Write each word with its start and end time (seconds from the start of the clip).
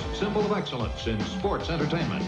greatest 0.00 0.20
symbol 0.20 0.44
of 0.44 0.52
excellence 0.52 1.06
in 1.06 1.20
sports 1.20 1.70
entertainment. 1.70 2.24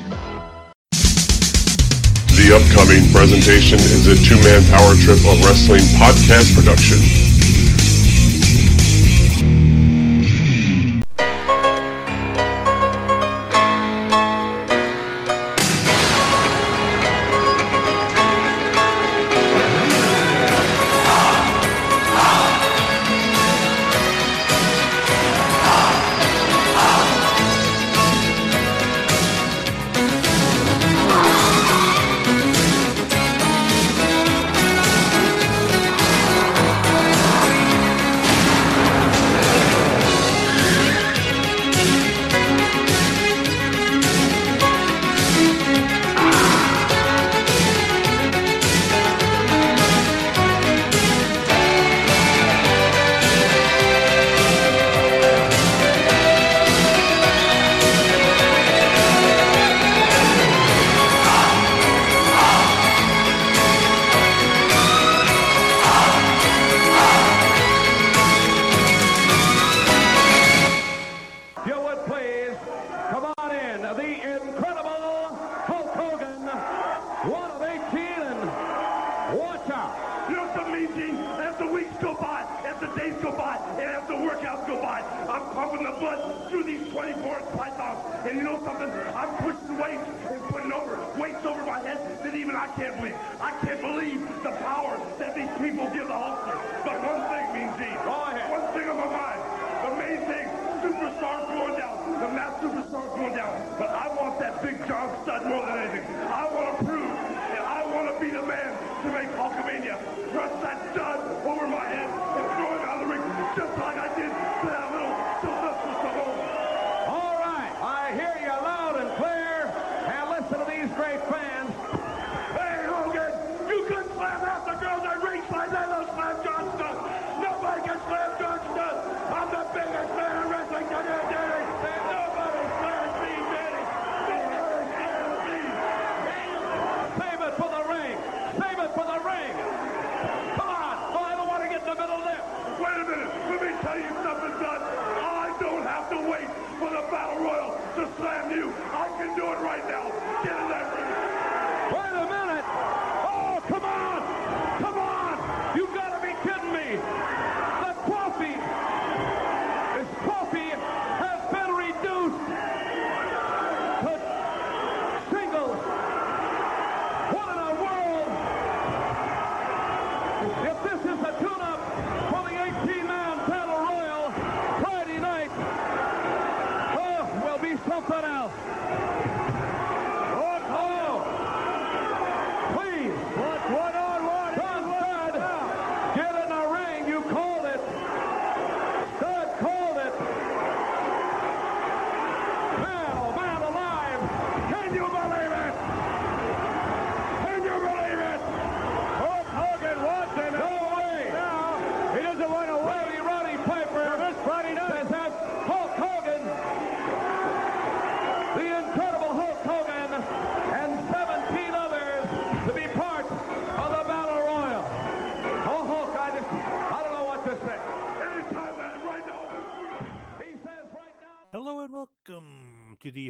The 0.91 2.51
upcoming 2.55 3.11
presentation 3.13 3.79
is 3.79 4.07
a 4.07 4.17
two-man 4.17 4.65
power 4.71 4.95
trip 4.97 5.19
of 5.19 5.45
wrestling 5.45 5.83
podcast 5.99 6.55
production. 6.55 7.32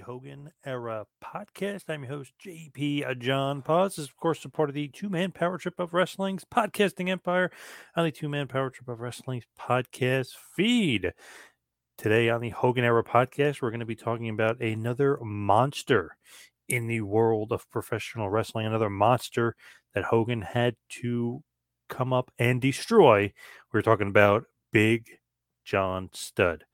Hogan 0.02 0.50
Era 0.64 1.06
podcast. 1.24 1.84
I'm 1.88 2.02
your 2.02 2.12
host, 2.12 2.32
JP 2.44 3.08
uh, 3.08 3.14
John 3.14 3.62
Paz. 3.62 3.92
This 3.92 4.04
is, 4.04 4.08
of 4.08 4.16
course, 4.16 4.44
a 4.44 4.48
part 4.48 4.68
of 4.68 4.74
the 4.74 4.88
two 4.88 5.08
man 5.08 5.30
power 5.30 5.58
trip 5.58 5.78
of 5.78 5.94
wrestling's 5.94 6.44
podcasting 6.44 7.08
empire 7.08 7.50
on 7.96 8.04
the 8.04 8.10
two 8.10 8.28
man 8.28 8.48
power 8.48 8.70
trip 8.70 8.88
of 8.88 9.00
wrestling's 9.00 9.46
podcast 9.58 10.30
feed. 10.54 11.12
Today 11.96 12.28
on 12.28 12.40
the 12.40 12.50
Hogan 12.50 12.84
Era 12.84 13.04
podcast, 13.04 13.62
we're 13.62 13.70
going 13.70 13.80
to 13.80 13.86
be 13.86 13.94
talking 13.94 14.28
about 14.28 14.60
another 14.60 15.18
monster 15.22 16.16
in 16.68 16.88
the 16.88 17.02
world 17.02 17.52
of 17.52 17.70
professional 17.70 18.28
wrestling, 18.28 18.66
another 18.66 18.90
monster 18.90 19.54
that 19.94 20.04
Hogan 20.04 20.42
had 20.42 20.74
to 21.00 21.42
come 21.88 22.12
up 22.12 22.32
and 22.38 22.60
destroy. 22.60 23.32
We're 23.72 23.82
talking 23.82 24.08
about 24.08 24.44
Big 24.72 25.06
John 25.64 26.10
Studd. 26.12 26.64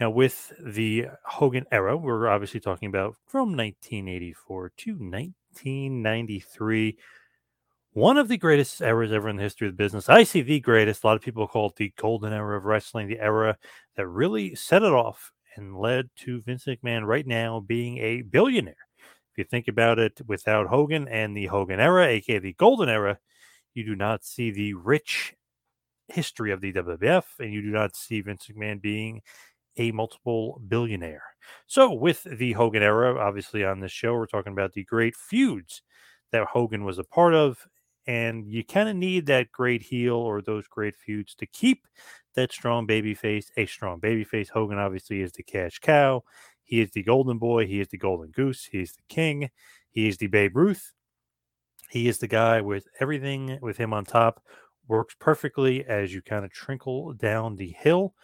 Now, 0.00 0.10
with 0.10 0.52
the 0.64 1.06
Hogan 1.24 1.66
era, 1.72 1.96
we're 1.96 2.28
obviously 2.28 2.60
talking 2.60 2.88
about 2.88 3.16
from 3.26 3.56
1984 3.56 4.72
to 4.76 4.90
1993. 4.92 6.96
One 7.94 8.16
of 8.16 8.28
the 8.28 8.36
greatest 8.36 8.80
eras 8.80 9.10
ever 9.10 9.28
in 9.28 9.36
the 9.36 9.42
history 9.42 9.66
of 9.66 9.72
the 9.72 9.82
business. 9.82 10.08
I 10.08 10.22
see 10.22 10.40
the 10.40 10.60
greatest. 10.60 11.02
A 11.02 11.06
lot 11.08 11.16
of 11.16 11.22
people 11.22 11.48
call 11.48 11.70
it 11.70 11.76
the 11.76 11.92
golden 11.96 12.32
era 12.32 12.56
of 12.56 12.64
wrestling, 12.64 13.08
the 13.08 13.18
era 13.18 13.58
that 13.96 14.06
really 14.06 14.54
set 14.54 14.84
it 14.84 14.92
off 14.92 15.32
and 15.56 15.76
led 15.76 16.10
to 16.18 16.42
Vince 16.42 16.66
McMahon 16.66 17.04
right 17.04 17.26
now 17.26 17.58
being 17.58 17.98
a 17.98 18.22
billionaire. 18.22 18.76
If 19.32 19.38
you 19.38 19.44
think 19.44 19.66
about 19.66 19.98
it, 19.98 20.20
without 20.28 20.68
Hogan 20.68 21.08
and 21.08 21.36
the 21.36 21.46
Hogan 21.46 21.80
era, 21.80 22.06
aka 22.06 22.38
the 22.38 22.52
golden 22.52 22.88
era, 22.88 23.18
you 23.74 23.84
do 23.84 23.96
not 23.96 24.24
see 24.24 24.52
the 24.52 24.74
rich 24.74 25.34
history 26.06 26.52
of 26.52 26.60
the 26.60 26.72
WWF, 26.72 27.24
and 27.40 27.52
you 27.52 27.62
do 27.62 27.70
not 27.70 27.96
see 27.96 28.20
Vince 28.20 28.46
McMahon 28.46 28.80
being 28.80 29.22
a 29.78 29.92
multiple 29.92 30.60
billionaire. 30.68 31.22
So, 31.66 31.92
with 31.92 32.24
the 32.24 32.52
Hogan 32.52 32.82
era, 32.82 33.18
obviously 33.18 33.64
on 33.64 33.80
this 33.80 33.92
show, 33.92 34.14
we're 34.14 34.26
talking 34.26 34.52
about 34.52 34.72
the 34.72 34.84
great 34.84 35.16
feuds 35.16 35.82
that 36.32 36.46
Hogan 36.46 36.84
was 36.84 36.98
a 36.98 37.04
part 37.04 37.34
of. 37.34 37.66
And 38.06 38.46
you 38.46 38.64
kind 38.64 38.88
of 38.88 38.96
need 38.96 39.26
that 39.26 39.52
great 39.52 39.82
heel 39.82 40.14
or 40.14 40.40
those 40.40 40.66
great 40.66 40.96
feuds 40.96 41.34
to 41.36 41.46
keep 41.46 41.86
that 42.34 42.52
strong 42.52 42.86
baby 42.86 43.14
face 43.14 43.50
a 43.56 43.66
strong 43.66 44.00
baby 44.00 44.24
face. 44.24 44.48
Hogan 44.48 44.78
obviously 44.78 45.20
is 45.20 45.32
the 45.32 45.42
cash 45.42 45.78
cow. 45.78 46.22
He 46.64 46.80
is 46.80 46.90
the 46.90 47.02
golden 47.02 47.38
boy. 47.38 47.66
He 47.66 47.80
is 47.80 47.88
the 47.88 47.98
golden 47.98 48.30
goose. 48.30 48.64
He 48.70 48.80
is 48.80 48.92
the 48.92 49.02
king. 49.08 49.50
He 49.90 50.08
is 50.08 50.18
the 50.18 50.26
Babe 50.26 50.56
Ruth. 50.56 50.92
He 51.90 52.08
is 52.08 52.18
the 52.18 52.28
guy 52.28 52.60
with 52.60 52.86
everything 53.00 53.58
with 53.60 53.76
him 53.76 53.92
on 53.92 54.04
top 54.04 54.42
works 54.86 55.14
perfectly 55.18 55.84
as 55.84 56.12
you 56.14 56.22
kind 56.22 56.44
of 56.44 56.50
trickle 56.50 57.12
down 57.12 57.56
the 57.56 57.74
hill 57.78 58.14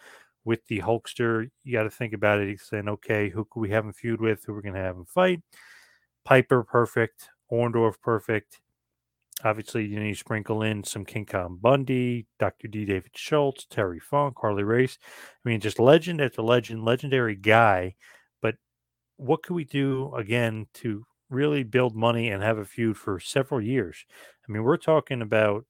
with 0.45 0.65
the 0.67 0.79
Hulkster. 0.79 1.49
You 1.63 1.73
got 1.73 1.83
to 1.83 1.89
think 1.89 2.13
about 2.13 2.39
it. 2.39 2.47
He's 2.47 2.61
saying, 2.61 2.87
okay, 2.87 3.29
who 3.29 3.45
could 3.45 3.59
we 3.59 3.71
have 3.71 3.83
him 3.83 3.91
feud 3.91 4.21
with? 4.21 4.45
Who 4.45 4.53
we're 4.53 4.61
going 4.61 4.75
to 4.75 4.79
have 4.79 4.95
him 4.95 5.05
fight? 5.05 5.41
Piper, 6.23 6.63
perfect. 6.63 7.29
Orndorff, 7.51 7.99
perfect. 8.01 8.61
Obviously, 9.43 9.85
you 9.85 9.99
need 9.99 10.13
to 10.13 10.19
sprinkle 10.19 10.61
in 10.61 10.83
some 10.83 11.03
King 11.03 11.25
Kong 11.25 11.57
Bundy, 11.61 12.25
Dr. 12.39 12.67
D. 12.67 12.85
David 12.85 13.11
Schultz, 13.15 13.65
Terry 13.65 13.99
Funk, 13.99 14.35
Harley 14.39 14.63
Race. 14.63 14.97
I 15.03 15.49
mean, 15.49 15.59
just 15.59 15.79
legend 15.79 16.21
after 16.21 16.41
legend, 16.41 16.85
legendary 16.85 17.35
guy. 17.35 17.95
But 18.41 18.55
what 19.17 19.43
could 19.43 19.55
we 19.55 19.65
do 19.65 20.13
again 20.15 20.67
to 20.75 21.05
really 21.29 21.63
build 21.63 21.95
money 21.95 22.29
and 22.29 22.41
have 22.41 22.57
a 22.57 22.65
feud 22.65 22.97
for 22.97 23.19
several 23.19 23.61
years? 23.61 24.05
I 24.47 24.51
mean, 24.51 24.63
we're 24.63 24.77
talking 24.77 25.21
about 25.21 25.65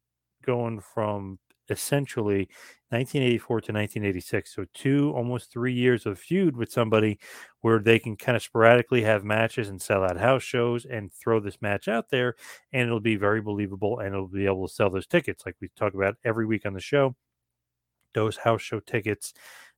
going 0.46 0.80
from 0.80 1.40
essentially 1.70 2.50
1984 2.90 3.62
to 3.62 3.74
1986. 3.74 4.56
So 4.56 4.66
two, 4.74 5.12
almost 5.16 5.52
three 5.52 5.74
years 5.74 6.06
of 6.06 6.20
feud 6.20 6.56
with 6.56 6.72
somebody 6.72 7.20
where 7.62 7.80
they 7.80 8.00
can 8.00 8.16
kind 8.16 8.36
of 8.36 8.44
sporadically 8.44 9.02
have 9.04 9.24
matches 9.24 9.70
and 9.70 9.82
sell 9.82 10.04
out 10.04 10.18
house 10.18 10.44
shows 10.44 10.86
and 10.86 11.12
throw 11.12 11.40
this 11.40 11.62
match 11.62 11.88
out 11.88 12.10
there, 12.10 12.36
and 12.74 12.84
it'll 12.88 13.00
be 13.00 13.16
very 13.16 13.42
believable 13.42 14.00
and 14.00 14.10
it'll 14.14 14.28
be 14.28 14.46
able 14.46 14.68
to 14.68 14.74
sell 14.74 14.90
those 14.90 15.08
tickets 15.08 15.46
like 15.46 15.56
we 15.62 15.70
talk 15.76 15.94
about 15.94 16.16
every 16.24 16.46
week 16.46 16.66
on 16.66 16.74
the 16.74 16.80
show. 16.82 17.16
Those 18.14 18.38
house 18.38 18.62
show 18.62 18.80
tickets. 18.80 19.34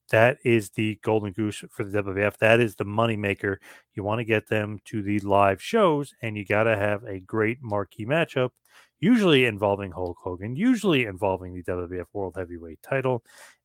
That 0.09 0.37
is 0.45 0.69
the 0.69 0.99
golden 1.03 1.33
goose 1.33 1.63
for 1.69 1.83
the 1.83 2.01
WWF. 2.01 2.37
That 2.37 2.61
is 2.61 2.75
the 2.75 2.85
money 2.85 3.17
maker. 3.17 3.59
You 3.93 4.03
want 4.03 4.19
to 4.19 4.25
get 4.25 4.47
them 4.47 4.79
to 4.85 5.01
the 5.01 5.19
live 5.19 5.61
shows, 5.61 6.13
and 6.21 6.37
you 6.37 6.45
got 6.45 6.63
to 6.63 6.77
have 6.77 7.03
a 7.03 7.19
great 7.19 7.61
marquee 7.61 8.05
matchup 8.05 8.51
usually 8.99 9.45
involving 9.45 9.91
Hulk 9.91 10.17
Hogan, 10.21 10.55
usually 10.55 11.05
involving 11.05 11.53
the 11.53 11.63
WWF 11.63 12.05
World 12.13 12.35
Heavyweight 12.37 12.81
title, 12.81 13.23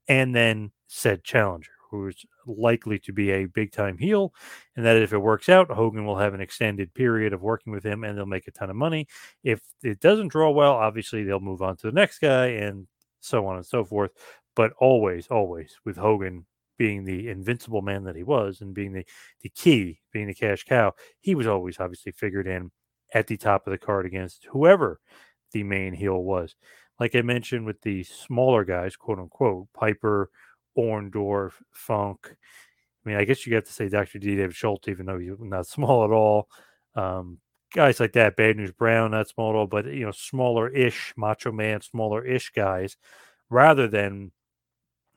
and 0.09 0.35
then 0.35 0.73
said 0.89 1.25
challenger, 1.25 1.73
who's 1.91 2.25
likely 2.47 2.99
to 2.99 3.13
be 3.13 3.31
a 3.31 3.45
big 3.47 3.73
time 3.73 3.99
heel. 3.99 4.33
And 4.77 4.85
that 4.85 4.97
if 4.97 5.13
it 5.13 5.19
works 5.19 5.49
out, 5.49 5.71
Hogan 5.71 6.05
will 6.05 6.19
have 6.19 6.35
an 6.35 6.41
extended 6.41 6.93
period 6.95 7.33
of 7.33 7.43
working 7.43 7.73
with 7.73 7.85
him 7.85 8.03
and 8.05 8.17
they'll 8.17 8.27
make 8.27 8.49
a 8.49 8.51
ton 8.51 8.71
of 8.71 8.77
money. 8.77 9.07
If 9.45 9.61
it 9.83 10.01
doesn't 10.01 10.29
draw 10.29 10.51
well, 10.51 10.73
obviously 10.73 11.23
they'll 11.23 11.41
move 11.41 11.63
on 11.63 11.77
to 11.79 11.87
the 11.87 11.93
next 11.93 12.19
guy 12.19 12.47
and 12.47 12.87
so 13.21 13.47
on 13.47 13.57
and 13.57 13.67
so 13.67 13.85
forth. 13.85 14.11
But 14.57 14.73
always, 14.79 15.29
always 15.29 15.77
with 15.85 15.97
Hogan 15.97 16.47
being 16.79 17.05
the 17.05 17.29
invincible 17.29 17.83
man 17.83 18.05
that 18.05 18.17
he 18.17 18.23
was 18.23 18.61
and 18.61 18.75
being 18.75 18.93
the, 18.93 19.05
the 19.43 19.51
key, 19.51 20.01
being 20.13 20.27
the 20.27 20.35
cash 20.35 20.65
cow, 20.65 20.93
he 21.21 21.35
was 21.35 21.47
always 21.47 21.79
obviously 21.79 22.13
figured 22.13 22.47
in 22.47 22.71
at 23.13 23.27
the 23.27 23.37
top 23.37 23.67
of 23.67 23.71
the 23.71 23.79
card 23.79 24.07
against 24.07 24.47
whoever 24.51 25.01
the 25.53 25.63
main 25.63 25.93
heel 25.93 26.23
was. 26.23 26.55
Like 26.99 27.15
I 27.15 27.23
mentioned 27.23 27.67
with 27.67 27.81
the 27.83 28.05
smaller 28.05 28.65
guys, 28.65 28.97
quote 28.97 29.19
unquote, 29.19 29.69
Piper, 29.73 30.31
Orndorff, 30.77 31.53
Funk. 31.73 32.29
I 33.05 33.09
mean, 33.09 33.19
I 33.19 33.25
guess 33.25 33.47
you 33.47 33.55
have 33.55 33.65
to 33.65 33.73
say 33.73 33.89
Dr. 33.89 34.19
D. 34.19 34.37
David 34.37 34.55
Schultz, 34.55 34.89
even 34.89 35.07
though 35.07 35.19
he's 35.19 35.33
not 35.39 35.67
small 35.67 36.05
at 36.05 36.11
all. 36.11 36.49
Um, 36.95 37.39
guys 37.75 38.01
like 38.01 38.13
that, 38.13 38.37
Bad 38.37 38.57
News 38.57 38.73
Brown, 38.73 39.11
not 39.11 39.29
small 39.29 39.51
at 39.51 39.57
all, 39.57 39.67
but 39.67 39.87
you 39.87 40.05
know, 40.05 40.13
smaller 40.13 40.69
ish, 40.69 41.13
Macho 41.17 41.53
Man, 41.53 41.81
smaller 41.81 42.25
ish 42.25 42.51
guys, 42.51 42.97
rather 43.51 43.89
than 43.89 44.31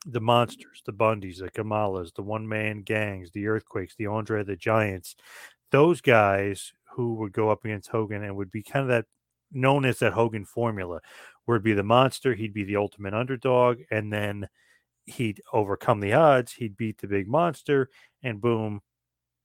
the 0.06 0.21
monsters, 0.21 0.83
the 0.86 0.94
Bundys, 0.94 1.39
the 1.39 1.50
Kamalas, 1.50 2.13
the 2.13 2.21
one 2.21 2.48
man 2.48 2.81
gangs, 2.81 3.31
the 3.31 3.48
Earthquakes, 3.48 3.95
the 3.95 4.07
Andre 4.07 4.44
the 4.44 4.56
Giants, 4.56 5.15
those 5.71 6.00
guys 6.00 6.74
who 6.95 7.15
would 7.15 7.33
go 7.33 7.50
up 7.50 7.65
against 7.65 7.89
Hogan 7.89 8.24
and 8.24 8.36
would 8.36 8.51
be 8.51 8.63
kind 8.63 8.83
of 8.83 8.89
that 8.89 9.06
known 9.51 9.86
as 9.86 10.00
that 10.00 10.13
Hogan 10.13 10.45
formula, 10.45 11.01
where 11.45 11.56
it'd 11.56 11.63
be 11.63 11.74
the 11.74 11.83
monster, 11.83 12.33
he'd 12.33 12.53
be 12.53 12.63
the 12.63 12.77
ultimate 12.77 13.13
underdog, 13.13 13.80
and 13.92 14.12
then 14.12 14.47
he'd 15.06 15.42
overcome 15.53 16.00
the 16.00 16.13
odds, 16.13 16.53
he'd 16.53 16.77
beat 16.77 17.00
the 17.00 17.07
big 17.07 17.27
monster, 17.27 17.89
and 18.24 18.42
boom, 18.42 18.81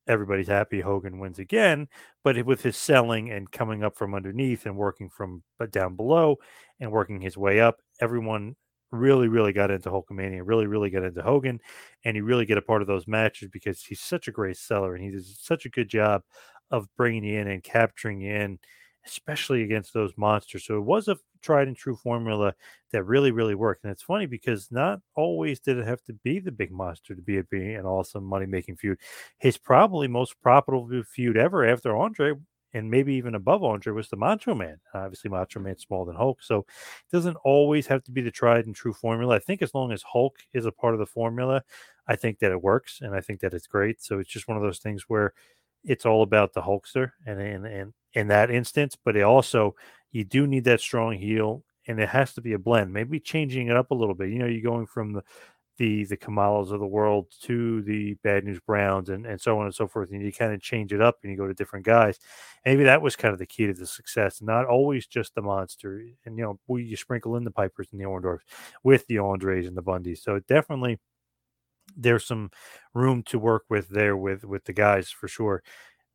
everybody's 0.08 0.48
happy. 0.48 0.80
Hogan 0.80 1.18
wins 1.18 1.38
again, 1.38 1.88
but 2.24 2.44
with 2.46 2.62
his 2.62 2.76
selling 2.76 3.30
and 3.30 3.50
coming 3.50 3.84
up 3.84 3.96
from 3.96 4.14
underneath 4.14 4.66
and 4.66 4.76
working 4.76 5.08
from 5.08 5.42
but 5.58 5.70
down 5.70 5.96
below 5.96 6.36
and 6.80 6.90
working 6.90 7.20
his 7.20 7.36
way 7.36 7.60
up, 7.60 7.78
everyone 8.00 8.56
really, 8.92 9.28
really 9.28 9.52
got 9.52 9.70
into 9.70 9.90
Hulkamania, 9.90 10.42
really, 10.44 10.66
really 10.66 10.90
got 10.90 11.04
into 11.04 11.22
Hogan, 11.22 11.60
and 12.04 12.16
you 12.16 12.24
really 12.24 12.46
get 12.46 12.58
a 12.58 12.62
part 12.62 12.82
of 12.82 12.88
those 12.88 13.06
matches 13.06 13.48
because 13.52 13.82
he's 13.82 14.00
such 14.00 14.26
a 14.28 14.32
great 14.32 14.56
seller 14.56 14.94
and 14.94 15.04
he 15.04 15.10
does 15.10 15.38
such 15.40 15.64
a 15.66 15.70
good 15.70 15.88
job 15.88 16.22
of 16.70 16.88
bringing 16.96 17.24
you 17.24 17.40
in 17.40 17.48
and 17.48 17.62
capturing 17.62 18.20
you 18.20 18.34
in, 18.34 18.58
especially 19.06 19.62
against 19.62 19.92
those 19.92 20.12
monsters. 20.16 20.64
So 20.64 20.76
it 20.76 20.84
was 20.84 21.08
a 21.08 21.18
tried 21.42 21.68
and 21.68 21.76
true 21.76 21.96
formula 21.96 22.54
that 22.92 23.04
really, 23.04 23.30
really 23.30 23.54
worked. 23.54 23.84
And 23.84 23.90
it's 23.90 24.02
funny 24.02 24.26
because 24.26 24.68
not 24.70 25.00
always 25.14 25.58
did 25.60 25.78
it 25.78 25.86
have 25.86 26.02
to 26.04 26.12
be 26.12 26.38
the 26.38 26.52
big 26.52 26.70
monster 26.70 27.14
to 27.14 27.22
be 27.22 27.38
a, 27.38 27.44
be 27.44 27.74
an 27.74 27.86
awesome 27.86 28.24
money 28.24 28.46
making 28.46 28.76
feud. 28.76 28.98
His 29.38 29.56
probably 29.56 30.08
most 30.08 30.40
profitable 30.42 31.02
feud 31.04 31.36
ever 31.36 31.66
after 31.66 31.96
Andre 31.96 32.34
and 32.72 32.90
maybe 32.90 33.14
even 33.14 33.34
above 33.34 33.64
Andre 33.64 33.92
was 33.92 34.08
the 34.08 34.16
Macho 34.16 34.54
Man. 34.54 34.78
Obviously, 34.94 35.30
Macho 35.30 35.58
mm-hmm. 35.58 35.66
Man's 35.66 35.82
smaller 35.82 36.06
than 36.06 36.16
Hulk, 36.16 36.42
so 36.42 36.58
it 36.58 37.12
doesn't 37.12 37.36
always 37.44 37.86
have 37.86 38.04
to 38.04 38.12
be 38.12 38.20
the 38.20 38.30
tried 38.30 38.66
and 38.66 38.74
true 38.74 38.92
formula. 38.92 39.36
I 39.36 39.38
think 39.38 39.62
as 39.62 39.74
long 39.74 39.92
as 39.92 40.02
Hulk 40.02 40.38
is 40.52 40.66
a 40.66 40.72
part 40.72 40.94
of 40.94 41.00
the 41.00 41.06
formula, 41.06 41.62
I 42.06 42.16
think 42.16 42.38
that 42.38 42.52
it 42.52 42.62
works, 42.62 43.00
and 43.00 43.14
I 43.14 43.20
think 43.20 43.40
that 43.40 43.54
it's 43.54 43.66
great. 43.66 44.02
So 44.02 44.18
it's 44.18 44.30
just 44.30 44.48
one 44.48 44.56
of 44.56 44.62
those 44.62 44.78
things 44.78 45.04
where 45.08 45.32
it's 45.84 46.06
all 46.06 46.22
about 46.22 46.52
the 46.52 46.62
Hulkster 46.62 47.12
and 47.26 47.40
and 47.40 47.66
and 47.66 47.92
in 48.14 48.28
that 48.28 48.50
instance, 48.50 48.96
but 49.02 49.16
it 49.16 49.22
also 49.22 49.74
you 50.10 50.24
do 50.24 50.46
need 50.46 50.64
that 50.64 50.80
strong 50.80 51.14
heel, 51.14 51.64
and 51.86 52.00
it 52.00 52.08
has 52.08 52.34
to 52.34 52.40
be 52.40 52.52
a 52.54 52.58
blend. 52.58 52.92
Maybe 52.92 53.20
changing 53.20 53.68
it 53.68 53.76
up 53.76 53.90
a 53.90 53.94
little 53.94 54.14
bit. 54.14 54.30
You 54.30 54.40
know, 54.40 54.46
you're 54.46 54.62
going 54.62 54.86
from 54.86 55.12
the 55.12 55.22
the 55.80 56.04
the 56.04 56.16
Kamalas 56.16 56.70
of 56.72 56.78
the 56.80 56.86
world 56.86 57.28
to 57.42 57.80
the 57.82 58.12
Bad 58.22 58.44
News 58.44 58.60
Browns 58.60 59.08
and, 59.08 59.24
and 59.24 59.40
so 59.40 59.58
on 59.58 59.64
and 59.64 59.74
so 59.74 59.88
forth. 59.88 60.10
And 60.10 60.22
you 60.22 60.30
kind 60.30 60.52
of 60.52 60.60
change 60.60 60.92
it 60.92 61.00
up 61.00 61.18
and 61.22 61.32
you 61.32 61.38
go 61.38 61.46
to 61.46 61.54
different 61.54 61.86
guys. 61.86 62.18
Maybe 62.66 62.84
that 62.84 63.00
was 63.00 63.16
kind 63.16 63.32
of 63.32 63.38
the 63.38 63.46
key 63.46 63.66
to 63.66 63.72
the 63.72 63.86
success, 63.86 64.42
not 64.42 64.66
always 64.66 65.06
just 65.06 65.34
the 65.34 65.40
monster. 65.40 66.04
And 66.26 66.36
you 66.36 66.44
know, 66.44 66.58
we 66.66 66.84
you 66.84 66.96
sprinkle 66.96 67.36
in 67.36 67.44
the 67.44 67.50
Pipers 67.50 67.88
and 67.92 68.00
the 68.00 68.04
Orndorffs 68.04 68.40
with 68.84 69.06
the 69.06 69.20
Andres 69.20 69.66
and 69.66 69.76
the 69.76 69.82
Bundys. 69.82 70.18
So 70.18 70.38
definitely 70.40 70.98
there's 71.96 72.26
some 72.26 72.50
room 72.94 73.22
to 73.24 73.38
work 73.38 73.64
with 73.68 73.88
there 73.88 74.16
with 74.16 74.44
with 74.44 74.64
the 74.64 74.72
guys 74.72 75.10
for 75.10 75.28
sure. 75.28 75.62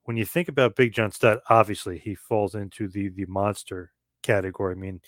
When 0.03 0.17
you 0.17 0.25
think 0.25 0.47
about 0.49 0.75
Big 0.75 0.93
John 0.93 1.11
Studd, 1.11 1.39
obviously 1.49 1.97
he 1.97 2.15
falls 2.15 2.55
into 2.55 2.87
the 2.87 3.09
the 3.09 3.25
monster 3.27 3.91
category. 4.23 4.73
I 4.75 4.77
mean, 4.77 5.01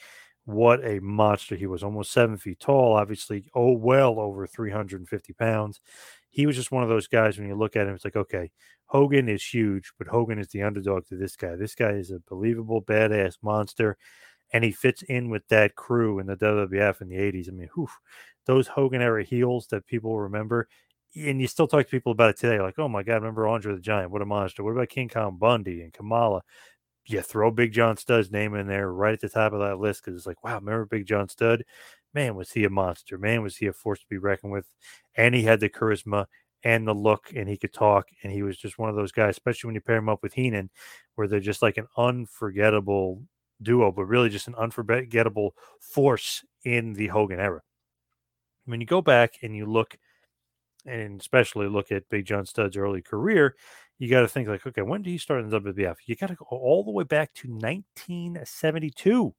what 0.46 0.86
a 0.86 1.00
monster 1.00 1.56
he 1.56 1.68
was! 1.68 1.84
Almost 1.84 2.12
seven 2.12 2.38
feet 2.38 2.60
tall, 2.60 2.94
obviously. 2.96 3.50
Oh, 3.54 3.74
well 3.74 4.20
over 4.20 4.48
350 4.48 5.34
pounds. 5.34 5.82
He 6.30 6.46
was 6.46 6.56
just 6.56 6.72
one 6.72 6.84
of 6.84 6.90
those 6.90 7.08
guys. 7.08 7.38
When 7.38 7.48
you 7.48 7.56
look 7.56 7.76
at 7.76 7.88
him, 7.88 7.96
it's 7.96 8.06
like, 8.06 8.16
okay, 8.16 8.52
Hogan 8.86 9.30
is 9.30 9.44
huge, 9.46 9.92
but 9.98 10.08
Hogan 10.08 10.40
is 10.40 10.50
the 10.50 10.64
underdog 10.64 11.06
to 11.08 11.18
this 11.18 11.36
guy. 11.36 11.56
This 11.56 11.76
guy 11.76 11.92
is 11.92 12.12
a 12.12 12.22
believable 12.28 12.82
badass 12.82 13.38
monster 13.42 13.98
and 14.54 14.64
he 14.64 14.72
fits 14.72 15.02
in 15.04 15.30
with 15.30 15.48
that 15.50 15.76
crew 15.76 16.20
in 16.20 16.28
the 16.28 16.38
WWF 16.38 17.02
in 17.02 17.10
the 17.10 17.18
80s. 17.18 17.50
I 17.50 17.52
mean, 17.52 17.70
whew, 17.76 17.90
those 18.48 18.68
Hogan 18.68 19.01
era 19.01 19.24
heels 19.24 19.68
that 19.68 19.86
people 19.86 20.18
remember. 20.18 20.68
And 21.16 21.39
you 21.39 21.48
still 21.48 21.68
talk 21.68 21.86
to 21.86 21.92
people 21.92 22.12
about 22.12 22.32
it 22.32 22.38
today, 22.38 22.60
like, 22.60 22.80
oh 22.80 22.88
my 22.88 23.04
God, 23.04 23.16
remember 23.16 23.48
Andre 23.48 23.75
the 23.75 23.82
Giant? 23.82 24.12
What 24.12 24.22
a 24.22 24.25
monster. 24.25 24.63
What 24.63 24.72
about 24.72 24.89
King 24.89 25.10
Kong 25.10 25.38
Bundy 25.38 25.82
and 25.82 25.94
Kamala? 25.94 26.42
You 27.06 27.22
throw 27.22 27.51
Big 27.51 27.72
John 27.72 27.96
Studd's 27.96 28.32
name 28.32 28.56
in 28.56 28.68
there 28.68 28.92
right 28.92 29.13
at 29.13 29.22
the 29.22 29.30
top 29.30 29.54
of 29.54 29.60
that 29.60 29.80
list 29.80 30.04
because 30.04 30.18
it's 30.18 30.27
like, 30.27 30.44
wow, 30.44 30.56
remember 30.56 30.86
Big 30.86 31.06
John 31.06 31.30
Studd? 31.30 31.63
Man, 32.13 32.36
was 32.36 32.51
he 32.51 32.66
a 32.66 32.70
monster. 32.70 33.18
Man, 33.18 33.44
was 33.44 33.58
he 33.58 33.68
a 33.68 33.74
force 33.74 34.00
to 34.00 34.06
be 34.10 34.18
reckoned 34.18 34.51
with. 34.51 34.66
And 35.16 35.34
he 35.34 35.44
had 35.44 35.60
the 35.60 35.70
charisma 35.70 36.25
and 36.63 36.88
the 36.88 36.94
look, 36.94 37.32
and 37.36 37.48
he 37.48 37.58
could 37.58 37.74
talk. 37.74 38.08
And 38.24 38.32
he 38.32 38.44
was 38.44 38.58
just 38.58 38.77
one 38.77 38.89
of 38.89 38.96
those 38.96 39.12
guys, 39.12 39.32
especially 39.32 39.70
when 39.70 39.75
you 39.75 39.82
pair 39.82 39.98
him 39.98 40.10
up 40.10 40.22
with 40.22 40.34
Heenan, 40.34 40.70
where 41.16 41.27
they're 41.27 41.39
just 41.39 41.62
like 41.62 41.77
an 41.77 41.88
unforgettable 41.98 43.24
duo, 43.62 43.92
but 43.92 44.06
really 44.06 44.30
just 44.30 44.48
an 44.48 44.56
unforgettable 44.56 45.56
force 45.80 46.44
in 46.63 46.94
the 46.94 47.08
Hogan 47.08 47.39
era 47.39 47.62
when 48.68 48.82
you 48.82 48.88
go 48.88 49.02
back 49.02 49.36
and 49.42 49.56
you 49.56 49.66
look 49.66 49.98
and 50.86 51.20
especially 51.20 51.68
look 51.68 51.92
at 51.92 52.10
Big 52.10 52.26
John 52.26 52.46
Studd's 52.46 52.78
early 52.78 53.02
career, 53.02 53.56
you 54.00 54.10
got 54.10 54.22
to 54.22 54.28
think 54.28 54.48
like, 54.48 54.66
okay, 54.66 54.82
when 54.82 55.02
did 55.02 55.10
he 55.10 55.18
start 55.18 55.44
in 55.44 55.50
the 55.50 55.60
WWF? 55.60 55.96
You 56.06 56.16
got 56.16 56.28
to 56.28 56.36
go 56.36 56.46
all 56.50 56.84
the 56.84 56.92
way 56.92 57.04
back 57.04 57.34
to 57.36 57.48
1972. 57.50 59.34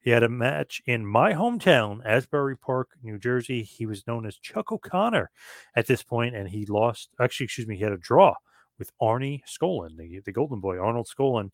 He 0.00 0.10
had 0.10 0.22
a 0.22 0.28
match 0.28 0.80
in 0.86 1.04
my 1.04 1.32
hometown, 1.32 2.00
Asbury 2.04 2.56
Park, 2.56 2.90
New 3.02 3.18
Jersey. 3.18 3.62
He 3.62 3.86
was 3.86 4.06
known 4.06 4.24
as 4.24 4.36
Chuck 4.36 4.70
O'Connor 4.70 5.30
at 5.74 5.86
this 5.86 6.02
point, 6.02 6.36
and 6.36 6.48
he 6.48 6.64
lost. 6.66 7.10
Actually, 7.20 7.44
excuse 7.44 7.66
me, 7.66 7.76
he 7.76 7.82
had 7.82 7.92
a 7.92 7.98
draw 7.98 8.34
with 8.78 8.92
Arnie 9.02 9.40
Skaaland, 9.44 9.96
the, 9.96 10.20
the 10.24 10.32
Golden 10.32 10.60
Boy, 10.60 10.78
Arnold 10.78 11.08
Skaaland, 11.08 11.50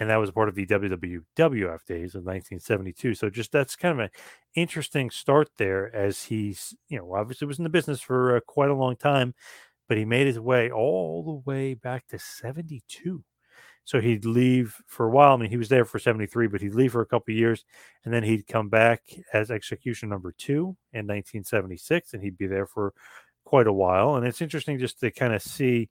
and 0.00 0.10
that 0.10 0.16
was 0.16 0.30
part 0.30 0.48
of 0.48 0.54
the 0.54 0.66
WWF 0.66 1.84
days 1.86 2.14
of 2.14 2.24
1972. 2.24 3.14
So 3.14 3.30
just 3.30 3.52
that's 3.52 3.76
kind 3.76 3.92
of 3.92 4.06
an 4.06 4.10
interesting 4.54 5.10
start 5.10 5.50
there, 5.58 5.94
as 5.94 6.24
he's 6.24 6.74
you 6.88 6.98
know 6.98 7.14
obviously 7.14 7.46
was 7.46 7.58
in 7.58 7.64
the 7.64 7.70
business 7.70 8.00
for 8.00 8.36
uh, 8.36 8.40
quite 8.40 8.70
a 8.70 8.74
long 8.74 8.96
time, 8.96 9.34
but 9.88 9.98
he 9.98 10.04
made 10.04 10.26
his 10.26 10.40
way 10.40 10.70
all 10.70 11.22
the 11.22 11.50
way 11.50 11.74
back 11.74 12.08
to 12.08 12.18
72. 12.18 13.22
So 13.84 14.00
he'd 14.00 14.24
leave 14.24 14.76
for 14.86 15.06
a 15.06 15.10
while. 15.10 15.34
I 15.34 15.36
mean, 15.36 15.50
he 15.50 15.56
was 15.56 15.68
there 15.68 15.84
for 15.84 15.98
73, 15.98 16.46
but 16.46 16.60
he'd 16.60 16.74
leave 16.74 16.92
for 16.92 17.00
a 17.00 17.06
couple 17.06 17.34
years 17.34 17.64
and 18.04 18.14
then 18.14 18.22
he'd 18.22 18.46
come 18.46 18.68
back 18.68 19.02
as 19.32 19.50
execution 19.50 20.08
number 20.08 20.32
two 20.38 20.76
in 20.92 21.06
1976 21.06 22.14
and 22.14 22.22
he'd 22.22 22.38
be 22.38 22.46
there 22.46 22.66
for 22.66 22.92
quite 23.44 23.66
a 23.66 23.72
while. 23.72 24.14
And 24.14 24.26
it's 24.26 24.42
interesting 24.42 24.78
just 24.78 25.00
to 25.00 25.10
kind 25.10 25.34
of 25.34 25.42
see, 25.42 25.88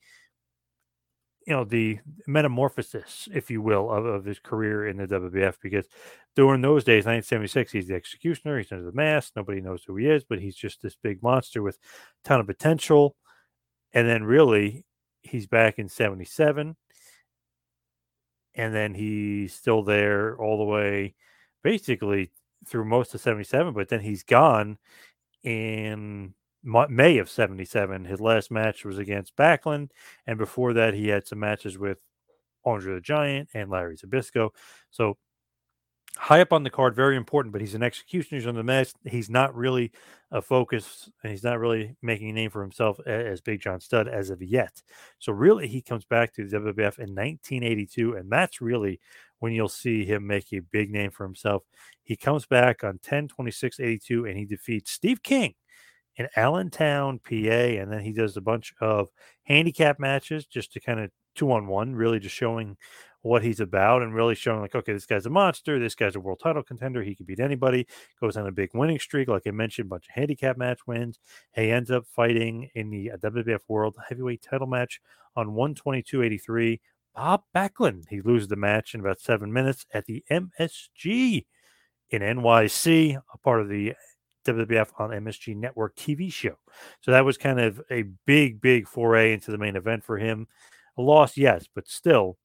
you 1.50 1.56
know, 1.56 1.64
the 1.64 1.98
metamorphosis, 2.28 3.28
if 3.34 3.50
you 3.50 3.60
will, 3.60 3.90
of, 3.90 4.06
of 4.06 4.24
his 4.24 4.38
career 4.38 4.88
in 4.88 4.98
the 4.98 5.08
WWF 5.08 5.56
because 5.64 5.88
during 6.36 6.62
those 6.62 6.84
days, 6.84 7.08
1976, 7.08 7.72
he's 7.72 7.88
the 7.88 7.96
executioner, 7.96 8.60
he's 8.60 8.72
under 8.72 8.86
the 8.86 8.92
mask, 8.92 9.34
nobody 9.36 9.60
knows 9.60 9.84
who 9.84 9.96
he 9.96 10.06
is, 10.06 10.24
but 10.24 10.40
he's 10.40 10.56
just 10.56 10.80
this 10.80 10.96
big 11.02 11.24
monster 11.24 11.64
with 11.64 11.78
a 11.78 12.28
ton 12.28 12.40
of 12.40 12.46
potential. 12.46 13.16
And 13.94 14.08
then 14.08 14.24
really, 14.24 14.86
he's 15.24 15.48
back 15.48 15.80
in 15.80 15.90
77 15.90 16.76
and 18.54 18.76
then 18.76 18.94
he's 18.94 19.52
still 19.56 19.84
there 19.84 20.38
all 20.38 20.60
the 20.60 20.64
way 20.64 21.16
basically 21.64 22.32
through 22.68 22.86
most 22.86 23.14
of 23.14 23.22
77 23.22 23.74
but 23.74 23.90
then 23.90 24.00
he's 24.00 24.24
gone 24.24 24.78
in 25.44 26.34
may 26.64 27.18
of 27.18 27.30
77 27.30 28.06
his 28.06 28.20
last 28.20 28.52
match 28.52 28.84
was 28.84 28.98
against 28.98 29.36
backlund 29.36 29.90
and 30.28 30.38
before 30.38 30.74
that 30.74 30.94
he 30.94 31.08
had 31.08 31.26
some 31.26 31.40
matches 31.40 31.78
with 31.78 32.00
andre 32.66 32.96
the 32.96 33.02
giant 33.02 33.50
and 33.54 33.70
larry 33.70 33.96
zbyszko 33.96 34.50
so 34.92 35.18
high 36.18 36.42
up 36.42 36.52
on 36.52 36.64
the 36.64 36.70
card, 36.70 36.96
very 36.96 37.16
important, 37.16 37.52
but 37.54 37.62
he's 37.62 37.76
an 37.76 37.84
executioner. 37.84 38.40
He's 38.40 38.48
on 38.48 38.56
the 38.56 38.64
mess. 38.64 38.94
He's 39.06 39.30
not 39.30 39.56
really 39.56 39.92
a 40.32 40.42
focus, 40.42 41.10
and 41.24 41.32
he's 41.32 41.44
not 41.44 41.60
really 41.60 41.96
making 42.02 42.30
a 42.30 42.34
name 42.34 42.50
for 42.50 42.62
himself 42.62 43.00
as 43.06 43.42
Big 43.42 43.62
John 43.62 43.80
Studd 43.80 44.08
as 44.08 44.30
of 44.30 44.42
yet. 44.42 44.82
So 45.20 45.32
really, 45.32 45.68
he 45.68 45.82
comes 45.82 46.06
back 46.06 46.34
to 46.34 46.46
the 46.46 46.58
WWF 46.58 47.00
in 47.00 47.16
1982, 47.16 48.16
and 48.16 48.30
that's 48.30 48.60
really 48.60 49.00
when 49.40 49.54
you'll 49.54 49.70
see 49.70 50.04
him 50.04 50.28
make 50.28 50.52
a 50.52 50.60
big 50.60 50.92
name 50.92 51.12
for 51.12 51.24
himself. 51.24 51.64
He 52.04 52.18
comes 52.18 52.46
back 52.46 52.84
on 52.84 53.00
10 53.02 53.30
26 53.30 53.80
82, 53.80 54.26
and 54.26 54.38
he 54.38 54.46
defeats 54.46 54.92
Steve 54.92 55.24
King 55.24 55.54
in 56.20 56.28
Allentown, 56.36 57.20
PA, 57.20 57.34
and 57.34 57.92
then 57.92 58.02
he 58.02 58.12
does 58.12 58.36
a 58.36 58.42
bunch 58.42 58.74
of 58.82 59.08
handicap 59.44 60.00
matches 60.00 60.46
just 60.46 60.74
to 60.74 60.80
kind 60.82 61.00
of 61.00 61.10
two 61.34 61.52
on 61.52 61.68
one, 61.68 61.96
really 61.96 62.20
just 62.20 62.36
showing 62.36 62.76
what 63.22 63.42
he's 63.42 63.62
about 63.62 64.02
and 64.02 64.14
really 64.14 64.36
showing 64.36 64.62
like, 64.62 64.76
okay, 64.76 64.94
this 64.94 65.06
guy's 65.06 65.26
a 65.26 65.30
monster. 65.30 65.80
This 65.80 65.96
guy's 65.96 66.16
a 66.16 66.20
world 66.20 66.42
title 66.42 66.62
contender. 66.62 67.04
He 67.04 67.16
can 67.16 67.26
beat 67.26 67.40
anybody. 67.40 67.88
Goes 68.20 68.38
on 68.38 68.48
a 68.48 68.52
big 68.52 68.72
winning 68.74 69.00
streak, 69.00 69.30
like 69.30 69.48
I 69.48 69.52
mentioned, 69.52 69.88
a 69.88 69.90
bunch 69.90 70.08
of 70.10 70.16
handicap 70.16 70.58
match 70.58 70.80
wins. 70.86 71.20
He 71.56 71.72
ends 71.72 71.90
up 71.90 72.06
fighting 72.06 72.70
in 72.76 72.90
the 72.90 73.12
uh, 73.12 73.18
WWF 73.18 73.60
World 73.68 73.96
Heavyweight 74.08 74.42
Title 74.42 74.68
match 74.68 75.00
on 75.36 75.48
122.83. 75.50 76.80
Bob 77.16 77.44
Backlund. 77.56 78.04
He 78.10 78.22
loses 78.22 78.50
the 78.50 78.56
match 78.56 78.94
in 78.94 79.00
about 79.00 79.20
seven 79.20 79.52
minutes 79.52 79.86
at 79.94 80.06
the 80.06 80.24
MSG 80.30 81.46
in 82.10 82.22
NYC, 82.22 83.18
a 83.34 83.38
part 83.40 83.62
of 83.62 83.70
the 83.70 83.94
WWF 84.46 84.90
on 84.98 85.10
MSG 85.12 85.56
Network 85.56 85.96
TV 85.96 86.32
show. 86.32 86.58
So 87.02 87.12
that 87.12 87.26
was 87.26 87.38
kind 87.38 87.60
of 87.60 87.82
a 87.92 88.04
big, 88.26 88.62
big 88.62 88.88
foray 88.88 89.34
into 89.34 89.52
the 89.52 89.58
main 89.58 89.76
event 89.76 90.04
for 90.04 90.18
him. 90.18 90.48
A 90.98 91.02
loss, 91.02 91.38
yes, 91.38 91.66
but 91.74 91.88
still 91.88 92.38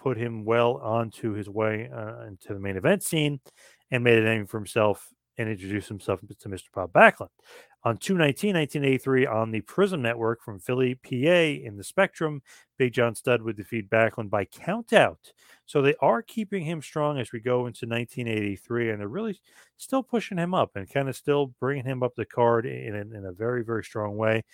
put 0.00 0.16
him 0.16 0.44
well 0.44 0.78
onto 0.78 1.32
his 1.32 1.48
way 1.48 1.88
uh, 1.94 2.24
into 2.26 2.52
the 2.52 2.58
main 2.58 2.76
event 2.76 3.02
scene 3.02 3.40
and 3.90 4.02
made 4.02 4.18
a 4.18 4.24
name 4.24 4.46
for 4.46 4.58
himself 4.58 5.08
and 5.38 5.48
introduced 5.48 5.88
himself 5.88 6.20
to 6.20 6.48
Mr. 6.48 6.64
Bob 6.74 6.92
Backlund. 6.92 7.28
On 7.84 7.96
219, 7.96 8.54
1983, 8.54 9.26
on 9.26 9.50
the 9.50 9.60
Prism 9.62 10.02
Network 10.02 10.40
from 10.40 10.60
Philly, 10.60 10.94
PA, 10.94 11.66
in 11.66 11.76
the 11.76 11.82
Spectrum, 11.82 12.40
Big 12.78 12.92
John 12.92 13.16
Studd 13.16 13.42
would 13.42 13.56
defeat 13.56 13.90
Backlund 13.90 14.30
by 14.30 14.44
countout. 14.44 15.32
So 15.66 15.82
they 15.82 15.96
are 16.00 16.22
keeping 16.22 16.64
him 16.64 16.80
strong 16.80 17.18
as 17.18 17.32
we 17.32 17.40
go 17.40 17.66
into 17.66 17.86
1983, 17.86 18.90
and 18.90 19.00
they're 19.00 19.08
really 19.08 19.40
still 19.78 20.04
pushing 20.04 20.38
him 20.38 20.54
up 20.54 20.76
and 20.76 20.88
kind 20.88 21.08
of 21.08 21.16
still 21.16 21.54
bringing 21.58 21.84
him 21.84 22.04
up 22.04 22.14
the 22.14 22.24
card 22.24 22.66
in, 22.66 22.94
in, 22.94 23.16
in 23.16 23.24
a 23.26 23.32
very, 23.32 23.64
very 23.64 23.82
strong 23.82 24.16
way. 24.16 24.44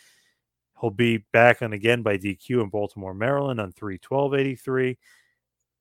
He'll 0.80 0.90
be 0.90 1.18
back 1.32 1.60
on 1.60 1.74
again 1.74 2.02
by 2.02 2.16
DQ 2.16 2.62
in 2.62 2.70
Baltimore, 2.70 3.12
Maryland 3.12 3.60
on 3.60 3.72
312.83 3.72 4.96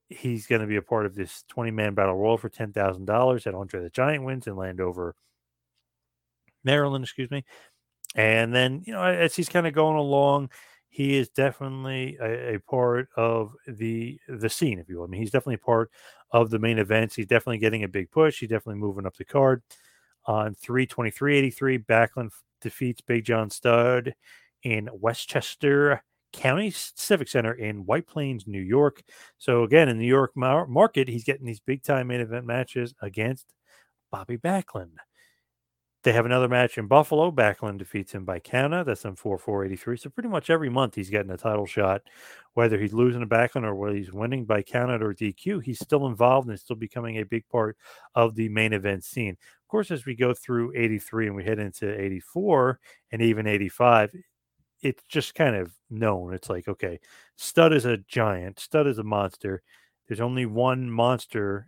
he's 0.09 0.47
going 0.47 0.61
to 0.61 0.67
be 0.67 0.77
a 0.77 0.81
part 0.81 1.05
of 1.05 1.15
this 1.15 1.43
20 1.49 1.71
man 1.71 1.93
battle 1.93 2.15
royal 2.15 2.37
for 2.37 2.49
$10,000 2.49 3.43
that 3.43 3.53
Andre 3.53 3.81
the 3.81 3.89
Giant 3.89 4.23
wins 4.23 4.47
in 4.47 4.55
Landover, 4.55 5.15
Maryland, 6.67 7.03
excuse 7.03 7.31
me. 7.31 7.43
And 8.15 8.53
then, 8.53 8.83
you 8.85 8.93
know, 8.93 9.03
as 9.03 9.35
he's 9.35 9.49
kind 9.49 9.65
of 9.67 9.73
going 9.73 9.97
along, 9.97 10.49
he 10.89 11.15
is 11.17 11.29
definitely 11.29 12.17
a, 12.21 12.55
a, 12.55 12.59
part 12.59 13.09
of 13.15 13.53
the 13.67 14.19
the 14.27 14.49
scene, 14.49 14.79
if 14.79 14.89
you 14.89 14.97
will. 14.97 15.03
I 15.05 15.07
mean, 15.07 15.21
he's 15.21 15.31
definitely 15.31 15.57
part 15.57 15.91
of 16.31 16.49
the 16.49 16.59
main 16.59 16.79
events. 16.79 17.15
He's 17.15 17.27
definitely 17.27 17.59
getting 17.59 17.83
a 17.83 17.87
big 17.87 18.09
push. 18.11 18.39
He's 18.39 18.49
definitely 18.49 18.79
moving 18.79 19.05
up 19.05 19.15
the 19.15 19.25
card. 19.25 19.61
On 20.25 20.55
323.83, 20.55 21.85
Backlund 21.85 22.31
defeats 22.61 22.99
Big 23.01 23.23
John 23.23 23.49
Studd 23.49 24.13
in 24.63 24.89
Westchester, 24.91 26.03
County 26.33 26.71
Civic 26.71 27.29
Center 27.29 27.53
in 27.53 27.85
White 27.85 28.07
Plains, 28.07 28.45
New 28.45 28.61
York. 28.61 29.03
So 29.37 29.63
again, 29.63 29.87
in 29.87 29.97
the 29.97 30.03
New 30.03 30.09
York 30.09 30.31
mar- 30.35 30.67
market, 30.67 31.07
he's 31.07 31.23
getting 31.23 31.45
these 31.45 31.61
big 31.61 31.83
time 31.83 32.07
main 32.07 32.19
event 32.19 32.45
matches 32.45 32.93
against 33.01 33.45
Bobby 34.11 34.37
Backlund. 34.37 34.97
They 36.07 36.13
have 36.13 36.25
another 36.25 36.47
match 36.47 36.77
in 36.77 36.87
Buffalo. 36.87 37.31
Backlund 37.31 37.79
defeats 37.79 38.13
him 38.13 38.23
by 38.23 38.39
counter. 38.39 38.85
That's 38.85 39.03
on 39.03 39.17
4 39.17 39.37
483. 39.37 39.97
So 39.97 40.09
pretty 40.09 40.29
much 40.29 40.49
every 40.49 40.69
month 40.69 40.95
he's 40.95 41.09
getting 41.09 41.31
a 41.31 41.35
title 41.35 41.65
shot, 41.65 42.01
whether 42.53 42.79
he's 42.79 42.93
losing 42.93 43.23
a 43.23 43.27
Backlund 43.27 43.65
or 43.65 43.75
whether 43.75 43.97
he's 43.97 44.13
winning 44.13 44.45
by 44.45 44.61
counter 44.61 45.05
or 45.05 45.13
DQ. 45.13 45.61
He's 45.61 45.79
still 45.79 46.07
involved 46.07 46.47
and 46.47 46.57
still 46.57 46.77
becoming 46.77 47.17
a 47.17 47.25
big 47.25 47.45
part 47.49 47.75
of 48.15 48.35
the 48.35 48.47
main 48.47 48.71
event 48.71 49.03
scene. 49.03 49.31
Of 49.33 49.67
course, 49.67 49.91
as 49.91 50.05
we 50.05 50.15
go 50.15 50.33
through 50.33 50.71
83 50.77 51.27
and 51.27 51.35
we 51.35 51.43
head 51.43 51.59
into 51.59 52.01
84 52.01 52.79
and 53.11 53.21
even 53.21 53.45
85, 53.45 54.15
it's 54.81 55.03
just 55.09 55.35
kind 55.35 55.57
of 55.57 55.73
known. 55.89 56.33
It's 56.33 56.49
like, 56.49 56.69
okay, 56.69 57.01
Studd 57.35 57.73
is 57.73 57.83
a 57.83 57.97
giant, 57.97 58.61
Studd 58.61 58.87
is 58.87 58.97
a 58.97 59.03
monster. 59.03 59.61
There's 60.07 60.21
only 60.21 60.45
one 60.45 60.89
monster 60.89 61.67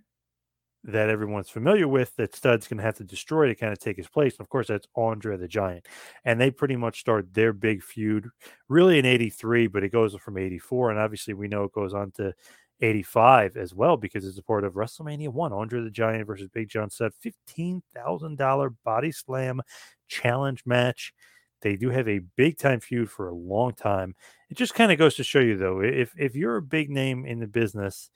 that 0.83 1.09
everyone's 1.09 1.49
familiar 1.49 1.87
with 1.87 2.15
that 2.15 2.35
Studd's 2.35 2.67
going 2.67 2.77
to 2.77 2.83
have 2.83 2.95
to 2.97 3.03
destroy 3.03 3.47
to 3.47 3.55
kind 3.55 3.73
of 3.73 3.79
take 3.79 3.97
his 3.97 4.07
place. 4.07 4.33
And 4.33 4.41
of 4.41 4.49
course, 4.49 4.67
that's 4.67 4.87
Andre 4.95 5.37
the 5.37 5.47
Giant. 5.47 5.87
And 6.23 6.39
they 6.39 6.51
pretty 6.51 6.75
much 6.75 6.99
start 6.99 7.33
their 7.33 7.53
big 7.53 7.83
feud 7.83 8.29
really 8.69 8.97
in 8.97 9.05
83, 9.05 9.67
but 9.67 9.83
it 9.83 9.91
goes 9.91 10.15
from 10.15 10.37
84. 10.37 10.91
And 10.91 10.99
obviously, 10.99 11.33
we 11.33 11.47
know 11.47 11.65
it 11.65 11.73
goes 11.73 11.93
on 11.93 12.11
to 12.11 12.33
85 12.81 13.57
as 13.57 13.73
well 13.73 13.97
because 13.97 14.25
it's 14.25 14.37
a 14.37 14.43
part 14.43 14.63
of 14.63 14.73
WrestleMania 14.73 15.29
1. 15.29 15.53
Andre 15.53 15.81
the 15.81 15.91
Giant 15.91 16.27
versus 16.27 16.49
Big 16.53 16.69
John 16.69 16.89
Studd, 16.89 17.11
$15,000 17.57 18.75
body 18.85 19.11
slam 19.11 19.61
challenge 20.07 20.63
match. 20.65 21.13
They 21.61 21.75
do 21.75 21.89
have 21.89 22.07
a 22.07 22.21
big 22.37 22.57
time 22.57 22.79
feud 22.79 23.09
for 23.11 23.27
a 23.27 23.35
long 23.35 23.73
time. 23.73 24.15
It 24.49 24.55
just 24.55 24.75
kind 24.75 24.93
of 24.93 24.97
goes 24.97 25.15
to 25.15 25.25
show 25.25 25.39
you, 25.39 25.57
though, 25.57 25.81
if 25.81 26.13
if 26.17 26.35
you're 26.35 26.55
a 26.55 26.61
big 26.61 26.89
name 26.89 27.25
in 27.25 27.39
the 27.39 27.47
business 27.47 28.09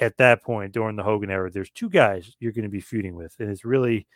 at 0.00 0.16
that 0.18 0.42
point 0.42 0.72
during 0.72 0.96
the 0.96 1.02
Hogan 1.02 1.30
era, 1.30 1.50
there's 1.50 1.70
two 1.70 1.88
guys 1.88 2.34
you're 2.40 2.52
going 2.52 2.64
to 2.64 2.68
be 2.68 2.80
feuding 2.80 3.14
with, 3.14 3.34
and 3.38 3.50
it's 3.50 3.64
really, 3.64 4.06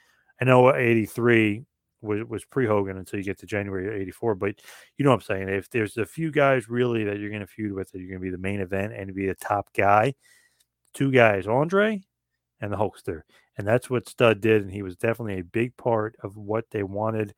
I 0.41 0.45
know 0.45 0.75
'83 0.75 1.65
was 2.01 2.25
was 2.29 2.45
pre 2.45 2.67
Hogan 2.67 2.97
until 2.97 3.19
you 3.19 3.25
get 3.25 3.39
to 3.41 3.47
January 3.47 4.03
'84, 4.03 4.35
but 4.37 4.55
you 4.97 5.05
know 5.05 5.11
what 5.11 5.17
I'm 5.17 5.23
saying. 5.23 5.49
If 5.49 5.71
there's 5.71 5.97
a 5.97 6.07
few 6.07 6.31
guys 6.31 6.69
really 6.69 7.05
that 7.05 7.19
you're 7.19 7.31
going 7.31 7.41
to 7.41 7.47
feud 7.47 7.73
with, 7.73 7.91
that 7.93 7.99
you're 7.99 8.09
going 8.09 8.21
to 8.21 8.25
be 8.25 8.31
the 8.31 8.39
main 8.39 8.61
event 8.61 8.93
and 8.95 9.15
be 9.15 9.27
the 9.27 9.35
top 9.35 9.73
guy, 9.73 10.15
two 10.95 11.11
guys, 11.11 11.47
Andre 11.47 12.03
and 12.61 12.73
the 12.73 12.77
Hulkster, 12.77 13.23
and 13.57 13.67
that's 13.67 13.89
what 13.91 14.09
Studd 14.09 14.41
did, 14.41 14.63
and 14.63 14.73
he 14.73 14.83
was 14.83 14.97
definitely 14.97 15.41
a 15.41 15.45
big 15.45 15.77
part 15.77 16.17
of 16.23 16.37
what 16.37 16.65
they 16.71 16.83
wanted 16.83 17.35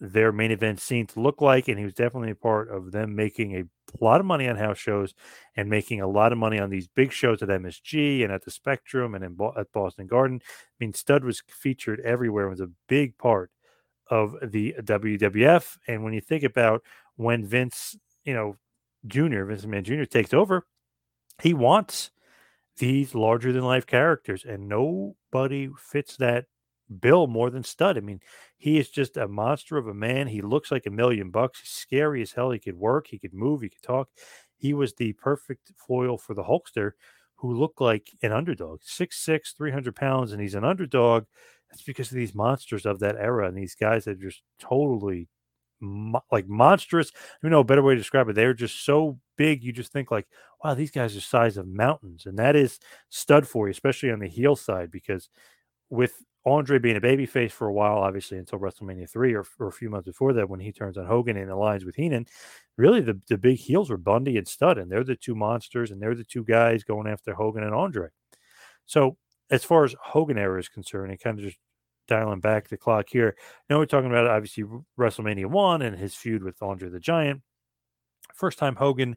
their 0.00 0.32
main 0.32 0.50
event 0.50 0.80
scene 0.80 1.06
to 1.08 1.20
look 1.20 1.40
like. 1.40 1.68
And 1.68 1.78
he 1.78 1.84
was 1.84 1.94
definitely 1.94 2.30
a 2.30 2.36
part 2.36 2.70
of 2.70 2.92
them 2.92 3.14
making 3.14 3.56
a 3.56 3.64
lot 4.04 4.20
of 4.20 4.26
money 4.26 4.48
on 4.48 4.56
house 4.56 4.78
shows 4.78 5.14
and 5.56 5.68
making 5.68 6.00
a 6.00 6.08
lot 6.08 6.32
of 6.32 6.38
money 6.38 6.58
on 6.58 6.70
these 6.70 6.88
big 6.88 7.12
shows 7.12 7.42
at 7.42 7.48
MSG 7.48 8.22
and 8.22 8.32
at 8.32 8.44
the 8.44 8.50
Spectrum 8.50 9.14
and 9.14 9.24
in 9.24 9.34
Bo- 9.34 9.54
at 9.56 9.72
Boston 9.72 10.06
Garden. 10.06 10.40
I 10.44 10.74
mean, 10.78 10.94
Studd 10.94 11.24
was 11.24 11.42
featured 11.48 12.00
everywhere, 12.00 12.48
was 12.48 12.60
a 12.60 12.70
big 12.88 13.18
part 13.18 13.50
of 14.08 14.36
the 14.42 14.74
WWF. 14.80 15.76
And 15.86 16.02
when 16.02 16.12
you 16.12 16.20
think 16.20 16.42
about 16.42 16.82
when 17.16 17.44
Vince, 17.44 17.96
you 18.24 18.34
know, 18.34 18.56
Jr., 19.06 19.44
Vince 19.44 19.64
McMahon 19.64 19.82
Jr. 19.82 20.04
takes 20.04 20.34
over, 20.34 20.66
he 21.42 21.54
wants 21.54 22.10
these 22.78 23.14
larger 23.14 23.52
than 23.52 23.62
life 23.62 23.86
characters, 23.86 24.44
and 24.44 24.68
nobody 24.68 25.68
fits 25.78 26.16
that 26.16 26.46
bill 26.98 27.26
more 27.26 27.50
than 27.50 27.62
Studd. 27.62 27.96
I 27.96 28.00
mean, 28.00 28.20
he 28.56 28.78
is 28.78 28.90
just 28.90 29.16
a 29.16 29.28
monster 29.28 29.76
of 29.76 29.86
a 29.86 29.94
man. 29.94 30.26
He 30.26 30.42
looks 30.42 30.70
like 30.70 30.86
a 30.86 30.90
million 30.90 31.30
bucks. 31.30 31.60
He's 31.60 31.70
scary 31.70 32.22
as 32.22 32.32
hell. 32.32 32.50
He 32.50 32.58
could 32.58 32.76
work, 32.76 33.06
he 33.08 33.18
could 33.18 33.34
move, 33.34 33.62
he 33.62 33.68
could 33.68 33.82
talk. 33.82 34.08
He 34.56 34.74
was 34.74 34.94
the 34.94 35.12
perfect 35.14 35.72
foil 35.76 36.18
for 36.18 36.34
the 36.34 36.44
Hulkster, 36.44 36.92
who 37.36 37.54
looked 37.54 37.80
like 37.80 38.10
an 38.22 38.32
underdog 38.32 38.80
6'6, 38.82 39.54
300 39.56 39.94
pounds, 39.96 40.32
and 40.32 40.40
he's 40.40 40.54
an 40.54 40.64
underdog. 40.64 41.24
That's 41.70 41.82
because 41.82 42.10
of 42.10 42.16
these 42.16 42.34
monsters 42.34 42.84
of 42.84 42.98
that 43.00 43.16
era 43.16 43.48
and 43.48 43.56
these 43.56 43.74
guys 43.74 44.04
that 44.04 44.20
just 44.20 44.42
totally 44.58 45.28
mo- 45.80 46.24
like 46.30 46.48
monstrous. 46.48 47.12
You 47.42 47.48
know, 47.48 47.60
a 47.60 47.64
better 47.64 47.82
way 47.82 47.94
to 47.94 48.00
describe 48.00 48.28
it. 48.28 48.34
They're 48.34 48.54
just 48.54 48.84
so 48.84 49.18
big. 49.36 49.62
You 49.64 49.72
just 49.72 49.92
think 49.92 50.10
like, 50.10 50.26
wow, 50.62 50.74
these 50.74 50.90
guys 50.90 51.16
are 51.16 51.20
size 51.20 51.56
of 51.56 51.66
mountains, 51.66 52.26
and 52.26 52.38
that 52.38 52.56
is 52.56 52.78
Studd 53.08 53.46
for 53.48 53.66
you, 53.66 53.70
especially 53.72 54.10
on 54.10 54.18
the 54.18 54.28
heel 54.28 54.56
side, 54.56 54.90
because 54.90 55.28
with 55.90 56.22
Andre 56.46 56.78
being 56.78 56.96
a 56.96 57.00
babyface 57.00 57.50
for 57.52 57.68
a 57.68 57.72
while, 57.72 57.98
obviously 57.98 58.38
until 58.38 58.58
WrestleMania 58.58 59.10
three 59.10 59.34
or, 59.34 59.44
or 59.58 59.68
a 59.68 59.72
few 59.72 59.90
months 59.90 60.06
before 60.06 60.32
that, 60.32 60.48
when 60.48 60.60
he 60.60 60.72
turns 60.72 60.96
on 60.96 61.06
Hogan 61.06 61.36
and 61.36 61.50
aligns 61.50 61.84
with 61.84 61.96
Heenan, 61.96 62.26
really 62.78 63.02
the, 63.02 63.20
the 63.28 63.36
big 63.36 63.58
heels 63.58 63.90
were 63.90 63.98
Bundy 63.98 64.38
and 64.38 64.48
Studd, 64.48 64.78
and 64.78 64.90
they're 64.90 65.04
the 65.04 65.16
two 65.16 65.34
monsters, 65.34 65.90
and 65.90 66.00
they're 66.00 66.14
the 66.14 66.24
two 66.24 66.44
guys 66.44 66.82
going 66.82 67.06
after 67.06 67.34
Hogan 67.34 67.64
and 67.64 67.74
Andre. 67.74 68.08
So 68.86 69.18
as 69.50 69.64
far 69.64 69.84
as 69.84 69.94
Hogan 70.00 70.38
era 70.38 70.58
is 70.58 70.68
concerned, 70.68 71.10
and 71.10 71.20
kind 71.20 71.38
of 71.38 71.44
just 71.44 71.58
dialing 72.08 72.40
back 72.40 72.68
the 72.68 72.78
clock 72.78 73.08
here, 73.10 73.36
now 73.68 73.78
we're 73.78 73.84
talking 73.84 74.10
about 74.10 74.26
obviously 74.26 74.64
WrestleMania 74.98 75.46
one 75.46 75.82
and 75.82 75.96
his 75.98 76.14
feud 76.14 76.42
with 76.42 76.62
Andre 76.62 76.88
the 76.88 77.00
Giant. 77.00 77.42
First 78.34 78.58
time 78.58 78.76
Hogan 78.76 79.16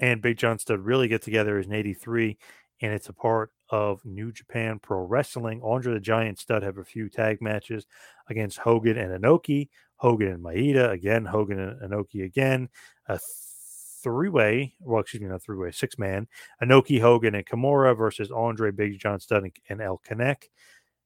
and 0.00 0.22
Big 0.22 0.38
John 0.38 0.58
Studd 0.58 0.80
really 0.80 1.08
get 1.08 1.20
together 1.20 1.58
is 1.58 1.66
in 1.66 1.74
'83, 1.74 2.38
and 2.80 2.94
it's 2.94 3.10
a 3.10 3.12
part 3.12 3.50
of 3.72 4.04
New 4.04 4.30
Japan 4.30 4.78
Pro 4.78 5.00
Wrestling. 5.00 5.60
Andre 5.64 5.94
the 5.94 6.00
Giant 6.00 6.38
Studd 6.38 6.62
have 6.62 6.78
a 6.78 6.84
few 6.84 7.08
tag 7.08 7.40
matches 7.40 7.86
against 8.28 8.58
Hogan 8.58 8.98
and 8.98 9.20
Inoki, 9.20 9.70
Hogan 9.96 10.28
and 10.28 10.44
Maeda, 10.44 10.92
again, 10.92 11.24
Hogan 11.24 11.58
and 11.58 11.80
Inoki 11.80 12.24
again, 12.24 12.68
a 13.08 13.18
three 14.02 14.28
way, 14.28 14.74
well, 14.80 15.00
excuse 15.00 15.22
me, 15.22 15.28
not 15.28 15.42
three 15.42 15.56
way, 15.56 15.70
six 15.70 15.98
man, 15.98 16.28
Inoki, 16.62 17.00
Hogan, 17.00 17.34
and 17.34 17.46
Kimura 17.46 17.96
versus 17.96 18.30
Andre, 18.30 18.70
Big 18.70 18.98
John 18.98 19.18
Studd, 19.18 19.50
and 19.68 19.80
El 19.80 20.00
Canek. 20.06 20.44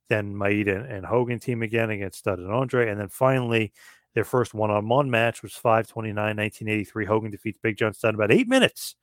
Then 0.09 0.35
Maeda 0.35 0.93
and 0.93 1.07
Hogan 1.07 1.39
team 1.39 1.63
again 1.63 1.91
against 1.91 2.19
Studd 2.19 2.39
and 2.39 2.53
Andre. 2.53 2.91
And 2.91 3.01
then 3.01 3.09
finally, 3.09 3.73
their 4.15 4.25
first 4.25 4.55
one 4.55 4.71
on 4.71 4.89
one 4.89 5.11
match 5.11 5.43
was 5.43 5.53
529 5.55 6.15
1983. 6.17 7.05
Hogan 7.07 7.31
defeats 7.31 7.59
Big 7.63 7.77
John 7.77 7.93
Studd 7.93 8.11
in 8.11 8.15
about 8.17 8.33
eight 8.33 8.49
minutes 8.49 8.97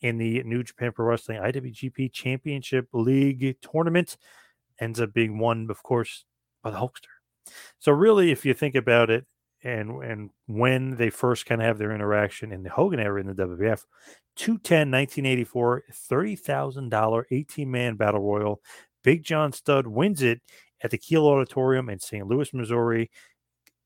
in 0.00 0.18
the 0.18 0.42
New 0.44 0.62
Japan 0.62 0.92
Pro 0.92 1.06
Wrestling 1.06 1.40
IWGP 1.40 2.12
Championship 2.12 2.88
League 2.92 3.56
tournament. 3.60 4.16
Ends 4.80 5.00
up 5.00 5.12
being 5.12 5.38
won, 5.38 5.68
of 5.70 5.82
course, 5.82 6.24
by 6.62 6.70
the 6.70 6.78
Hulkster. 6.78 7.52
So 7.78 7.92
really, 7.92 8.30
if 8.30 8.44
you 8.44 8.54
think 8.54 8.74
about 8.74 9.10
it, 9.10 9.26
and 9.62 10.02
and 10.02 10.30
when 10.46 10.96
they 10.96 11.10
first 11.10 11.44
kind 11.46 11.60
of 11.60 11.66
have 11.66 11.78
their 11.78 11.92
interaction 11.94 12.52
in 12.52 12.62
the 12.62 12.70
Hogan 12.70 13.00
era 13.00 13.20
in 13.20 13.26
the 13.26 13.34
WWF, 13.34 13.84
210 14.36 14.90
1984, 14.90 15.82
$30,000 15.92 17.24
18 17.30 17.70
man 17.70 17.96
battle 17.96 18.20
royal. 18.20 18.60
Big 19.02 19.22
John 19.22 19.52
Studd 19.52 19.86
wins 19.86 20.22
it 20.22 20.40
at 20.82 20.90
the 20.90 20.98
Kiel 20.98 21.26
Auditorium 21.26 21.88
in 21.88 21.98
St. 21.98 22.26
Louis, 22.26 22.52
Missouri. 22.52 23.10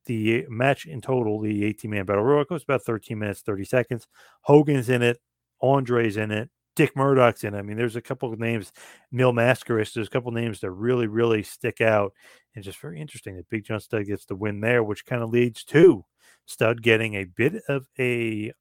The 0.06 0.44
match 0.49 0.87
in 0.87 1.00
total, 1.00 1.40
the 1.40 1.64
18 1.64 1.90
man 1.90 2.04
battle 2.04 2.25
royal, 2.25 2.44
goes 2.44 2.62
about 2.62 2.83
13 2.83 3.18
minutes, 3.18 3.40
30 3.40 3.64
seconds. 3.64 4.06
Hogan's 4.42 4.88
in 4.88 5.02
it, 5.02 5.18
Andre's 5.64 6.16
in 6.16 6.30
it. 6.30 6.50
Dick 6.76 6.97
Murdoch's 6.97 7.44
in. 7.44 7.54
it. 7.54 7.59
I 7.59 7.62
mean, 7.62 7.76
there's 7.76 7.97
a 7.97 8.02
couple 8.02 8.33
of 8.33 8.38
names, 8.38 8.73
Mil 9.12 9.33
Mascaras, 9.33 9.92
There's 9.92 10.09
a 10.09 10.11
couple 10.11 10.28
of 10.28 10.35
names 10.35 10.61
that 10.61 10.71
really, 10.71 11.06
really 11.06 11.42
stick 11.42 11.80
out, 11.80 12.12
and 12.54 12.64
just 12.64 12.80
very 12.80 13.00
interesting 13.00 13.37
that 13.37 13.49
Big 13.49 13.64
John 13.64 13.80
Studd 13.80 14.06
gets 14.06 14.25
the 14.25 14.35
win 14.35 14.61
there, 14.61 14.83
which 14.83 15.06
kind 15.06 15.23
of 15.23 15.30
leads 15.30 15.64
to 15.64 16.04
Studd 16.47 16.83
getting 16.83 17.14
a 17.14 17.25
bit 17.25 17.62
of 17.68 17.87
a 17.99 18.52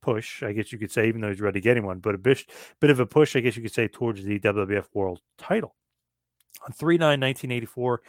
push, 0.00 0.42
I 0.42 0.52
guess 0.52 0.70
you 0.72 0.78
could 0.78 0.92
say, 0.92 1.08
even 1.08 1.20
though 1.20 1.30
he's 1.30 1.40
ready 1.40 1.60
getting 1.60 1.84
one, 1.84 1.98
but 1.98 2.14
a 2.14 2.18
bit, 2.18 2.44
bit 2.80 2.90
of 2.90 3.00
a 3.00 3.06
push, 3.06 3.34
I 3.34 3.40
guess 3.40 3.56
you 3.56 3.62
could 3.62 3.74
say, 3.74 3.88
towards 3.88 4.22
the 4.22 4.38
WWF 4.38 4.86
World 4.94 5.20
Title 5.36 5.74
on 6.64 6.72
3 6.72 6.98
9 6.98 7.20
1984 7.20 8.00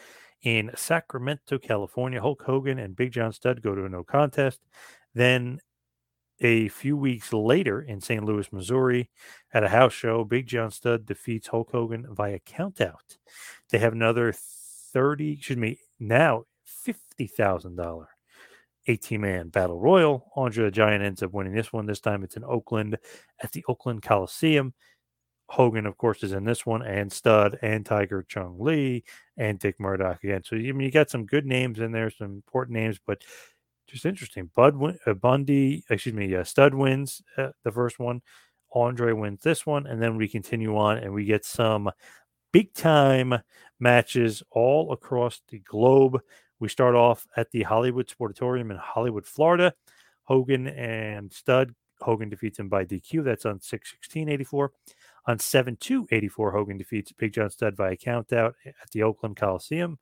in 0.44 0.72
Sacramento, 0.76 1.58
California. 1.58 2.22
Hulk 2.22 2.44
Hogan 2.44 2.80
and 2.80 2.96
Big 2.96 3.12
John 3.12 3.32
Studd 3.32 3.62
go 3.62 3.76
to 3.76 3.86
a 3.86 3.90
no 3.90 4.04
contest. 4.04 4.60
Then 5.14 5.60
a 6.40 6.68
few 6.70 6.96
weeks 6.96 7.34
later 7.34 7.82
in 7.82 8.02
St. 8.02 8.24
Louis, 8.24 8.52
Missouri, 8.52 9.10
at 9.54 9.64
a 9.64 9.70
house 9.70 9.94
show, 9.94 10.24
Big 10.24 10.48
John 10.48 10.72
Studd 10.72 11.06
defeats 11.06 11.48
Hulk 11.48 11.72
Hogan 11.72 12.06
via 12.12 12.40
countout. 12.40 13.18
They 13.70 13.80
have 13.80 13.94
another 13.94 14.34
30, 14.34 15.34
excuse 15.34 15.58
me, 15.58 15.80
now 16.00 16.44
$50,000 16.86 18.06
18 18.90 19.22
man 19.22 19.50
battle 19.50 19.80
royal. 19.80 20.32
Andre 20.36 20.66
the 20.66 20.72
Giant 20.72 21.04
ends 21.04 21.22
up 21.22 21.34
winning 21.34 21.54
this 21.54 21.74
one. 21.74 21.86
This 21.86 22.00
time 22.00 22.24
it's 22.24 22.38
in 22.38 22.44
Oakland 22.44 22.98
at 23.44 23.52
the 23.52 23.64
Oakland 23.68 24.02
Coliseum. 24.02 24.74
Hogan, 25.50 25.86
of 25.86 25.98
course, 25.98 26.24
is 26.24 26.34
in 26.34 26.44
this 26.44 26.66
one, 26.66 26.82
and 26.82 27.12
Studd, 27.12 27.58
and 27.62 27.86
Tiger 27.86 28.26
Chung 28.28 28.58
Lee, 28.60 29.06
and 29.38 29.58
Dick 29.58 29.80
Murdoch 29.80 30.24
again. 30.24 30.44
So 30.44 30.58
I 30.58 30.60
mean, 30.60 30.82
you 30.82 30.92
got 30.92 31.10
some 31.10 31.26
good 31.26 31.46
names 31.46 31.80
in 31.80 31.92
there, 31.92 32.10
some 32.10 32.34
important 32.34 32.78
names, 32.78 33.00
but 33.06 33.24
just 33.88 34.06
interesting. 34.06 34.50
Bud 34.56 34.76
uh, 35.06 35.14
Bundy, 35.14 35.84
excuse 35.90 36.16
me, 36.16 36.36
uh, 36.36 36.44
Studd 36.44 36.74
wins 36.74 37.22
uh, 37.38 37.50
the 37.64 37.72
first 37.72 38.00
one. 38.00 38.22
Andre 38.74 39.14
wins 39.14 39.42
this 39.42 39.66
one, 39.66 39.88
and 39.88 40.02
then 40.02 40.18
we 40.18 40.28
continue 40.28 40.78
on, 40.78 40.98
and 40.98 41.14
we 41.14 41.26
get 41.26 41.46
some 41.46 41.90
big 42.52 42.74
time 42.74 43.34
matches 43.80 44.44
all 44.52 44.92
across 44.92 45.42
the 45.50 45.60
globe. 45.60 46.20
We 46.60 46.68
start 46.70 46.96
off 46.96 47.26
at 47.38 47.52
the 47.52 47.64
Hollywood 47.64 48.08
Sportatorium 48.08 48.72
in 48.72 48.78
Hollywood, 48.78 49.26
Florida. 49.26 49.74
Hogan 50.24 50.68
and 50.68 51.32
Studd. 51.32 51.74
Hogan 52.02 52.30
defeats 52.30 52.60
him 52.60 52.70
by 52.70 52.86
DQ. 52.86 53.24
That's 53.24 53.46
on 53.46 53.62
6 53.62 53.92
16 53.92 54.30
84. 54.30 54.72
On 55.26 55.40
7 55.40 55.78
2 55.80 56.08
84, 56.12 56.52
Hogan 56.52 56.78
defeats 56.78 57.12
Big 57.12 57.34
John 57.34 57.50
Studd 57.50 57.76
via 57.76 57.96
countout 57.96 58.54
at 58.66 58.92
the 58.92 59.04
Oakland 59.04 59.38
Coliseum. 59.38 59.98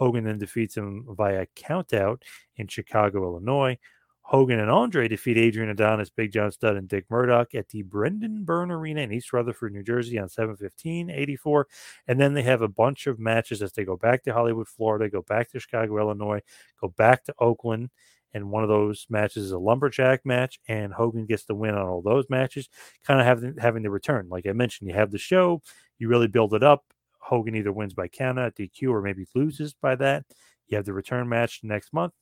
Hogan 0.00 0.24
then 0.24 0.38
defeats 0.38 0.78
him 0.78 1.04
via 1.10 1.44
countout 1.54 2.22
in 2.56 2.68
Chicago, 2.68 3.22
Illinois. 3.22 3.76
Hogan 4.22 4.58
and 4.58 4.70
Andre 4.70 5.08
defeat 5.08 5.36
Adrian 5.36 5.68
Adonis, 5.68 6.08
Big 6.08 6.32
John 6.32 6.50
Studd, 6.50 6.76
and 6.76 6.88
Dick 6.88 7.04
Murdoch 7.10 7.54
at 7.54 7.68
the 7.68 7.82
Brendan 7.82 8.44
Byrne 8.44 8.70
Arena 8.70 9.02
in 9.02 9.12
East 9.12 9.30
Rutherford, 9.34 9.74
New 9.74 9.82
Jersey 9.82 10.18
on 10.18 10.30
715 10.30 11.10
84. 11.10 11.66
And 12.08 12.18
then 12.18 12.32
they 12.32 12.42
have 12.44 12.62
a 12.62 12.68
bunch 12.68 13.06
of 13.06 13.18
matches 13.18 13.60
as 13.60 13.72
they 13.72 13.84
go 13.84 13.98
back 13.98 14.22
to 14.24 14.32
Hollywood, 14.32 14.68
Florida, 14.68 15.10
go 15.10 15.20
back 15.20 15.50
to 15.50 15.60
Chicago, 15.60 15.98
Illinois, 15.98 16.40
go 16.80 16.88
back 16.88 17.24
to 17.24 17.34
Oakland. 17.38 17.90
And 18.32 18.50
one 18.50 18.62
of 18.62 18.70
those 18.70 19.06
matches 19.10 19.44
is 19.44 19.52
a 19.52 19.58
lumberjack 19.58 20.24
match, 20.24 20.60
and 20.66 20.94
Hogan 20.94 21.26
gets 21.26 21.44
the 21.44 21.54
win 21.54 21.74
on 21.74 21.88
all 21.88 22.00
those 22.00 22.24
matches, 22.30 22.70
kind 23.04 23.20
of 23.20 23.26
having 23.26 23.56
having 23.58 23.82
the 23.82 23.90
return. 23.90 24.28
Like 24.30 24.46
I 24.46 24.52
mentioned, 24.52 24.88
you 24.88 24.94
have 24.94 25.10
the 25.10 25.18
show, 25.18 25.60
you 25.98 26.08
really 26.08 26.28
build 26.28 26.54
it 26.54 26.62
up. 26.62 26.84
Hogan 27.20 27.54
either 27.54 27.72
wins 27.72 27.94
by 27.94 28.08
countout, 28.08 28.54
DQ, 28.56 28.90
or 28.90 29.02
maybe 29.02 29.26
loses 29.34 29.74
by 29.74 29.94
that. 29.96 30.24
You 30.66 30.76
have 30.76 30.86
the 30.86 30.92
return 30.92 31.28
match 31.28 31.60
next 31.62 31.92
month, 31.92 32.12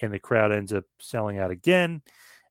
and 0.00 0.12
the 0.12 0.18
crowd 0.18 0.52
ends 0.52 0.72
up 0.72 0.84
selling 0.98 1.38
out 1.38 1.50
again. 1.50 2.02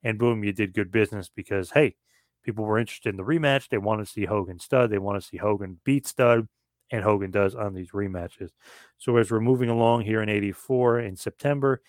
And 0.04 0.20
boom, 0.20 0.44
you 0.44 0.52
did 0.52 0.74
good 0.74 0.92
business 0.92 1.30
because, 1.34 1.72
hey, 1.72 1.96
people 2.44 2.66
were 2.66 2.78
interested 2.80 3.10
in 3.10 3.18
the 3.18 3.24
rematch. 3.24 3.70
They 3.70 3.78
want 3.78 4.06
to 4.06 4.12
see 4.12 4.26
Hogan 4.26 4.60
Studd. 4.60 4.90
They 4.90 4.98
want 4.98 5.22
to 5.22 5.28
see 5.28 5.38
Hogan 5.38 5.80
beat 5.84 6.06
Studd, 6.06 6.48
and 6.92 7.04
Hogan 7.04 7.32
does 7.32 7.56
on 7.56 7.74
these 7.74 7.92
rematches. 7.92 8.50
So 8.98 9.18
as 9.18 9.32
we're 9.32 9.40
moving 9.40 9.70
along 9.70 10.02
here 10.02 10.22
in 10.22 10.30
84 10.30 11.00
in 11.00 11.16
September, 11.16 11.82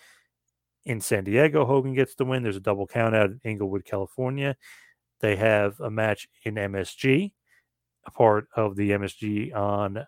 in 0.85 1.01
San 1.01 1.23
Diego, 1.23 1.65
Hogan 1.65 1.93
gets 1.93 2.15
the 2.15 2.25
win. 2.25 2.43
There's 2.43 2.55
a 2.55 2.61
double 2.61 2.87
count 2.87 3.15
out 3.15 3.31
in 3.31 3.41
Inglewood, 3.43 3.85
California. 3.85 4.55
They 5.19 5.35
have 5.35 5.79
a 5.79 5.89
match 5.89 6.27
in 6.43 6.55
MSG, 6.55 7.33
a 8.05 8.11
part 8.11 8.47
of 8.55 8.75
the 8.75 8.91
MSG 8.91 9.55
on, 9.55 10.05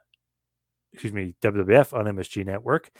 excuse 0.93 1.13
me, 1.13 1.35
WWF 1.41 1.93
on 1.93 2.05
MSG 2.05 2.45
Network. 2.45 2.91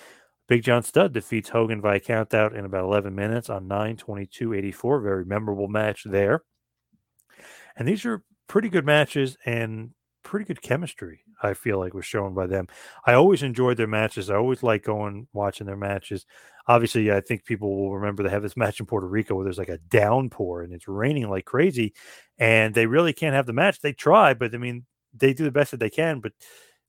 Big 0.47 0.63
John 0.63 0.81
Studd 0.81 1.13
defeats 1.13 1.49
Hogan 1.49 1.81
via 1.81 1.99
countout 1.99 2.57
in 2.57 2.63
about 2.63 2.86
11 2.86 3.13
minutes 3.13 3.49
on 3.49 3.67
9 3.67 3.97
22 3.97 4.53
84. 4.53 5.01
Very 5.01 5.25
memorable 5.25 5.67
match 5.67 6.03
there. 6.05 6.43
And 7.75 7.88
these 7.88 8.05
are 8.05 8.23
pretty 8.47 8.69
good 8.69 8.86
matches 8.86 9.38
and 9.45 9.91
pretty 10.23 10.45
good 10.45 10.62
chemistry, 10.62 11.21
I 11.41 11.54
feel 11.54 11.80
like 11.80 11.93
was 11.93 12.06
shown 12.06 12.34
by 12.34 12.47
them. 12.47 12.67
I 13.06 13.13
always 13.13 13.43
enjoyed 13.43 13.78
their 13.78 13.88
matches. 13.88 14.30
I 14.30 14.36
always 14.36 14.63
like 14.63 14.84
going 14.84 15.28
watching 15.34 15.67
their 15.67 15.78
matches. 15.78 16.26
Obviously, 16.67 17.12
I 17.12 17.21
think 17.21 17.45
people 17.45 17.78
will 17.78 17.95
remember 17.95 18.23
they 18.23 18.30
have 18.30 18.41
this 18.43 18.58
match 18.58 18.80
in 18.80 18.86
Puerto 18.86 19.08
Rico 19.08 19.36
where 19.36 19.43
there's 19.45 19.58
like 19.58 19.69
a 19.69 19.78
downpour 19.78 20.63
and 20.63 20.73
it's 20.73 20.88
raining 20.88 21.30
like 21.30 21.45
crazy, 21.45 21.93
and 22.38 22.73
they 22.73 22.86
really 22.88 23.13
can't 23.13 23.36
have 23.36 23.45
the 23.45 23.54
match. 23.54 23.80
They 23.80 23.93
try, 23.93 24.34
but 24.34 24.54
I 24.54 24.58
mean, 24.58 24.86
they 25.13 25.34
do 25.34 25.43
the 25.43 25.52
best 25.52 25.71
that 25.71 25.80
they 25.80 25.89
can. 25.89 26.19
But 26.19 26.34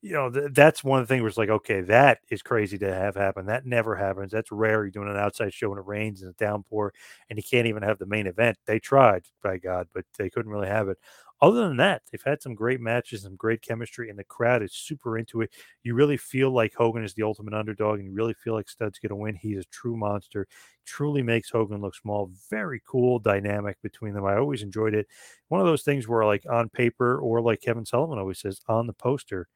you 0.00 0.12
know, 0.12 0.30
th- 0.30 0.52
that's 0.52 0.84
one 0.84 1.06
things 1.06 1.20
where 1.22 1.28
it's 1.28 1.38
like, 1.38 1.48
okay, 1.48 1.80
that 1.82 2.18
is 2.30 2.40
crazy 2.42 2.78
to 2.78 2.94
have 2.94 3.16
happen. 3.16 3.46
That 3.46 3.66
never 3.66 3.96
happens. 3.96 4.30
That's 4.30 4.52
rare. 4.52 4.84
You're 4.84 4.90
doing 4.92 5.08
an 5.10 5.16
outside 5.16 5.52
show 5.52 5.70
and 5.72 5.80
it 5.80 5.86
rains 5.86 6.22
and 6.22 6.30
a 6.30 6.34
downpour, 6.34 6.92
and 7.28 7.36
you 7.36 7.42
can't 7.42 7.66
even 7.66 7.82
have 7.82 7.98
the 7.98 8.06
main 8.06 8.26
event. 8.28 8.58
They 8.66 8.78
tried, 8.78 9.24
by 9.42 9.58
God, 9.58 9.88
but 9.92 10.04
they 10.16 10.30
couldn't 10.30 10.52
really 10.52 10.68
have 10.68 10.88
it. 10.88 10.98
Other 11.40 11.68
than 11.68 11.76
that, 11.76 12.02
they've 12.10 12.22
had 12.24 12.42
some 12.42 12.54
great 12.54 12.80
matches, 12.80 13.22
some 13.22 13.36
great 13.36 13.62
chemistry, 13.62 14.10
and 14.10 14.18
the 14.18 14.24
crowd 14.24 14.62
is 14.62 14.72
super 14.72 15.16
into 15.16 15.40
it. 15.40 15.50
You 15.84 15.94
really 15.94 16.16
feel 16.16 16.50
like 16.50 16.74
Hogan 16.74 17.04
is 17.04 17.14
the 17.14 17.22
ultimate 17.22 17.54
underdog, 17.54 18.00
and 18.00 18.06
you 18.06 18.12
really 18.12 18.34
feel 18.34 18.54
like 18.54 18.68
Studd's 18.68 18.98
going 18.98 19.10
to 19.10 19.16
win. 19.16 19.36
He's 19.36 19.58
a 19.58 19.64
true 19.70 19.96
monster. 19.96 20.48
Truly 20.84 21.22
makes 21.22 21.50
Hogan 21.50 21.80
look 21.80 21.94
small. 21.94 22.30
Very 22.50 22.82
cool 22.84 23.20
dynamic 23.20 23.80
between 23.82 24.14
them. 24.14 24.24
I 24.24 24.36
always 24.36 24.62
enjoyed 24.62 24.94
it. 24.94 25.06
One 25.48 25.60
of 25.60 25.66
those 25.66 25.82
things 25.82 26.08
where, 26.08 26.24
like 26.24 26.44
on 26.50 26.70
paper, 26.70 27.18
or 27.18 27.40
like 27.40 27.60
Kevin 27.60 27.86
Sullivan 27.86 28.18
always 28.18 28.40
says, 28.40 28.60
on 28.68 28.88
the 28.88 28.92
poster, 28.92 29.48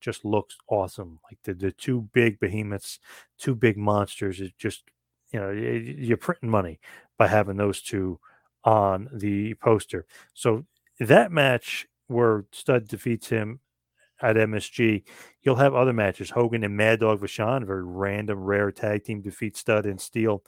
just 0.00 0.24
looks 0.24 0.56
awesome. 0.68 1.20
Like 1.30 1.38
the, 1.44 1.54
the 1.54 1.72
two 1.72 2.08
big 2.12 2.40
behemoths, 2.40 2.98
two 3.38 3.54
big 3.54 3.76
monsters. 3.76 4.40
It 4.40 4.52
just 4.58 4.84
you 5.32 5.38
know, 5.38 5.50
you're 5.50 6.16
printing 6.16 6.50
money 6.50 6.80
by 7.18 7.28
having 7.28 7.56
those 7.56 7.82
two 7.82 8.18
on 8.64 9.08
the 9.12 9.54
poster. 9.54 10.06
So 10.34 10.64
that 11.08 11.32
match 11.32 11.86
where 12.08 12.44
Studd 12.52 12.88
defeats 12.88 13.28
him 13.28 13.60
at 14.22 14.36
MSG, 14.36 15.02
you'll 15.42 15.56
have 15.56 15.74
other 15.74 15.92
matches. 15.92 16.30
Hogan 16.30 16.64
and 16.64 16.76
Mad 16.76 17.00
Dog 17.00 17.20
Vachon, 17.20 17.66
very 17.66 17.84
random, 17.84 18.40
rare 18.40 18.70
tag 18.70 19.04
team 19.04 19.22
defeat 19.22 19.56
Studd 19.56 19.86
and 19.86 20.00
Steel 20.00 20.42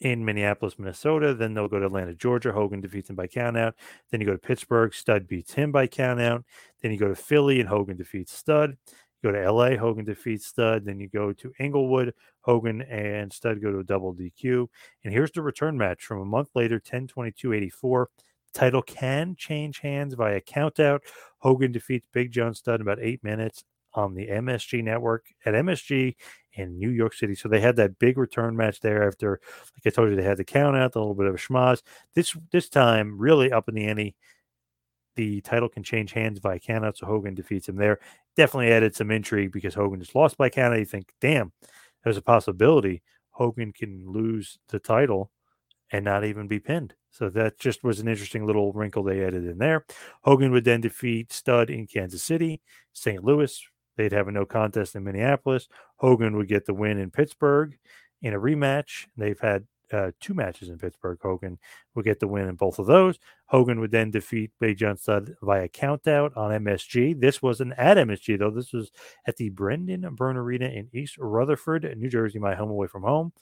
in 0.00 0.24
Minneapolis, 0.24 0.78
Minnesota. 0.78 1.34
Then 1.34 1.54
they'll 1.54 1.68
go 1.68 1.78
to 1.78 1.86
Atlanta, 1.86 2.14
Georgia. 2.14 2.52
Hogan 2.52 2.80
defeats 2.80 3.10
him 3.10 3.16
by 3.16 3.26
countout. 3.26 3.72
Then 4.10 4.20
you 4.20 4.26
go 4.26 4.32
to 4.32 4.38
Pittsburgh. 4.38 4.94
Studd 4.94 5.26
beats 5.26 5.54
him 5.54 5.72
by 5.72 5.86
countout. 5.86 6.44
Then 6.82 6.92
you 6.92 6.98
go 6.98 7.08
to 7.08 7.14
Philly 7.14 7.60
and 7.60 7.68
Hogan 7.68 7.96
defeats 7.96 8.32
Studd. 8.32 8.76
You 9.22 9.30
go 9.30 9.32
to 9.32 9.50
LA. 9.50 9.76
Hogan 9.76 10.04
defeats 10.04 10.46
Studd. 10.46 10.84
Then 10.84 11.00
you 11.00 11.08
go 11.08 11.32
to 11.32 11.52
Inglewood. 11.58 12.12
Hogan 12.42 12.82
and 12.82 13.32
Studd 13.32 13.62
go 13.62 13.72
to 13.72 13.78
a 13.78 13.84
double 13.84 14.14
DQ. 14.14 14.68
And 15.04 15.12
here's 15.12 15.32
the 15.32 15.42
return 15.42 15.78
match 15.78 16.04
from 16.04 16.20
a 16.20 16.24
month 16.26 16.50
later, 16.54 16.78
10 16.78 17.06
22 17.06 17.52
84. 17.52 18.10
Title 18.54 18.82
can 18.82 19.34
change 19.36 19.80
hands 19.80 20.14
via 20.14 20.40
countout. 20.40 21.00
Hogan 21.38 21.72
defeats 21.72 22.06
Big 22.12 22.30
John 22.30 22.54
Studd 22.54 22.76
in 22.76 22.80
about 22.82 23.00
eight 23.00 23.22
minutes 23.22 23.64
on 23.92 24.14
the 24.14 24.28
MSG 24.28 24.82
network 24.82 25.26
at 25.44 25.54
MSG 25.54 26.14
in 26.54 26.78
New 26.78 26.90
York 26.90 27.14
City. 27.14 27.34
So 27.34 27.48
they 27.48 27.60
had 27.60 27.76
that 27.76 27.98
big 27.98 28.16
return 28.16 28.56
match 28.56 28.80
there 28.80 29.06
after, 29.06 29.40
like 29.74 29.86
I 29.86 29.90
told 29.90 30.10
you, 30.10 30.16
they 30.16 30.22
had 30.22 30.36
the 30.36 30.44
count 30.44 30.76
out, 30.76 30.94
a 30.94 30.98
little 30.98 31.14
bit 31.14 31.26
of 31.26 31.34
a 31.34 31.38
schmoz. 31.38 31.82
This 32.14 32.36
this 32.50 32.68
time, 32.68 33.18
really 33.18 33.52
up 33.52 33.68
in 33.68 33.74
the 33.74 33.86
ante. 33.86 34.14
The 35.16 35.40
title 35.42 35.68
can 35.68 35.84
change 35.84 36.12
hands 36.12 36.40
via 36.40 36.58
countout, 36.58 36.96
so 36.96 37.06
Hogan 37.06 37.34
defeats 37.34 37.68
him 37.68 37.76
there. 37.76 38.00
Definitely 38.36 38.72
added 38.72 38.96
some 38.96 39.12
intrigue 39.12 39.52
because 39.52 39.74
Hogan 39.74 40.00
just 40.00 40.16
lost 40.16 40.36
by 40.36 40.50
countout. 40.50 40.80
You 40.80 40.84
think, 40.84 41.12
damn, 41.20 41.52
there's 42.02 42.16
a 42.16 42.22
possibility 42.22 43.02
Hogan 43.30 43.72
can 43.72 44.04
lose 44.06 44.58
the 44.68 44.80
title 44.80 45.30
and 45.94 46.04
not 46.04 46.24
even 46.24 46.48
be 46.48 46.58
pinned. 46.58 46.92
So 47.12 47.30
that 47.30 47.60
just 47.60 47.84
was 47.84 48.00
an 48.00 48.08
interesting 48.08 48.44
little 48.44 48.72
wrinkle 48.72 49.04
they 49.04 49.24
added 49.24 49.46
in 49.46 49.58
there. 49.58 49.86
Hogan 50.24 50.50
would 50.50 50.64
then 50.64 50.80
defeat 50.80 51.32
Studd 51.32 51.70
in 51.70 51.86
Kansas 51.86 52.24
City, 52.24 52.60
St. 52.92 53.22
Louis. 53.22 53.62
They'd 53.96 54.10
have 54.10 54.26
a 54.26 54.32
no 54.32 54.44
contest 54.44 54.96
in 54.96 55.04
Minneapolis. 55.04 55.68
Hogan 55.98 56.36
would 56.36 56.48
get 56.48 56.66
the 56.66 56.74
win 56.74 56.98
in 56.98 57.12
Pittsburgh 57.12 57.78
in 58.22 58.34
a 58.34 58.40
rematch. 58.40 59.06
They've 59.16 59.38
had 59.38 59.68
uh, 59.92 60.10
two 60.18 60.34
matches 60.34 60.68
in 60.68 60.78
Pittsburgh. 60.78 61.18
Hogan 61.22 61.60
would 61.94 62.04
get 62.04 62.18
the 62.18 62.26
win 62.26 62.48
in 62.48 62.56
both 62.56 62.80
of 62.80 62.86
those. 62.86 63.20
Hogan 63.46 63.78
would 63.78 63.92
then 63.92 64.10
defeat 64.10 64.50
Big 64.58 64.78
John 64.78 64.96
Studd 64.96 65.36
via 65.42 65.68
countout 65.68 66.36
on 66.36 66.50
MSG. 66.64 67.20
This 67.20 67.40
wasn't 67.40 67.74
at 67.78 67.98
MSG, 67.98 68.36
though. 68.36 68.50
This 68.50 68.72
was 68.72 68.90
at 69.28 69.36
the 69.36 69.50
Brendan 69.50 70.12
Byrne 70.16 70.38
Arena 70.38 70.66
in 70.66 70.88
East 70.92 71.16
Rutherford, 71.18 71.96
New 71.96 72.08
Jersey, 72.08 72.40
my 72.40 72.56
home 72.56 72.70
away 72.70 72.88
from 72.88 73.04
home. 73.04 73.32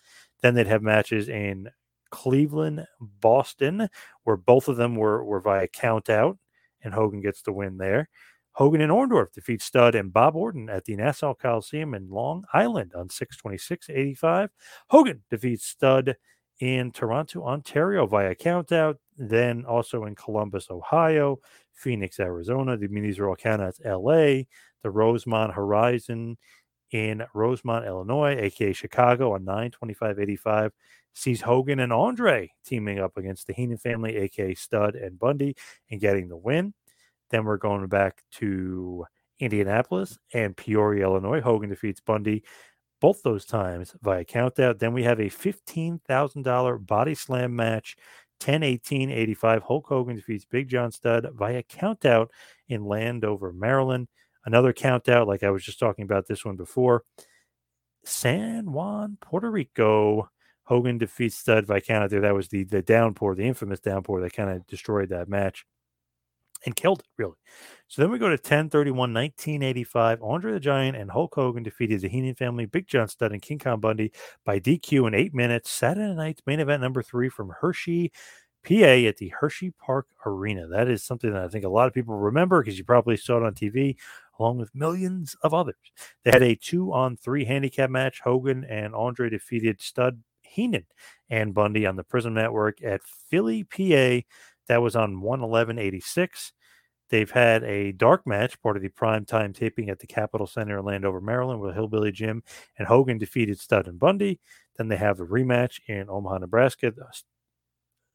Then 0.43 0.55
they'd 0.55 0.67
have 0.67 0.83
matches 0.83 1.31
in 1.31 1.71
Cleveland, 2.12 2.87
Boston, 3.01 3.88
where 4.22 4.37
both 4.37 4.68
of 4.68 4.77
them 4.77 4.94
were, 4.94 5.25
were 5.25 5.40
via 5.40 5.66
countout, 5.66 6.38
and 6.85 6.94
Hogan 6.94 7.20
gets 7.20 7.42
the 7.42 7.53
win 7.53 7.79
there. 7.79 8.09
Hogan 8.53 8.83
and 8.83 8.92
Orndorff 8.92 9.33
defeat 9.33 9.62
Studd 9.62 9.94
and 9.94 10.12
Bob 10.12 10.37
Orton 10.37 10.68
at 10.68 10.85
the 10.85 10.94
Nassau 10.94 11.33
Coliseum 11.35 11.94
in 11.94 12.11
Long 12.11 12.44
Island 12.53 12.92
on 12.94 13.09
626.85. 13.09 14.51
Hogan 14.90 15.22
defeats 15.31 15.64
Studd 15.66 16.16
in 16.61 16.92
Toronto, 16.92 17.44
Ontario 17.44 18.07
via 18.07 18.35
countout, 18.35 18.96
then 19.16 19.64
also 19.64 20.05
in 20.05 20.14
Columbus, 20.14 20.70
Ohio, 20.70 21.38
Phoenix, 21.72 22.20
Arizona. 22.20 22.77
The 22.77 22.88
these 22.88 23.18
are 23.18 23.29
all 23.29 23.37
countouts. 23.37 23.81
LA, 23.85 24.44
the 24.83 24.90
Rosemont 24.90 25.55
Horizon 25.55 26.37
in 26.90 27.25
Rosemont, 27.35 27.87
Illinois, 27.87 28.37
aka 28.38 28.75
Chicago 28.75 29.33
on 29.33 29.44
925.85 29.46 30.70
sees 31.14 31.40
Hogan 31.40 31.81
and 31.81 31.92
Andre 31.92 32.51
teaming 32.64 32.98
up 32.98 33.16
against 33.16 33.46
the 33.46 33.53
Heenan 33.53 33.79
family, 33.79 34.16
aka 34.16 34.55
Studd 34.55 34.94
and 34.94 35.18
Bundy, 35.18 35.57
and 35.90 36.01
getting 36.01 36.29
the 36.29 36.37
win. 36.37 36.75
Then 37.31 37.44
we're 37.44 37.57
going 37.57 37.87
back 37.87 38.22
to 38.33 39.07
Indianapolis 39.38 40.18
and 40.33 40.57
Peoria, 40.57 41.05
Illinois. 41.05 41.40
Hogan 41.40 41.70
defeats 41.70 42.01
Bundy 42.01 42.44
both 43.01 43.22
those 43.22 43.44
times 43.44 43.94
via 44.03 44.25
countout. 44.25 44.79
Then 44.79 44.92
we 44.92 45.03
have 45.03 45.18
a 45.18 45.25
$15,000 45.25 46.87
body 46.87 47.14
slam 47.14 47.57
match, 47.57 47.96
10 48.40 48.62
18 48.62 49.11
85. 49.11 49.62
Hulk 49.62 49.87
Hogan 49.88 50.16
defeats 50.16 50.44
Big 50.44 50.68
John 50.68 50.92
Studd 50.92 51.29
via 51.35 51.62
countout 51.64 52.29
in 52.68 52.85
Landover, 52.85 53.53
Maryland. 53.53 54.09
Another 54.44 54.72
countout, 54.72 55.27
like 55.27 55.42
I 55.42 55.51
was 55.51 55.64
just 55.64 55.79
talking 55.79 56.05
about 56.05 56.27
this 56.27 56.44
one 56.44 56.57
before. 56.57 57.05
San 58.05 58.72
Juan, 58.72 59.18
Puerto 59.20 59.51
Rico. 59.51 60.29
Hogan 60.64 60.98
defeats 60.98 61.37
Studd 61.37 61.66
by 61.66 61.83
out 61.90 62.11
there. 62.11 62.20
That 62.20 62.35
was 62.35 62.48
the 62.48 62.64
the 62.64 62.83
downpour, 62.83 63.35
the 63.35 63.46
infamous 63.46 63.81
downpour 63.81 64.20
that 64.20 64.33
kind 64.33 64.51
of 64.51 64.66
destroyed 64.66 65.09
that 65.11 65.29
match 65.29 65.64
and 66.64 66.77
killed 66.77 67.01
it, 67.01 67.07
really. 67.18 67.37
So 67.88 68.03
then 68.03 68.11
we 68.11 68.18
go 68.18 68.29
to 68.29 68.38
10 68.38 68.70
31, 68.70 69.12
1985. 69.12 70.22
Andre 70.22 70.53
the 70.53 70.61
Giant 70.61 70.96
and 70.96 71.11
Hulk 71.11 71.35
Hogan 71.35 71.62
defeated 71.62 72.01
the 72.01 72.09
Heenan 72.09 72.35
family, 72.35 72.66
Big 72.66 72.87
John 72.87 73.09
Studd, 73.09 73.33
and 73.33 73.42
King 73.42 73.59
Kong 73.59 73.81
Bundy 73.81 74.12
by 74.44 74.59
DQ 74.61 75.09
in 75.09 75.14
eight 75.14 75.35
minutes. 75.35 75.70
Saturday 75.70 76.14
night's 76.14 76.42
main 76.46 76.61
event 76.61 76.83
number 76.83 77.03
three 77.03 77.29
from 77.29 77.53
Hershey, 77.61 78.12
PA 78.64 79.09
at 79.09 79.16
the 79.16 79.33
Hershey 79.40 79.72
Park 79.72 80.07
Arena. 80.25 80.66
That 80.68 80.88
is 80.88 81.03
something 81.03 81.33
that 81.33 81.42
I 81.44 81.48
think 81.48 81.64
a 81.64 81.68
lot 81.68 81.88
of 81.88 81.94
people 81.94 82.16
remember 82.16 82.62
because 82.62 82.79
you 82.79 82.85
probably 82.85 83.16
saw 83.16 83.38
it 83.38 83.42
on 83.42 83.55
TV 83.55 83.96
along 84.38 84.59
with 84.59 84.75
millions 84.75 85.37
of 85.42 85.53
others. 85.53 85.77
They 86.25 86.31
had 86.31 86.42
a 86.42 86.55
two 86.55 86.92
on 86.92 87.16
three 87.16 87.44
handicap 87.44 87.90
match. 87.90 88.20
Hogan 88.22 88.64
and 88.64 88.94
Andre 88.94 89.29
defeated 89.31 89.81
Studd, 89.81 90.22
Heenan, 90.53 90.87
and 91.31 91.55
Bundy 91.55 91.87
on 91.87 91.97
the 91.97 92.05
Prism 92.05 92.35
Network 92.35 92.83
at 92.83 93.03
Philly, 93.05 93.65
PA. 93.65 94.27
That 94.69 94.83
was 94.83 94.95
on 94.95 95.17
111.86. 95.17 96.53
They've 97.11 97.31
had 97.31 97.62
a 97.65 97.93
dark 97.93 98.27
match, 98.27 98.61
part 98.62 98.77
of 98.77 98.83
the 98.83 98.88
prime 98.88 99.27
time 99.27 99.53
taping 99.53 99.91
at 99.91 99.99
the 99.99 100.07
Capitol 100.07 100.47
Center 100.47 100.79
in 100.79 100.85
Landover, 100.85 101.21
Maryland, 101.21 101.61
with 101.61 101.75
Hillbilly 101.75 102.11
Jim 102.11 102.43
and 102.79 102.88
Hogan 102.88 103.19
defeated 103.19 103.61
Studd 103.61 103.87
and 103.87 103.99
Bundy. 103.99 104.41
Then 104.77 104.88
they 104.88 104.97
have 104.97 105.21
a 105.21 105.27
rematch 105.27 105.81
in 105.88 106.09
Omaha, 106.09 106.38
Nebraska 106.38 106.93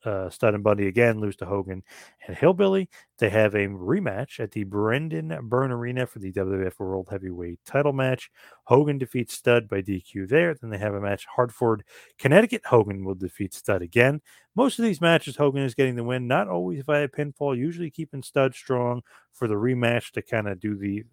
uh, 0.06 0.30
Studd 0.30 0.54
and 0.54 0.64
Bundy 0.64 0.88
again 0.88 1.20
lose 1.20 1.36
to 1.38 1.46
Hogan 1.46 1.84
and 2.28 2.38
Hillbilly. 2.38 2.90
They 3.18 3.30
have 3.30 3.56
a 3.56 3.68
rematch 3.68 4.40
at 4.40 4.52
the 4.52 4.64
Brendan 4.64 5.38
Byrne 5.44 5.72
Arena 5.72 6.06
for 6.06 6.20
the 6.20 6.32
WWF 6.32 6.80
World 6.80 7.08
Heavyweight 7.10 7.60
title 7.66 7.94
match. 7.94 8.30
Hogan 8.66 8.98
defeats 8.98 9.34
Studd 9.34 9.68
by 9.68 9.82
DQ 9.82 10.30
there. 10.30 10.54
Then 10.54 10.70
they 10.70 10.78
have 10.78 10.94
a 10.94 11.02
match 11.02 11.26
Hartford, 11.36 11.84
Connecticut. 12.18 12.62
Hogan 12.66 13.04
will 13.04 13.16
defeat 13.16 13.54
Studd 13.54 13.82
again. 13.82 14.22
Most 14.56 14.80
of 14.80 14.86
these 14.86 15.02
matches, 15.02 15.36
Hogan 15.36 15.64
is 15.64 15.76
getting 15.76 15.96
the 15.96 16.04
win, 16.04 16.28
not 16.28 16.48
always 16.48 16.84
via 16.84 17.08
pinfall, 17.08 17.58
usually 17.58 17.92
keeping 17.92 18.24
Studd 18.24 18.56
strong 18.56 19.02
for 19.34 19.48
the 19.48 19.56
rematch 19.56 20.12
to 20.12 20.22
kind 20.22 20.48
of 20.48 20.60
do 20.60 20.76
the 20.76 21.04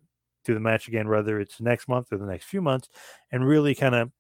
do 0.45 0.55
the 0.55 0.61
match 0.61 0.89
again, 0.89 1.09
whether 1.09 1.41
it's 1.41 1.61
next 1.61 1.89
month 1.89 2.13
or 2.13 2.19
the 2.19 2.27
next 2.27 2.45
few 2.45 2.61
months, 2.61 2.89
and 3.33 3.47
really 3.47 3.75
kind 3.75 3.95
of 3.95 4.11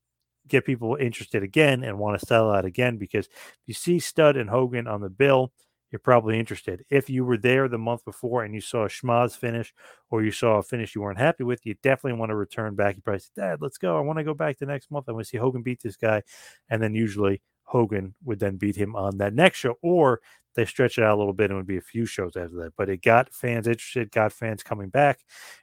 get 0.48 0.64
people 0.64 0.96
interested 0.96 1.42
again 1.42 1.82
and 1.84 1.98
want 1.98 2.18
to 2.18 2.26
sell 2.26 2.50
out 2.50 2.64
again 2.64 2.96
because 2.96 3.26
if 3.26 3.62
you 3.66 3.74
see 3.74 3.98
Studd 3.98 4.36
and 4.36 4.50
Hogan 4.50 4.86
on 4.86 5.00
the 5.00 5.08
bill, 5.08 5.52
you're 5.90 6.00
probably 6.00 6.40
interested. 6.40 6.84
If 6.90 7.08
you 7.08 7.24
were 7.24 7.36
there 7.36 7.68
the 7.68 7.78
month 7.78 8.04
before 8.04 8.42
and 8.42 8.52
you 8.52 8.60
saw 8.60 8.84
a 8.84 8.88
schmaz 8.88 9.36
finish 9.36 9.72
or 10.10 10.24
you 10.24 10.32
saw 10.32 10.58
a 10.58 10.62
finish 10.62 10.94
you 10.94 11.00
weren't 11.02 11.20
happy 11.20 11.44
with, 11.44 11.64
you 11.64 11.76
definitely 11.84 12.18
want 12.18 12.30
to 12.30 12.36
return 12.36 12.74
back. 12.74 12.96
You 12.96 13.02
probably 13.02 13.20
say, 13.20 13.30
Dad, 13.36 13.58
let's 13.62 13.78
go. 13.78 13.96
I 13.96 14.00
want 14.00 14.18
to 14.18 14.24
go 14.24 14.34
back 14.34 14.58
the 14.58 14.66
next 14.66 14.90
month. 14.90 15.08
I 15.08 15.12
want 15.12 15.24
to 15.24 15.28
see 15.30 15.38
Hogan 15.38 15.62
beat 15.62 15.80
this 15.80 15.96
guy. 15.96 16.22
And 16.68 16.82
then 16.82 16.96
usually 16.96 17.42
Hogan 17.62 18.14
would 18.24 18.40
then 18.40 18.56
beat 18.56 18.74
him 18.74 18.96
on 18.96 19.18
that 19.18 19.34
next 19.34 19.58
show, 19.58 19.76
or 19.82 20.20
they 20.56 20.64
stretch 20.64 20.98
it 20.98 21.04
out 21.04 21.14
a 21.14 21.18
little 21.18 21.32
bit 21.32 21.50
and 21.50 21.56
would 21.56 21.66
be 21.66 21.76
a 21.76 21.80
few 21.80 22.06
shows 22.06 22.36
after 22.36 22.56
that. 22.56 22.72
But 22.76 22.88
it 22.88 23.00
got 23.00 23.32
fans 23.32 23.68
interested, 23.68 24.10
got 24.10 24.32
fans 24.32 24.64
coming 24.64 24.88
back. 24.88 25.20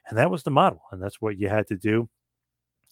And 0.08 0.16
that 0.16 0.30
was 0.30 0.44
the 0.44 0.50
model. 0.50 0.80
And 0.92 1.02
that's 1.02 1.20
what 1.20 1.38
you 1.38 1.50
had 1.50 1.66
to 1.68 1.76
do 1.76 2.08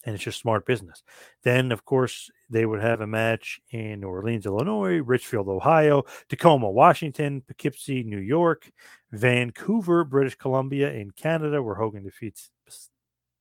and 0.05 0.15
it's 0.15 0.23
just 0.23 0.39
smart 0.39 0.65
business. 0.65 1.03
Then, 1.43 1.71
of 1.71 1.85
course, 1.85 2.29
they 2.49 2.65
would 2.65 2.81
have 2.81 3.01
a 3.01 3.07
match 3.07 3.59
in 3.71 4.01
New 4.01 4.07
Orleans, 4.07 4.45
Illinois, 4.45 4.97
Richfield, 4.97 5.47
Ohio, 5.47 6.03
Tacoma, 6.29 6.69
Washington, 6.69 7.41
Poughkeepsie, 7.41 8.03
New 8.03 8.19
York, 8.19 8.71
Vancouver, 9.11 10.03
British 10.03 10.35
Columbia, 10.35 10.91
in 10.91 11.11
Canada, 11.11 11.61
where 11.61 11.75
Hogan 11.75 12.03
defeats. 12.03 12.49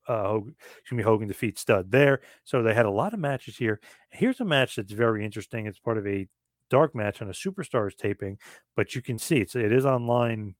Uh, 0.09 0.25
Hogan, 0.25 0.57
excuse 0.81 0.96
me, 0.96 1.05
Hogan 1.05 1.29
defeats 1.29 1.61
Studd 1.61 1.90
there. 1.90 2.20
So 2.44 2.62
they 2.62 2.75
had 2.75 2.87
a 2.87 2.90
lot 2.90 3.14
of 3.14 3.20
matches 3.20 3.57
here. 3.57 3.81
Here's 4.11 4.40
a 4.40 4.44
match 4.44 4.77
that's 4.77 4.92
very 4.92 5.25
interesting. 5.25 5.66
It's 5.66 5.79
part 5.79 5.99
of 5.99 6.07
a 6.07 6.27
dark 6.68 6.94
match 6.94 7.20
on 7.20 7.29
a 7.29 7.33
Superstars 7.33 7.96
taping, 7.96 8.38
but 8.75 8.94
you 8.94 9.03
can 9.03 9.18
see 9.18 9.38
it's 9.38 9.55
it 9.55 9.73
is 9.73 9.85
online 9.85 10.55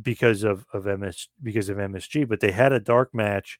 because 0.00 0.42
of 0.42 0.64
of 0.72 0.86
MS 0.86 1.28
because 1.42 1.68
of 1.68 1.76
MSG. 1.76 2.28
But 2.28 2.40
they 2.40 2.52
had 2.52 2.72
a 2.72 2.80
dark 2.80 3.14
match 3.14 3.58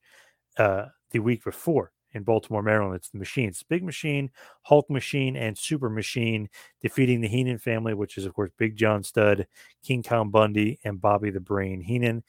uh, 0.58 0.86
the 1.10 1.18
week 1.18 1.44
before 1.44 1.92
in 2.14 2.22
Baltimore, 2.24 2.62
Maryland. 2.62 2.96
It's 2.96 3.10
the 3.10 3.18
machines, 3.18 3.62
Big 3.68 3.82
Machine, 3.82 4.30
Hulk 4.62 4.88
Machine, 4.90 5.36
and 5.36 5.56
Super 5.56 5.88
Machine 5.88 6.48
defeating 6.80 7.20
the 7.20 7.28
Heenan 7.28 7.58
family, 7.58 7.94
which 7.94 8.18
is, 8.18 8.26
of 8.26 8.34
course, 8.34 8.50
Big 8.58 8.76
John 8.76 9.02
Studd, 9.02 9.46
King 9.82 10.02
Kong 10.02 10.30
Bundy, 10.30 10.78
and 10.84 11.00
Bobby 11.00 11.30
the 11.30 11.40
Brain 11.40 11.80
Heenan. 11.80 12.22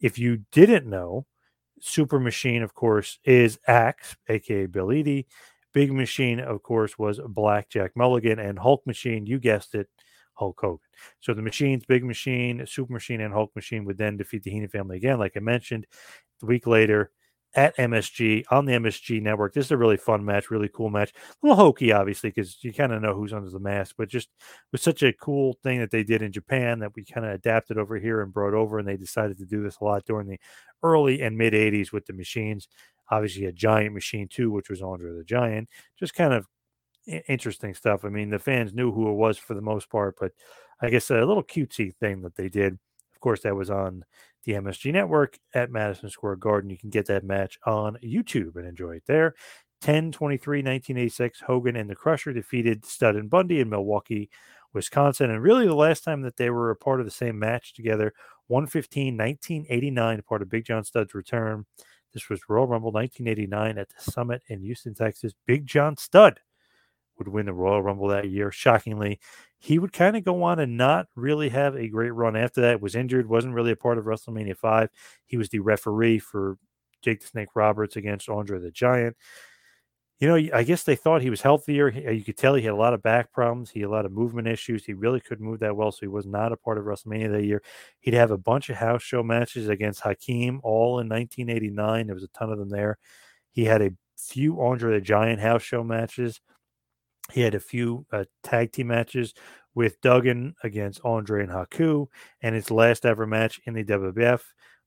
If 0.00 0.18
you 0.18 0.44
didn't 0.52 0.86
know, 0.86 1.26
Super 1.80 2.20
Machine, 2.20 2.62
of 2.62 2.74
course, 2.74 3.18
is 3.24 3.58
Axe, 3.66 4.16
aka 4.28 4.66
Bill 4.66 4.88
Eadie. 4.88 5.26
Big 5.72 5.92
Machine, 5.92 6.40
of 6.40 6.62
course, 6.62 6.98
was 6.98 7.20
Blackjack 7.28 7.92
Mulligan, 7.96 8.38
and 8.38 8.58
Hulk 8.58 8.86
Machine, 8.86 9.24
you 9.24 9.38
guessed 9.38 9.74
it, 9.74 9.88
Hulk 10.34 10.58
Hogan. 10.60 10.80
So 11.20 11.32
the 11.32 11.42
machines, 11.42 11.84
Big 11.86 12.04
Machine, 12.04 12.64
Super 12.66 12.92
Machine, 12.92 13.20
and 13.20 13.32
Hulk 13.32 13.54
Machine 13.54 13.84
would 13.84 13.98
then 13.98 14.16
defeat 14.16 14.42
the 14.42 14.50
Heenan 14.50 14.68
family 14.68 14.96
again, 14.96 15.18
like 15.18 15.36
I 15.36 15.40
mentioned. 15.40 15.86
The 16.40 16.46
week 16.46 16.66
later, 16.66 17.12
at 17.54 17.76
MSG 17.76 18.44
on 18.50 18.64
the 18.64 18.72
MSG 18.72 19.20
network. 19.20 19.54
This 19.54 19.66
is 19.66 19.70
a 19.72 19.76
really 19.76 19.96
fun 19.96 20.24
match, 20.24 20.50
really 20.50 20.70
cool 20.72 20.90
match. 20.90 21.12
A 21.12 21.46
little 21.46 21.56
hokey, 21.56 21.92
obviously, 21.92 22.30
because 22.30 22.62
you 22.62 22.72
kind 22.72 22.92
of 22.92 23.02
know 23.02 23.14
who's 23.14 23.32
under 23.32 23.50
the 23.50 23.58
mask, 23.58 23.96
but 23.98 24.08
just 24.08 24.28
was 24.72 24.82
such 24.82 25.02
a 25.02 25.12
cool 25.12 25.54
thing 25.62 25.80
that 25.80 25.90
they 25.90 26.04
did 26.04 26.22
in 26.22 26.32
Japan 26.32 26.78
that 26.80 26.94
we 26.94 27.04
kind 27.04 27.26
of 27.26 27.32
adapted 27.32 27.78
over 27.78 27.96
here 27.96 28.22
and 28.22 28.32
brought 28.32 28.54
over. 28.54 28.78
And 28.78 28.86
they 28.86 28.96
decided 28.96 29.38
to 29.38 29.46
do 29.46 29.62
this 29.62 29.78
a 29.80 29.84
lot 29.84 30.04
during 30.04 30.28
the 30.28 30.38
early 30.82 31.22
and 31.22 31.36
mid 31.36 31.52
80s 31.52 31.92
with 31.92 32.06
the 32.06 32.12
machines. 32.12 32.68
Obviously, 33.10 33.46
a 33.46 33.52
giant 33.52 33.94
machine 33.94 34.28
too, 34.28 34.52
which 34.52 34.70
was 34.70 34.82
Andre 34.82 35.12
the 35.12 35.24
Giant. 35.24 35.68
Just 35.98 36.14
kind 36.14 36.32
of 36.32 36.46
interesting 37.28 37.74
stuff. 37.74 38.04
I 38.04 38.08
mean, 38.08 38.30
the 38.30 38.38
fans 38.38 38.72
knew 38.72 38.92
who 38.92 39.08
it 39.10 39.14
was 39.14 39.38
for 39.38 39.54
the 39.54 39.60
most 39.60 39.90
part, 39.90 40.16
but 40.20 40.32
I 40.80 40.90
guess 40.90 41.10
a 41.10 41.14
little 41.14 41.42
cutesy 41.42 41.94
thing 41.96 42.22
that 42.22 42.36
they 42.36 42.48
did. 42.48 42.74
Of 42.74 43.20
course, 43.20 43.42
that 43.42 43.56
was 43.56 43.70
on 43.70 44.04
the 44.44 44.52
MSG 44.52 44.92
Network 44.92 45.38
at 45.54 45.70
Madison 45.70 46.10
Square 46.10 46.36
Garden. 46.36 46.70
You 46.70 46.78
can 46.78 46.90
get 46.90 47.06
that 47.06 47.24
match 47.24 47.58
on 47.64 47.96
YouTube 48.02 48.56
and 48.56 48.66
enjoy 48.66 48.96
it 48.96 49.04
there. 49.06 49.34
10 49.80 50.12
23 50.12 50.58
1986, 50.58 51.40
Hogan 51.40 51.76
and 51.76 51.88
the 51.88 51.94
Crusher 51.94 52.32
defeated 52.32 52.84
Studd 52.84 53.16
and 53.16 53.30
Bundy 53.30 53.60
in 53.60 53.70
Milwaukee, 53.70 54.30
Wisconsin. 54.74 55.30
And 55.30 55.42
really, 55.42 55.66
the 55.66 55.74
last 55.74 56.04
time 56.04 56.22
that 56.22 56.36
they 56.36 56.50
were 56.50 56.70
a 56.70 56.76
part 56.76 57.00
of 57.00 57.06
the 57.06 57.10
same 57.10 57.38
match 57.38 57.72
together, 57.72 58.12
115 58.48 59.16
1989, 59.16 60.22
part 60.22 60.42
of 60.42 60.50
Big 60.50 60.64
John 60.64 60.84
Studd's 60.84 61.14
return. 61.14 61.64
This 62.12 62.28
was 62.28 62.40
Royal 62.48 62.66
Rumble 62.66 62.92
1989 62.92 63.78
at 63.78 63.88
the 63.88 64.10
Summit 64.10 64.42
in 64.48 64.60
Houston, 64.60 64.94
Texas. 64.94 65.32
Big 65.46 65.66
John 65.66 65.96
Stud 65.96 66.40
would 67.20 67.28
win 67.28 67.46
the 67.46 67.52
Royal 67.52 67.82
Rumble 67.82 68.08
that 68.08 68.28
year. 68.28 68.50
Shockingly, 68.50 69.20
he 69.58 69.78
would 69.78 69.92
kind 69.92 70.16
of 70.16 70.24
go 70.24 70.42
on 70.42 70.58
and 70.58 70.76
not 70.76 71.06
really 71.14 71.50
have 71.50 71.76
a 71.76 71.86
great 71.86 72.10
run 72.10 72.34
after 72.34 72.62
that. 72.62 72.80
Was 72.80 72.96
injured, 72.96 73.28
wasn't 73.28 73.54
really 73.54 73.72
a 73.72 73.76
part 73.76 73.98
of 73.98 74.06
WrestleMania 74.06 74.56
5. 74.56 74.88
He 75.26 75.36
was 75.36 75.50
the 75.50 75.60
referee 75.60 76.18
for 76.18 76.56
Jake 77.02 77.20
the 77.20 77.26
Snake 77.28 77.50
Roberts 77.54 77.96
against 77.96 78.28
Andre 78.28 78.58
the 78.58 78.70
Giant. 78.70 79.16
You 80.18 80.28
know, 80.28 80.50
I 80.54 80.64
guess 80.64 80.82
they 80.82 80.96
thought 80.96 81.22
he 81.22 81.30
was 81.30 81.40
healthier. 81.40 81.88
Uh, 81.88 82.10
you 82.10 82.22
could 82.22 82.36
tell 82.36 82.54
he 82.54 82.62
had 82.62 82.74
a 82.74 82.76
lot 82.76 82.92
of 82.92 83.02
back 83.02 83.32
problems. 83.32 83.70
He 83.70 83.80
had 83.80 83.88
a 83.88 83.92
lot 83.92 84.04
of 84.04 84.12
movement 84.12 84.48
issues. 84.48 84.84
He 84.84 84.92
really 84.92 85.20
couldn't 85.20 85.46
move 85.46 85.60
that 85.60 85.76
well, 85.76 85.92
so 85.92 86.00
he 86.00 86.08
was 86.08 86.26
not 86.26 86.52
a 86.52 86.58
part 86.58 86.76
of 86.76 86.84
WrestleMania 86.84 87.30
that 87.32 87.44
year. 87.44 87.62
He'd 88.00 88.12
have 88.14 88.30
a 88.30 88.36
bunch 88.36 88.68
of 88.68 88.76
house 88.76 89.02
show 89.02 89.22
matches 89.22 89.68
against 89.68 90.02
Akeem, 90.02 90.60
all 90.62 91.00
in 91.00 91.08
1989. 91.08 92.06
There 92.06 92.14
was 92.14 92.24
a 92.24 92.28
ton 92.28 92.52
of 92.52 92.58
them 92.58 92.68
there. 92.68 92.98
He 93.50 93.64
had 93.64 93.80
a 93.80 93.92
few 94.18 94.60
Andre 94.60 94.94
the 94.94 95.00
Giant 95.00 95.40
house 95.40 95.62
show 95.62 95.82
matches. 95.82 96.40
He 97.32 97.42
had 97.42 97.54
a 97.54 97.60
few 97.60 98.06
uh, 98.12 98.24
tag 98.42 98.72
team 98.72 98.88
matches 98.88 99.34
with 99.74 100.00
Duggan 100.00 100.54
against 100.62 101.00
Andre 101.04 101.42
and 101.42 101.52
Haku, 101.52 102.06
and 102.42 102.54
his 102.54 102.70
last 102.70 103.06
ever 103.06 103.26
match 103.26 103.60
in 103.64 103.74
the 103.74 103.84
WWF 103.84 104.40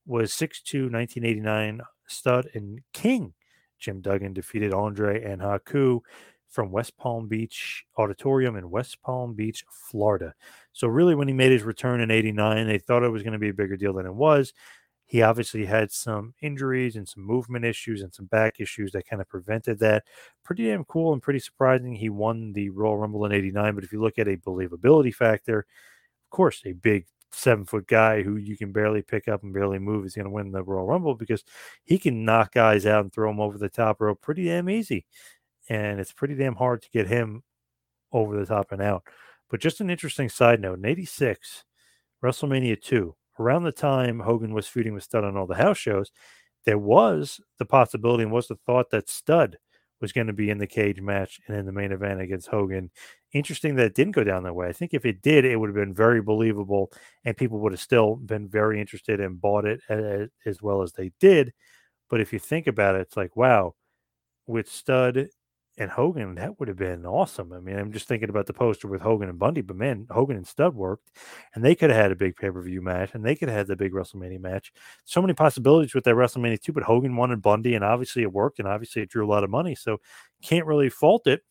was 0.06 0.32
6 0.32 0.62
2 0.62 0.90
1989 0.90 1.80
Studd 2.06 2.48
and 2.54 2.80
King. 2.92 3.32
Jim 3.78 4.00
Duggan 4.00 4.32
defeated 4.32 4.72
Andre 4.72 5.22
and 5.24 5.40
Haku 5.40 6.00
from 6.48 6.70
West 6.70 6.96
Palm 6.96 7.26
Beach 7.26 7.84
Auditorium 7.98 8.56
in 8.56 8.70
West 8.70 9.02
Palm 9.02 9.34
Beach, 9.34 9.64
Florida. 9.70 10.34
So, 10.72 10.86
really, 10.86 11.14
when 11.14 11.28
he 11.28 11.34
made 11.34 11.52
his 11.52 11.62
return 11.62 12.00
in 12.00 12.10
89, 12.10 12.66
they 12.66 12.78
thought 12.78 13.02
it 13.02 13.10
was 13.10 13.22
going 13.22 13.32
to 13.32 13.38
be 13.38 13.48
a 13.48 13.54
bigger 13.54 13.76
deal 13.76 13.94
than 13.94 14.06
it 14.06 14.14
was. 14.14 14.52
He 15.14 15.22
obviously 15.22 15.64
had 15.64 15.92
some 15.92 16.34
injuries 16.42 16.96
and 16.96 17.08
some 17.08 17.22
movement 17.22 17.64
issues 17.64 18.02
and 18.02 18.12
some 18.12 18.26
back 18.26 18.58
issues 18.58 18.90
that 18.90 19.06
kind 19.06 19.22
of 19.22 19.28
prevented 19.28 19.78
that. 19.78 20.02
Pretty 20.42 20.66
damn 20.66 20.82
cool 20.86 21.12
and 21.12 21.22
pretty 21.22 21.38
surprising. 21.38 21.94
He 21.94 22.08
won 22.08 22.52
the 22.52 22.70
Royal 22.70 22.98
Rumble 22.98 23.24
in 23.24 23.30
89. 23.30 23.76
But 23.76 23.84
if 23.84 23.92
you 23.92 24.02
look 24.02 24.18
at 24.18 24.26
a 24.26 24.36
believability 24.36 25.14
factor, 25.14 25.60
of 25.60 26.30
course, 26.30 26.62
a 26.66 26.72
big 26.72 27.06
seven 27.30 27.64
foot 27.64 27.86
guy 27.86 28.24
who 28.24 28.38
you 28.38 28.56
can 28.56 28.72
barely 28.72 29.02
pick 29.02 29.28
up 29.28 29.44
and 29.44 29.54
barely 29.54 29.78
move 29.78 30.04
is 30.04 30.16
going 30.16 30.24
to 30.24 30.32
win 30.32 30.50
the 30.50 30.64
Royal 30.64 30.84
Rumble 30.84 31.14
because 31.14 31.44
he 31.84 31.96
can 31.96 32.24
knock 32.24 32.52
guys 32.52 32.84
out 32.84 33.04
and 33.04 33.12
throw 33.12 33.30
them 33.30 33.38
over 33.38 33.56
the 33.56 33.68
top 33.68 34.00
rope 34.00 34.20
pretty 34.20 34.46
damn 34.46 34.68
easy. 34.68 35.06
And 35.68 36.00
it's 36.00 36.12
pretty 36.12 36.34
damn 36.34 36.56
hard 36.56 36.82
to 36.82 36.90
get 36.90 37.06
him 37.06 37.44
over 38.10 38.36
the 38.36 38.46
top 38.46 38.72
and 38.72 38.82
out. 38.82 39.04
But 39.48 39.60
just 39.60 39.80
an 39.80 39.90
interesting 39.90 40.28
side 40.28 40.60
note 40.60 40.80
in 40.80 40.84
86, 40.84 41.62
WrestleMania 42.20 42.82
2, 42.82 43.14
around 43.38 43.64
the 43.64 43.72
time 43.72 44.20
Hogan 44.20 44.54
was 44.54 44.66
feuding 44.66 44.94
with 44.94 45.02
Studd 45.02 45.24
on 45.24 45.36
all 45.36 45.46
the 45.46 45.54
house 45.54 45.78
shows, 45.78 46.10
there 46.64 46.78
was 46.78 47.40
the 47.58 47.64
possibility 47.64 48.22
and 48.22 48.32
was 48.32 48.48
the 48.48 48.58
thought 48.66 48.90
that 48.90 49.08
Studd 49.08 49.58
was 50.00 50.12
going 50.12 50.26
to 50.26 50.32
be 50.32 50.50
in 50.50 50.58
the 50.58 50.66
cage 50.66 51.00
match 51.00 51.40
and 51.46 51.56
in 51.56 51.66
the 51.66 51.72
main 51.72 51.92
event 51.92 52.20
against 52.20 52.48
Hogan. 52.48 52.90
Interesting 53.32 53.76
that 53.76 53.86
it 53.86 53.94
didn't 53.94 54.14
go 54.14 54.24
down 54.24 54.42
that 54.42 54.54
way. 54.54 54.68
I 54.68 54.72
think 54.72 54.92
if 54.92 55.06
it 55.06 55.22
did, 55.22 55.44
it 55.44 55.56
would 55.56 55.68
have 55.68 55.76
been 55.76 55.94
very 55.94 56.20
believable 56.20 56.92
and 57.24 57.36
people 57.36 57.58
would 57.60 57.72
have 57.72 57.80
still 57.80 58.16
been 58.16 58.48
very 58.48 58.80
interested 58.80 59.20
and 59.20 59.40
bought 59.40 59.64
it 59.64 59.80
as, 60.44 60.62
well 60.62 60.82
as 60.82 60.92
they 60.92 61.12
did. 61.20 61.52
But 62.10 62.20
if 62.20 62.32
you 62.32 62.38
think 62.38 62.66
about 62.66 62.96
it, 62.96 63.02
it's 63.02 63.16
like, 63.16 63.36
wow, 63.36 63.74
with 64.46 64.70
Studd 64.70 65.28
and 65.76 65.90
Hogan, 65.90 66.36
that 66.36 66.58
would 66.58 66.68
have 66.68 66.76
been 66.76 67.04
awesome. 67.04 67.52
I 67.52 67.58
mean, 67.58 67.76
I'm 67.76 67.92
just 67.92 68.06
thinking 68.06 68.28
about 68.28 68.46
the 68.46 68.52
poster 68.52 68.86
with 68.86 69.00
Hogan 69.00 69.28
and 69.28 69.38
Bundy, 69.38 69.60
but 69.60 69.76
man, 69.76 70.06
Hogan 70.10 70.36
and 70.36 70.46
Studd 70.46 70.74
worked, 70.74 71.10
and 71.54 71.64
they 71.64 71.74
could 71.74 71.90
have 71.90 72.00
had 72.00 72.12
a 72.12 72.16
big 72.16 72.36
pay 72.36 72.50
per 72.50 72.62
view 72.62 72.80
match, 72.80 73.10
and 73.14 73.24
they 73.24 73.34
could 73.34 73.48
have 73.48 73.58
had 73.58 73.66
the 73.66 73.76
big 73.76 73.92
WrestleMania 73.92 74.40
match. 74.40 74.72
So 75.04 75.20
many 75.20 75.34
possibilities 75.34 75.94
with 75.94 76.04
that 76.04 76.14
WrestleMania 76.14 76.60
too, 76.60 76.72
but 76.72 76.84
Hogan 76.84 77.16
wanted 77.16 77.42
Bundy, 77.42 77.74
and 77.74 77.84
obviously 77.84 78.22
it 78.22 78.32
worked, 78.32 78.60
and 78.60 78.68
obviously 78.68 79.02
it 79.02 79.10
drew 79.10 79.26
a 79.26 79.30
lot 79.30 79.44
of 79.44 79.50
money. 79.50 79.74
So 79.74 79.98
can't 80.42 80.66
really 80.66 80.90
fault 80.90 81.26
it. 81.26 81.42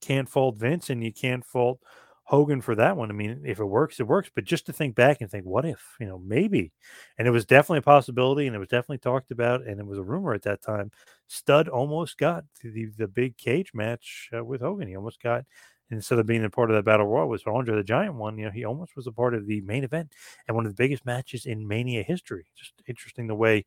Can't 0.00 0.28
fault 0.28 0.56
Vince, 0.56 0.90
and 0.90 1.02
you 1.02 1.12
can't 1.12 1.44
fault 1.44 1.80
Hogan 2.30 2.60
for 2.60 2.76
that 2.76 2.96
one. 2.96 3.10
I 3.10 3.12
mean, 3.12 3.42
if 3.44 3.58
it 3.58 3.64
works, 3.64 3.98
it 3.98 4.06
works. 4.06 4.30
But 4.32 4.44
just 4.44 4.64
to 4.66 4.72
think 4.72 4.94
back 4.94 5.20
and 5.20 5.28
think, 5.28 5.44
what 5.44 5.64
if, 5.64 5.96
you 5.98 6.06
know, 6.06 6.16
maybe. 6.16 6.70
And 7.18 7.26
it 7.26 7.32
was 7.32 7.44
definitely 7.44 7.78
a 7.78 7.82
possibility 7.82 8.46
and 8.46 8.54
it 8.54 8.60
was 8.60 8.68
definitely 8.68 8.98
talked 8.98 9.32
about. 9.32 9.66
And 9.66 9.80
it 9.80 9.86
was 9.86 9.98
a 9.98 10.04
rumor 10.04 10.32
at 10.32 10.42
that 10.42 10.62
time. 10.62 10.92
Studd 11.26 11.66
almost 11.66 12.18
got 12.18 12.44
the, 12.62 12.86
the 12.96 13.08
big 13.08 13.36
cage 13.36 13.72
match 13.74 14.30
uh, 14.32 14.44
with 14.44 14.60
Hogan. 14.60 14.86
He 14.86 14.94
almost 14.94 15.20
got, 15.20 15.44
instead 15.90 16.20
of 16.20 16.26
being 16.26 16.44
a 16.44 16.50
part 16.50 16.70
of 16.70 16.76
that 16.76 16.84
battle 16.84 17.08
royal, 17.08 17.28
was 17.28 17.42
Andre 17.48 17.74
the 17.74 17.82
Giant 17.82 18.14
one. 18.14 18.38
You 18.38 18.44
know, 18.44 18.52
he 18.52 18.64
almost 18.64 18.94
was 18.94 19.08
a 19.08 19.12
part 19.12 19.34
of 19.34 19.48
the 19.48 19.60
main 19.62 19.82
event 19.82 20.12
and 20.46 20.54
one 20.54 20.66
of 20.66 20.70
the 20.70 20.80
biggest 20.80 21.04
matches 21.04 21.46
in 21.46 21.66
Mania 21.66 22.04
history. 22.04 22.46
Just 22.56 22.74
interesting 22.86 23.26
the 23.26 23.34
way 23.34 23.66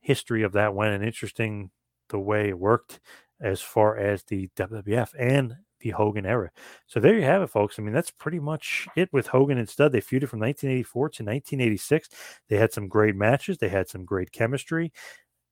history 0.00 0.44
of 0.44 0.52
that 0.52 0.76
went 0.76 0.94
and 0.94 1.04
interesting 1.04 1.72
the 2.08 2.20
way 2.20 2.50
it 2.50 2.58
worked 2.60 3.00
as 3.40 3.60
far 3.60 3.96
as 3.96 4.22
the 4.22 4.48
WWF 4.54 5.08
and 5.18 5.56
the 5.80 5.90
Hogan 5.90 6.26
era. 6.26 6.50
So 6.86 7.00
there 7.00 7.14
you 7.14 7.24
have 7.24 7.42
it, 7.42 7.48
folks. 7.48 7.78
I 7.78 7.82
mean, 7.82 7.94
that's 7.94 8.10
pretty 8.10 8.38
much 8.38 8.86
it 8.96 9.12
with 9.12 9.26
Hogan 9.26 9.58
and 9.58 9.68
Studd. 9.68 9.92
They 9.92 10.00
feuded 10.00 10.28
from 10.28 10.40
1984 10.40 11.08
to 11.08 11.22
1986. 11.24 12.08
They 12.48 12.56
had 12.56 12.72
some 12.72 12.88
great 12.88 13.16
matches, 13.16 13.58
they 13.58 13.68
had 13.68 13.88
some 13.88 14.04
great 14.04 14.32
chemistry. 14.32 14.92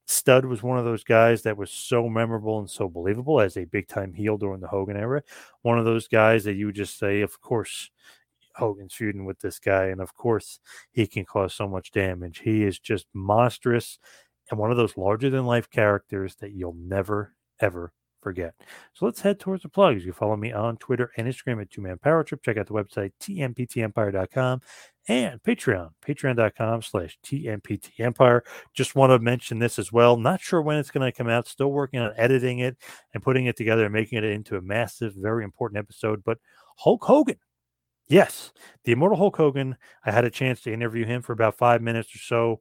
Studd 0.07 0.47
was 0.47 0.63
one 0.63 0.79
of 0.79 0.87
those 0.87 1.05
guys 1.05 1.43
that 1.43 1.59
was 1.59 1.71
so 1.71 2.09
memorable 2.09 2.59
and 2.59 2.71
so 2.71 2.89
believable 2.89 3.41
as 3.41 3.59
a 3.59 3.67
big 3.67 3.89
time 3.89 4.15
heel 4.15 4.39
during 4.39 4.61
the 4.61 4.69
Hogan 4.69 4.97
era. 4.97 5.23
One 5.63 5.79
of 5.79 5.85
those 5.85 6.09
guys 6.09 6.45
that 6.45 6.55
you 6.55 6.67
would 6.67 6.75
just 6.75 6.99
say, 6.99 7.21
of 7.21 7.39
course, 7.43 7.91
Hogan's 8.55 8.95
feuding 8.95 9.27
with 9.27 9.39
this 9.41 9.59
guy, 9.59 9.87
and 9.87 10.01
of 10.01 10.15
course, 10.15 10.61
he 10.93 11.07
can 11.07 11.27
cause 11.27 11.55
so 11.55 11.69
much 11.69 11.93
damage. 11.93 12.39
He 12.39 12.65
is 12.65 12.79
just 12.79 13.07
monstrous 13.13 13.99
and 14.51 14.59
one 14.59 14.71
of 14.71 14.77
those 14.77 14.97
larger 14.97 15.31
than 15.31 15.47
life 15.47 15.71
characters 15.71 16.37
that 16.37 16.53
you'll 16.53 16.77
never, 16.79 17.35
ever 17.61 17.93
forget. 18.21 18.55
So 18.95 19.07
let's 19.07 19.21
head 19.21 19.41
towards 19.41 19.63
the 19.63 19.69
plugs. 19.69 20.05
You 20.05 20.13
can 20.13 20.19
follow 20.19 20.37
me 20.37 20.53
on 20.53 20.77
Twitter 20.77 21.11
and 21.17 21.27
Instagram 21.27 21.61
at 21.61 21.71
Two 21.71 21.81
Man 21.81 21.99
Power 21.99 22.25
Trip. 22.25 22.43
Check 22.43 22.57
out 22.57 22.67
the 22.67 22.75
website 22.75 23.13
tmptempire.com 23.21 24.61
and 25.09 25.43
Patreon, 25.43 25.91
patreon.com 26.07 26.83
slash 26.83 27.19
tmptempire. 27.25 28.43
Just 28.75 28.95
want 28.95 29.11
to 29.11 29.19
mention 29.19 29.59
this 29.59 29.79
as 29.79 29.91
well. 29.91 30.17
Not 30.17 30.41
sure 30.41 30.61
when 30.61 30.77
it's 30.77 30.91
going 30.91 31.11
to 31.11 31.17
come 31.17 31.29
out. 31.29 31.49
Still 31.49 31.73
working 31.73 32.01
on 32.01 32.13
editing 32.17 32.59
it 32.59 32.77
and 33.15 33.23
putting 33.23 33.47
it 33.47 33.57
together 33.57 33.85
and 33.85 33.93
making 33.93 34.19
it 34.19 34.25
into 34.25 34.57
a 34.57 34.63
massive, 34.63 35.15
very 35.17 35.45
important 35.45 35.79
episode. 35.79 36.23
But 36.25 36.39
Hulk 36.77 37.05
Hogan. 37.05 37.39
Yes, 38.09 38.53
the 38.85 38.93
immortal 38.93 39.19
Hulk 39.19 39.37
Hogan. 39.37 39.77
I 40.05 40.13
had 40.13 40.25
a 40.25 40.31
chance 40.31 40.63
to 40.63 40.73
interview 40.73 41.05
him 41.05 41.21
for 41.21 41.33
about 41.33 41.59
five 41.59 41.83
minutes 41.83 42.15
or 42.15 42.19
so, 42.19 42.61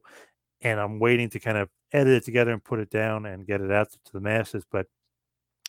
and 0.60 0.78
I'm 0.78 0.98
waiting 0.98 1.30
to 1.30 1.40
kind 1.40 1.56
of 1.56 1.70
edit 1.92 2.14
it 2.14 2.24
together 2.24 2.52
and 2.52 2.62
put 2.62 2.80
it 2.80 2.90
down 2.90 3.24
and 3.24 3.46
get 3.46 3.62
it 3.62 3.70
out 3.70 3.90
to 3.90 4.12
the 4.12 4.20
masses. 4.20 4.64
But 4.70 4.86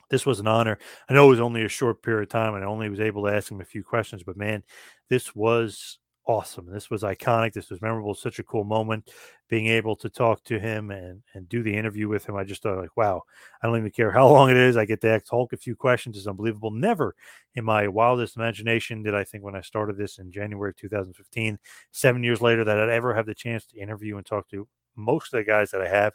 this 0.09 0.25
was 0.25 0.39
an 0.39 0.47
honor. 0.47 0.77
I 1.09 1.13
know 1.13 1.27
it 1.27 1.31
was 1.31 1.39
only 1.39 1.63
a 1.63 1.69
short 1.69 2.01
period 2.01 2.23
of 2.23 2.29
time 2.29 2.55
and 2.55 2.63
I 2.63 2.67
only 2.67 2.89
was 2.89 2.99
able 2.99 3.25
to 3.25 3.33
ask 3.33 3.51
him 3.51 3.61
a 3.61 3.65
few 3.65 3.83
questions, 3.83 4.23
but 4.23 4.37
man, 4.37 4.63
this 5.09 5.35
was 5.35 5.99
awesome. 6.29 6.71
This 6.71 6.91
was 6.91 7.01
iconic. 7.01 7.53
This 7.53 7.71
was 7.71 7.81
memorable. 7.81 8.13
Such 8.13 8.37
a 8.37 8.43
cool 8.43 8.63
moment 8.63 9.09
being 9.49 9.65
able 9.65 9.95
to 9.95 10.09
talk 10.09 10.43
to 10.43 10.59
him 10.59 10.91
and, 10.91 11.23
and 11.33 11.49
do 11.49 11.63
the 11.63 11.75
interview 11.75 12.07
with 12.07 12.29
him. 12.29 12.35
I 12.35 12.43
just 12.43 12.61
thought 12.61 12.77
like, 12.77 12.95
wow, 12.95 13.23
I 13.61 13.67
don't 13.67 13.77
even 13.77 13.89
care 13.89 14.11
how 14.11 14.27
long 14.27 14.51
it 14.51 14.57
is. 14.57 14.77
I 14.77 14.85
get 14.85 15.01
to 15.01 15.09
ask 15.09 15.25
Hulk 15.27 15.53
a 15.53 15.57
few 15.57 15.75
questions. 15.75 16.17
It's 16.17 16.27
unbelievable. 16.27 16.69
Never 16.69 17.15
in 17.55 17.65
my 17.65 17.87
wildest 17.87 18.37
imagination 18.37 19.01
did 19.01 19.15
I 19.15 19.23
think 19.23 19.43
when 19.43 19.55
I 19.55 19.61
started 19.61 19.97
this 19.97 20.19
in 20.19 20.31
January 20.31 20.69
of 20.69 20.77
2015, 20.77 21.57
seven 21.91 22.23
years 22.23 22.41
later, 22.41 22.63
that 22.63 22.79
I'd 22.79 22.89
ever 22.89 23.15
have 23.15 23.25
the 23.25 23.33
chance 23.33 23.65
to 23.65 23.79
interview 23.79 24.17
and 24.17 24.25
talk 24.25 24.47
to 24.49 24.67
most 24.95 25.33
of 25.33 25.39
the 25.39 25.43
guys 25.43 25.71
that 25.71 25.81
I 25.81 25.87
have 25.87 26.13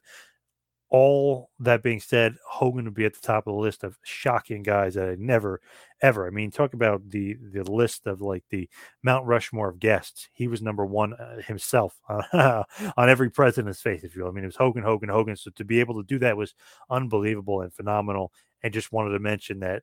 all 0.91 1.51
that 1.59 1.83
being 1.83 2.01
said, 2.01 2.37
Hogan 2.49 2.85
would 2.85 2.95
be 2.95 3.05
at 3.05 3.15
the 3.15 3.21
top 3.21 3.47
of 3.47 3.55
the 3.55 3.61
list 3.61 3.83
of 3.83 3.99
shocking 4.05 4.63
guys 4.63 4.95
that 4.95 5.09
I 5.09 5.17
never, 5.19 5.61
ever. 6.03 6.27
I 6.27 6.31
mean, 6.31 6.51
talk 6.51 6.75
about 6.75 7.11
the 7.11 7.37
the 7.53 7.65
list 7.65 8.07
of 8.07 8.21
like 8.21 8.45
the 8.51 8.69
Mount 9.03 9.27
Rushmore 9.27 9.71
of 9.71 9.81
guests. 9.81 10.29
He 10.33 10.47
was 10.47 10.63
number 10.63 10.87
one 10.87 11.15
uh, 11.15 11.41
himself 11.43 11.99
on 12.09 12.65
every 12.97 13.31
president's 13.31 13.81
face, 13.81 14.05
if 14.05 14.15
you 14.15 14.23
will. 14.23 14.31
I 14.31 14.33
mean, 14.33 14.45
it 14.45 14.49
was 14.49 14.57
Hogan, 14.57 14.85
Hogan, 14.85 15.09
Hogan. 15.09 15.37
So 15.37 15.51
to 15.57 15.65
be 15.65 15.81
able 15.81 16.01
to 16.01 16.07
do 16.07 16.19
that 16.21 16.37
was 16.37 16.55
unbelievable 16.91 17.63
and 17.63 17.73
phenomenal. 17.73 18.33
And 18.63 18.73
just 18.73 18.93
wanted 18.93 19.11
to 19.11 19.19
mention 19.19 19.61
that 19.61 19.83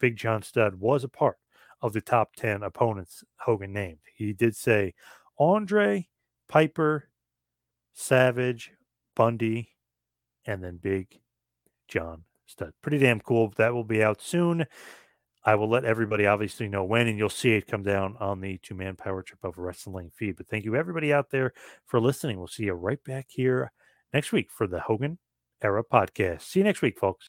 Big 0.00 0.16
John 0.16 0.42
Studd 0.42 0.76
was 0.76 1.04
a 1.04 1.08
part 1.08 1.36
of 1.82 1.92
the 1.92 2.00
top 2.00 2.34
10 2.36 2.62
opponents 2.62 3.22
Hogan 3.36 3.72
named. 3.72 3.98
He 4.14 4.32
did 4.32 4.56
say 4.56 4.94
Andre, 5.38 6.08
Piper, 6.48 7.08
Savage, 7.92 8.72
Bundy, 9.14 9.75
and 10.46 10.62
then 10.62 10.78
Big 10.82 11.20
John 11.88 12.24
Studd. 12.46 12.72
Pretty 12.82 12.98
damn 12.98 13.20
cool. 13.20 13.52
That 13.56 13.74
will 13.74 13.84
be 13.84 14.02
out 14.02 14.20
soon. 14.20 14.66
I 15.44 15.54
will 15.54 15.68
let 15.68 15.84
everybody 15.84 16.26
obviously 16.26 16.68
know 16.68 16.84
when, 16.84 17.06
and 17.06 17.16
you'll 17.16 17.28
see 17.28 17.52
it 17.52 17.68
come 17.68 17.84
down 17.84 18.16
on 18.18 18.40
the 18.40 18.58
two 18.58 18.74
man 18.74 18.96
power 18.96 19.22
trip 19.22 19.44
of 19.44 19.58
wrestling 19.58 20.10
feed. 20.14 20.36
But 20.36 20.48
thank 20.48 20.64
you, 20.64 20.74
everybody 20.74 21.12
out 21.12 21.30
there, 21.30 21.52
for 21.86 22.00
listening. 22.00 22.38
We'll 22.38 22.48
see 22.48 22.64
you 22.64 22.72
right 22.72 23.02
back 23.04 23.26
here 23.28 23.70
next 24.12 24.32
week 24.32 24.48
for 24.50 24.66
the 24.66 24.80
Hogan 24.80 25.18
Era 25.62 25.84
podcast. 25.84 26.42
See 26.42 26.60
you 26.60 26.64
next 26.64 26.82
week, 26.82 26.98
folks. 26.98 27.28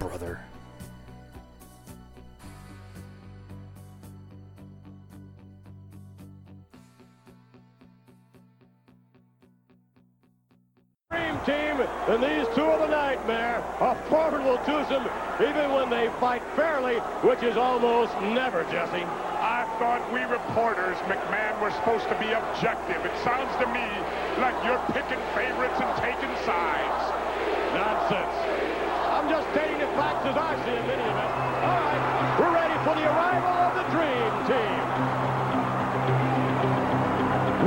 brother. 0.00 0.40
Dream 11.10 11.38
team, 11.44 11.80
and 12.08 12.22
these 12.24 12.48
two 12.56 12.62
are 12.62 12.78
the 12.78 12.88
nightmare. 12.88 13.62
A 13.80 13.94
formidable 14.08 14.56
twosome, 14.64 15.06
even 15.38 15.70
when 15.72 15.90
they 15.90 16.08
fight 16.18 16.42
fairly, 16.56 16.96
which 17.20 17.42
is 17.42 17.56
almost 17.56 18.12
never, 18.22 18.64
Jesse. 18.64 19.04
I 19.04 19.68
thought 19.78 20.00
we 20.12 20.20
reporters, 20.22 20.96
McMahon, 21.08 21.60
were 21.60 21.70
supposed 21.72 22.08
to 22.08 22.16
be 22.18 22.32
objective. 22.32 23.04
It 23.04 23.16
sounds 23.22 23.52
to 23.60 23.66
me 23.68 23.86
like 24.40 24.56
you're 24.64 24.80
picking 24.96 25.20
favorites 25.36 25.76
and 25.76 25.92
taking 26.00 26.34
sides. 26.46 27.12
Nonsense. 27.74 28.59
Just 29.30 29.46
stating 29.54 29.78
the 29.78 29.86
facts 29.94 30.26
as 30.26 30.34
I 30.34 30.58
see 30.66 30.74
them, 30.74 30.90
many 30.90 31.06
of 31.06 31.14
them. 31.14 31.30
All 31.62 31.78
right, 31.86 32.02
we're 32.34 32.50
ready 32.50 32.74
for 32.82 32.98
the 32.98 33.06
arrival 33.06 33.54
of 33.62 33.78
the 33.78 33.86
Dream 33.94 34.26
Team. 34.50 34.78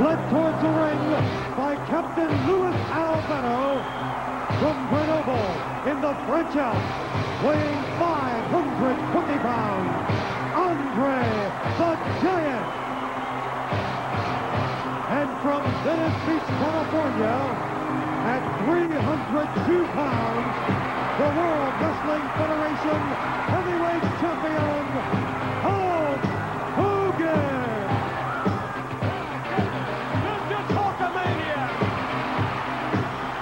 Led 0.04 0.20
towards 0.28 0.60
the 0.60 0.68
ring 0.68 1.00
by 1.56 1.80
Captain 1.88 2.28
Louis 2.44 2.76
Albano 2.92 3.80
from 4.60 4.76
Grenoble 4.92 5.48
in 5.88 6.04
the 6.04 6.12
French 6.28 6.52
Alps, 6.52 6.84
weighing 7.40 7.80
520 7.96 9.40
pounds, 9.40 9.88
Andre 10.52 11.24
the 11.80 11.96
Giant. 12.20 12.68
And 15.16 15.32
from 15.40 15.64
Venice 15.80 16.18
Beach, 16.28 16.44
California, 16.60 17.40
at 18.28 18.44
302 18.68 19.88
pounds, 19.96 20.93
the 21.14 21.22
World 21.22 21.74
Wrestling 21.78 22.26
Federation 22.34 23.00
Heavyweight 23.54 24.02
Champion, 24.18 24.82
Hulk 25.62 26.24
Hogan. 26.74 27.86
This 30.26 30.42
is 30.58 30.66
Hulkamania. 30.74 31.62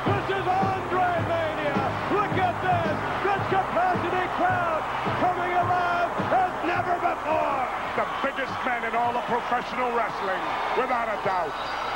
This 0.04 0.26
is 0.36 0.44
Andre 0.52 1.10
Mania. 1.32 1.80
Look 2.12 2.36
at 2.44 2.56
this. 2.60 2.96
This 3.24 3.42
capacity 3.48 4.26
crowd 4.36 4.84
coming 5.24 5.52
alive 5.56 6.12
as 6.28 6.52
never 6.68 6.92
before. 7.00 7.64
The 7.96 8.06
biggest 8.20 8.52
men 8.68 8.84
in 8.84 8.94
all 8.94 9.16
of 9.16 9.24
professional 9.24 9.96
wrestling, 9.96 10.44
without 10.76 11.08
a 11.08 11.16
doubt. 11.24 11.91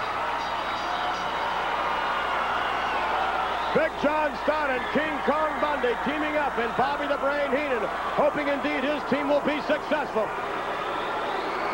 Big 3.76 3.92
John 4.00 4.32
Studd 4.48 4.72
and 4.72 4.80
King 4.96 5.12
Kong 5.28 5.52
Bundy 5.60 5.92
teaming 6.08 6.40
up 6.40 6.56
and 6.56 6.72
Bobby 6.80 7.04
the 7.12 7.20
Brain 7.20 7.52
Heenan 7.52 7.84
hoping 8.16 8.48
indeed 8.48 8.80
his 8.80 9.04
team 9.12 9.28
will 9.28 9.44
be 9.44 9.60
successful. 9.68 10.24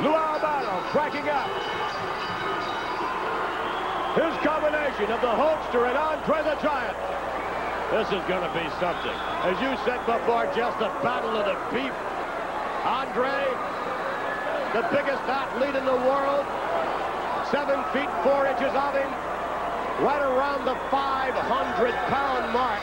Lou 0.02 0.10
Albano 0.10 0.82
tracking 0.90 1.30
up. 1.30 1.46
His 4.18 4.34
combination 4.42 5.14
of 5.14 5.22
the 5.22 5.30
Hulkster 5.30 5.86
and 5.86 5.94
Andre 5.94 6.42
the 6.42 6.58
Giant. 6.58 6.98
This 7.94 8.10
is 8.10 8.22
going 8.26 8.42
to 8.42 8.50
be 8.50 8.66
something. 8.82 9.14
As 9.46 9.54
you 9.62 9.70
said 9.86 10.02
before, 10.02 10.50
just 10.58 10.82
a 10.82 10.90
battle 11.06 11.38
of 11.38 11.46
the 11.46 11.54
beef. 11.70 11.94
Andre, 12.82 13.46
the 14.74 14.82
biggest 14.90 15.22
athlete 15.30 15.78
in 15.78 15.86
the 15.86 16.00
world, 16.02 16.42
seven 17.54 17.78
feet 17.94 18.10
four 18.26 18.50
inches 18.50 18.74
of 18.74 18.90
him, 18.98 19.31
right 20.02 20.22
around 20.22 20.66
the 20.66 20.74
500-pound 20.90 22.52
mark. 22.52 22.82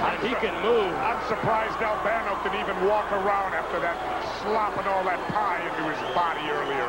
And 0.00 0.16
he 0.22 0.32
can 0.38 0.54
move. 0.62 0.88
I'm 1.02 1.20
surprised 1.26 1.76
Albano 1.82 2.38
can 2.46 2.54
even 2.56 2.78
walk 2.86 3.10
around 3.10 3.52
after 3.52 3.82
that 3.82 3.98
slopping 4.40 4.86
all 4.86 5.04
that 5.04 5.20
pie 5.34 5.60
into 5.60 5.82
his 5.90 6.00
body 6.14 6.46
earlier. 6.46 6.88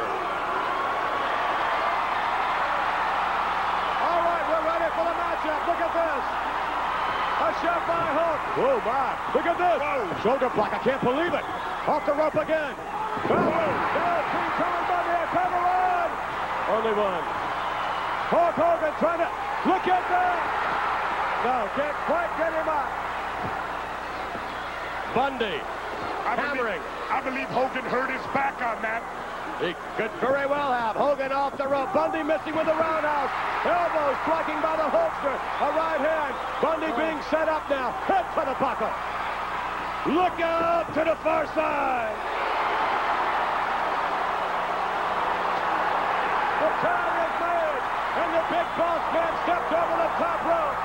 All 4.06 4.22
right, 4.22 4.46
we're 4.48 4.64
ready 4.70 4.88
for 4.96 5.04
the 5.04 5.16
matchup. 5.18 5.60
Look 5.66 5.82
at 5.82 5.92
this. 5.92 6.24
A 7.42 7.50
shot 7.60 7.82
by 7.90 8.06
Hulk. 8.16 8.42
Whoa, 8.64 8.78
my. 8.86 9.18
Look 9.34 9.50
at 9.50 9.58
this. 9.58 9.82
Shoulder 10.22 10.54
block. 10.54 10.72
I 10.72 10.80
can't 10.80 11.02
believe 11.02 11.34
it. 11.34 11.44
Off 11.90 12.06
the 12.06 12.14
rope 12.14 12.38
again. 12.38 12.78
Oh, 12.78 13.34
now 13.34 14.22
King 14.30 14.52
Kong 14.62 14.82
Bundy 14.88 15.10
a 15.10 15.26
cover 15.34 15.58
on. 15.58 16.10
Only 16.70 16.94
one. 16.94 17.41
Hulk 18.32 18.56
Hogan 18.56 18.96
trying 18.98 19.20
to 19.20 19.30
look 19.68 19.86
at 19.92 20.04
that. 20.08 20.40
No, 21.44 21.68
can't 21.76 22.00
quite 22.08 22.32
get 22.40 22.56
him 22.56 22.70
up. 22.72 22.90
Bundy 25.12 25.60
I 26.24 26.40
hammering. 26.40 26.80
believe, 26.80 27.12
I 27.12 27.20
believe 27.22 27.50
Hogan 27.52 27.84
hurt 27.92 28.08
his 28.08 28.24
back 28.32 28.56
on 28.64 28.80
that. 28.82 29.04
He 29.62 29.78
could 29.94 30.10
very 30.18 30.50
well 30.50 30.74
have. 30.74 30.98
Hogan 30.98 31.30
off 31.30 31.54
the 31.54 31.70
rope. 31.70 31.94
Bundy 31.94 32.26
missing 32.26 32.58
with 32.58 32.66
the 32.66 32.74
roundhouse. 32.74 33.30
Elbow 33.62 34.10
striking 34.26 34.58
by 34.58 34.74
the 34.74 34.90
Hulkster. 34.90 35.38
A 35.38 35.70
right 35.78 36.02
hand. 36.02 36.34
Bundy 36.66 36.90
oh. 36.90 36.98
being 36.98 37.22
set 37.30 37.46
up 37.46 37.62
now. 37.70 37.94
Head 38.10 38.26
to 38.34 38.42
the 38.42 38.58
buckle. 38.58 38.90
Look 40.18 40.34
out 40.42 40.90
to 40.98 41.06
the 41.06 41.14
far 41.22 41.46
side. 41.54 42.18
The 46.58 46.72
tag 46.82 47.14
is 47.22 47.36
made. 47.38 47.84
And 48.18 48.30
the 48.34 48.46
big 48.50 48.68
boss 48.82 49.04
man 49.14 49.34
stepped 49.46 49.74
over 49.78 49.96
the 50.02 50.12
top 50.18 50.42
rope. 50.42 50.80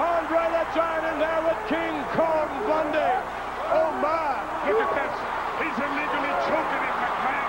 Andre 0.00 0.44
the 0.48 0.64
Giant 0.72 1.12
in 1.12 1.16
there 1.20 1.42
with 1.44 1.60
King 1.68 1.94
Kong 2.16 2.48
Bundy. 2.64 3.12
Oh 3.68 3.92
my. 4.00 4.53
Look 4.64 4.80
at 4.80 4.92
this. 4.96 5.14
He's 5.60 5.76
illegally 5.76 6.34
choking 6.48 6.82
him, 6.88 6.96
McMahon. 6.96 7.48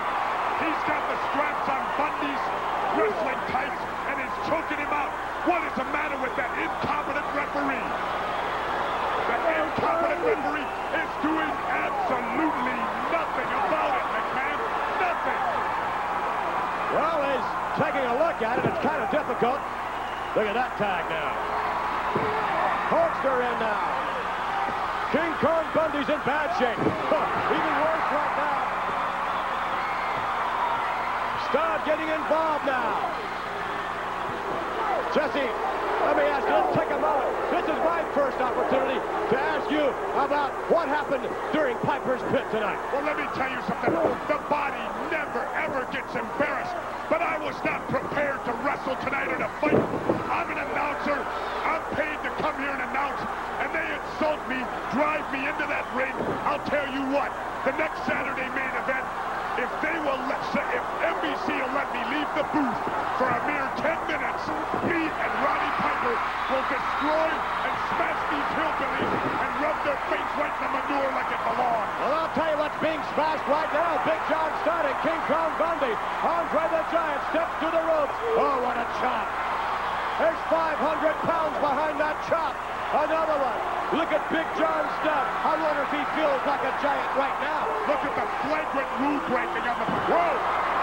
He's 0.68 0.82
got 0.84 1.00
the 1.08 1.16
straps 1.32 1.64
on 1.64 1.80
Bundy's 1.96 2.44
wrestling 2.92 3.40
tights 3.48 3.82
and 4.12 4.20
is 4.20 4.34
choking 4.44 4.76
him 4.76 4.92
out. 4.92 5.08
What 5.48 5.64
is 5.64 5.72
the 5.80 5.88
matter 5.96 6.20
with 6.20 6.36
that 6.36 6.52
incompetent 6.60 7.24
referee? 7.32 7.88
That 9.32 9.42
incompetent 9.48 10.22
referee 10.28 10.68
is 10.92 11.10
doing 11.24 11.52
absolutely 11.72 12.76
nothing 13.08 13.48
about 13.64 13.96
it, 13.96 14.06
McMahon. 14.12 14.58
Nothing. 15.00 15.42
Well, 17.00 17.18
he's 17.32 17.48
taking 17.80 18.04
a 18.12 18.16
look 18.20 18.38
at 18.44 18.60
it. 18.60 18.64
It's 18.68 18.82
kind 18.84 19.00
of 19.00 19.08
difficult. 19.08 19.60
Look 20.36 20.44
at 20.44 20.56
that 20.56 20.76
tag 20.76 21.08
now. 21.08 21.32
Hulkster 22.92 23.40
in 23.40 23.56
now. 23.56 23.95
King 25.14 25.32
Kong 25.38 25.62
Bundy's 25.70 26.10
in 26.10 26.18
bad 26.26 26.50
shape. 26.58 26.74
Even 26.82 27.74
worse 27.78 28.08
right 28.10 28.34
now. 28.42 28.58
Studd 31.46 31.78
getting 31.86 32.10
involved 32.10 32.66
now. 32.66 32.90
Jesse, 35.14 35.46
let 36.10 36.18
me 36.18 36.26
ask 36.26 36.42
you, 36.42 36.58
let's 36.58 36.74
take 36.74 36.90
a 36.90 36.98
moment. 36.98 37.30
This 37.54 37.70
is 37.70 37.78
my 37.86 38.02
first 38.18 38.34
opportunity 38.42 38.98
to 39.30 39.36
ask 39.38 39.70
you 39.70 39.86
about 40.18 40.50
what 40.74 40.90
happened 40.90 41.22
during 41.54 41.78
Piper's 41.86 42.22
Pit 42.34 42.42
tonight. 42.50 42.82
Well, 42.90 43.06
let 43.06 43.14
me 43.14 43.30
tell 43.38 43.46
you 43.46 43.62
something. 43.70 43.94
The 44.26 44.42
body 44.50 44.82
never, 45.14 45.46
ever 45.54 45.86
gets 45.94 46.10
embarrassed. 46.18 46.74
But 47.06 47.22
I 47.22 47.38
was 47.38 47.54
not 47.62 47.86
prepared 47.86 48.42
to 48.42 48.52
wrestle 48.66 48.98
tonight 49.06 49.30
in 49.30 49.38
a 49.38 49.50
fight. 49.62 49.78
I'm 50.34 50.50
an 50.50 50.58
announcer. 50.58 51.14
I'm 51.62 51.82
paid 51.94 52.18
to 52.26 52.30
come 52.42 52.58
here 52.58 52.74
and 52.74 52.82
announce. 52.90 53.45
Me, 54.46 54.62
drive 54.94 55.26
me 55.34 55.42
into 55.42 55.66
that 55.66 55.82
ring. 55.98 56.14
I'll 56.46 56.62
tell 56.70 56.86
you 56.86 57.02
what, 57.10 57.34
the 57.66 57.74
next 57.74 57.98
Saturday 58.06 58.46
main 58.54 58.74
event, 58.78 59.02
if 59.58 59.66
they 59.82 59.98
will 59.98 60.22
let, 60.30 60.38
if 60.54 60.84
NBC 61.02 61.50
will 61.50 61.74
let 61.74 61.90
me 61.90 61.98
leave 62.14 62.30
the 62.38 62.46
booth 62.54 62.80
for 63.18 63.26
a 63.26 63.40
mere 63.50 63.66
10 63.82 63.90
minutes, 64.06 64.46
me 64.86 65.02
and 65.02 65.32
Roddy 65.42 65.72
Piper 65.82 66.14
will 66.54 66.66
destroy 66.70 67.26
and 67.26 67.74
smash 67.90 68.20
these 68.30 68.50
hillbillies 68.54 69.12
and 69.34 69.50
rub 69.58 69.78
their 69.82 69.98
face 70.14 70.32
right 70.38 70.54
in 70.54 70.62
the 70.62 70.70
manure 70.78 71.10
like 71.10 71.30
it 71.34 71.42
belongs. 71.42 71.90
Well, 72.06 72.14
I'll 72.14 72.34
tell 72.38 72.46
you 72.46 72.58
what's 72.62 72.78
being 72.78 73.02
smashed 73.18 73.46
right 73.50 73.72
now. 73.74 73.98
Big 74.06 74.20
John 74.30 74.54
Studd 74.62 74.86
King 75.02 75.22
Kong 75.26 75.50
Bundy. 75.58 75.90
Andre 76.22 76.64
the 76.70 76.82
Giant 76.94 77.22
steps 77.34 77.54
to 77.66 77.68
the 77.74 77.82
ropes. 77.82 78.14
Oh, 78.38 78.62
what 78.62 78.78
a 78.78 78.86
chop. 79.02 79.26
There's 80.22 80.42
500 80.48 80.78
pounds 81.26 81.58
behind 81.58 81.98
that 81.98 82.14
chop. 82.30 82.54
Another 82.94 83.42
one. 83.42 83.75
Look 83.94 84.10
at 84.10 84.18
Big 84.34 84.42
John 84.58 84.82
Studd. 84.98 85.26
I 85.46 85.54
wonder 85.62 85.86
if 85.86 85.92
he 85.94 86.02
feels 86.18 86.42
like 86.42 86.58
a 86.66 86.74
giant 86.82 87.10
right 87.14 87.38
now. 87.38 87.70
Look 87.86 88.02
at 88.02 88.14
the 88.18 88.26
flagrant 88.42 88.90
rule 88.98 89.22
breaking 89.30 89.62
on 89.62 89.78
the... 89.78 89.86
Whoa! 90.10 90.32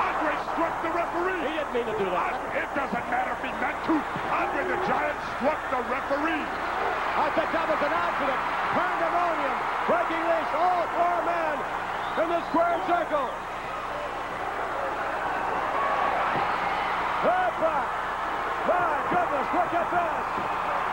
Andre 0.08 0.32
struck 0.56 0.72
the 0.80 0.92
referee. 0.96 1.44
He 1.44 1.52
didn't 1.52 1.76
mean 1.76 1.88
to 1.92 1.98
do 2.00 2.08
that. 2.08 2.32
It 2.56 2.70
doesn't 2.72 3.08
matter 3.12 3.36
if 3.36 3.44
he 3.44 3.52
meant 3.60 3.76
to. 3.92 4.00
Andre 4.32 4.64
the 4.72 4.80
Giant 4.88 5.20
struck 5.36 5.60
the 5.68 5.84
referee. 5.92 6.48
I 7.20 7.28
think 7.36 7.52
that 7.52 7.68
was 7.68 7.82
an 7.84 7.92
accident. 7.92 8.42
Pandemonium. 8.72 9.58
Breaking 9.84 10.24
loose. 10.24 10.52
All 10.56 10.84
four 10.96 11.20
men 11.28 11.56
in 12.24 12.28
the 12.32 12.42
square 12.56 12.80
circle. 12.88 13.28
My 18.64 18.96
goodness, 19.12 19.48
look 19.52 19.74
at 19.76 19.88
this. 19.92 20.26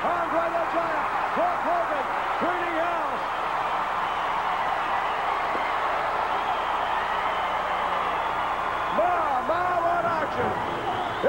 Andre 0.02 0.46
the 0.58 0.64
Giant. 0.74 1.09
Hulk 1.30 1.62
Hogan 1.62 2.06
cleaning 2.42 2.76
house. 2.82 3.22
My, 8.98 9.46
my, 9.46 9.78
what 9.78 10.04
action. 10.10 10.50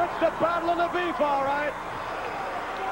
It's 0.01 0.17
the 0.17 0.31
battle 0.41 0.71
of 0.71 0.77
the 0.81 0.89
beef, 0.97 1.21
all 1.21 1.45
right. 1.45 1.73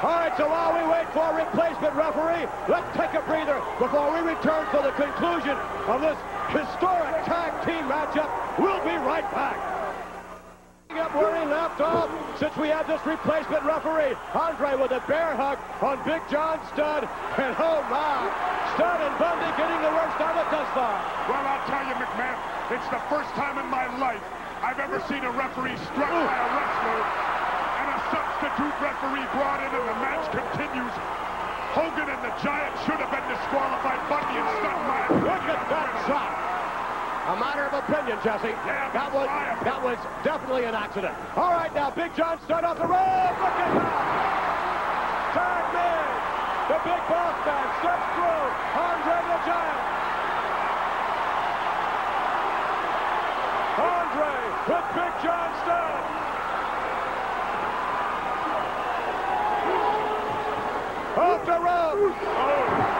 All 0.03 0.21
right, 0.21 0.37
so 0.37 0.47
while 0.47 0.77
we 0.77 0.85
wait 0.85 1.11
for 1.11 1.25
a 1.25 1.35
replacement 1.43 1.95
referee, 1.95 2.45
let's 2.69 2.87
take 2.95 3.17
a 3.17 3.25
breather 3.25 3.59
before 3.79 4.13
we 4.13 4.19
return 4.21 4.67
for 4.69 4.83
the 4.83 4.91
conclusion 4.93 5.57
of 5.89 6.01
this 6.01 6.17
historic 6.53 7.25
tag 7.25 7.51
team 7.65 7.89
matchup. 7.89 8.29
We'll 8.59 8.83
be 8.85 8.95
right 9.01 9.25
back. 9.33 9.78
Up 11.09 11.15
where 11.17 11.33
he 11.41 11.45
left 11.49 11.81
off 11.81 12.09
since 12.37 12.53
we 12.57 12.69
had 12.69 12.85
this 12.85 13.01
replacement 13.01 13.65
referee. 13.65 14.13
Andre 14.37 14.77
with 14.77 14.93
a 14.93 15.01
bear 15.09 15.33
hug 15.33 15.57
on 15.81 15.97
Big 16.05 16.21
John 16.29 16.61
Studd. 16.69 17.09
And 17.37 17.55
oh 17.57 17.81
my, 17.89 18.29
Studd 18.77 19.01
and 19.01 19.15
Bundy 19.17 19.49
getting 19.57 19.81
the 19.81 19.89
worst 19.89 20.21
out 20.21 20.37
of 20.37 20.45
it 20.45 20.49
thus 20.53 20.69
far. 20.77 20.93
Well, 21.25 21.41
I'll 21.41 21.65
tell 21.65 21.81
you, 21.89 21.97
McMahon, 21.97 22.37
it's 22.77 22.89
the 22.93 23.01
first 23.09 23.29
time 23.33 23.57
in 23.57 23.65
my 23.73 23.89
life 23.97 24.21
I've 24.61 24.77
ever 24.77 25.01
seen 25.09 25.25
a 25.25 25.33
referee 25.33 25.77
struck 25.89 26.13
by 26.13 26.37
a 26.37 26.49
wrestler 26.53 27.01
and 27.01 27.87
a 27.89 27.99
substitute 28.13 28.75
referee 28.77 29.25
brought 29.33 29.65
in 29.65 29.71
and 29.73 29.85
the 29.89 29.97
match 30.05 30.25
continues. 30.29 30.93
Hogan 31.73 32.05
and 32.05 32.21
the 32.21 32.33
Giant 32.41 32.73
should 32.85 33.01
have 33.01 33.09
been 33.09 33.25
disqualified. 33.33 34.01
Bundy 34.13 34.37
and 34.37 34.49
Studd 34.61 35.25
Look 35.25 35.45
at 35.47 35.61
that 35.73 35.89
shot. 36.05 36.48
A 37.27 37.35
matter 37.37 37.63
of 37.67 37.73
opinion, 37.83 38.17
Jesse. 38.23 38.49
Yeah, 38.65 38.89
that 38.91 39.13
was 39.13 39.27
fire. 39.27 39.57
that 39.63 39.83
was 39.83 39.97
definitely 40.23 40.63
an 40.65 40.73
accident. 40.73 41.13
All 41.35 41.51
right, 41.51 41.73
now 41.75 41.91
Big 41.91 42.15
John 42.15 42.39
Studd 42.45 42.63
off 42.63 42.77
the 42.77 42.87
rope. 42.87 43.37
Look 43.37 43.57
at 43.59 43.69
that. 43.75 45.33
Tag 45.37 45.65
man. 45.77 46.09
The 46.73 46.79
big 46.89 47.01
boss 47.05 47.37
man 47.45 47.67
steps 47.83 48.07
through. 48.17 48.49
Andre 48.81 49.17
the 49.29 49.37
Giant. 49.45 49.81
Andre 53.77 54.33
with 54.69 54.87
Big 54.97 55.13
John 55.21 55.49
Studd. 55.61 56.03
Off 61.19 61.45
the 61.45 61.51
rope. 61.51 62.15
Oh, 62.25 62.99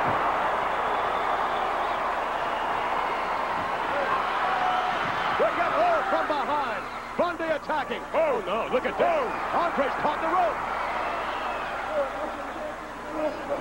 Look 5.39 5.55
at 5.57 5.71
oh 5.71 6.03
from 6.09 6.27
behind. 6.27 6.83
Bundy 7.17 7.43
attacking. 7.69 8.01
Oh 8.17 8.41
no, 8.49 8.65
look 8.73 8.89
at 8.89 8.97
that. 8.97 9.21
Oh. 9.21 9.29
Andre's 9.61 9.93
caught 10.01 10.17
the 10.25 10.31
rope. 10.33 10.57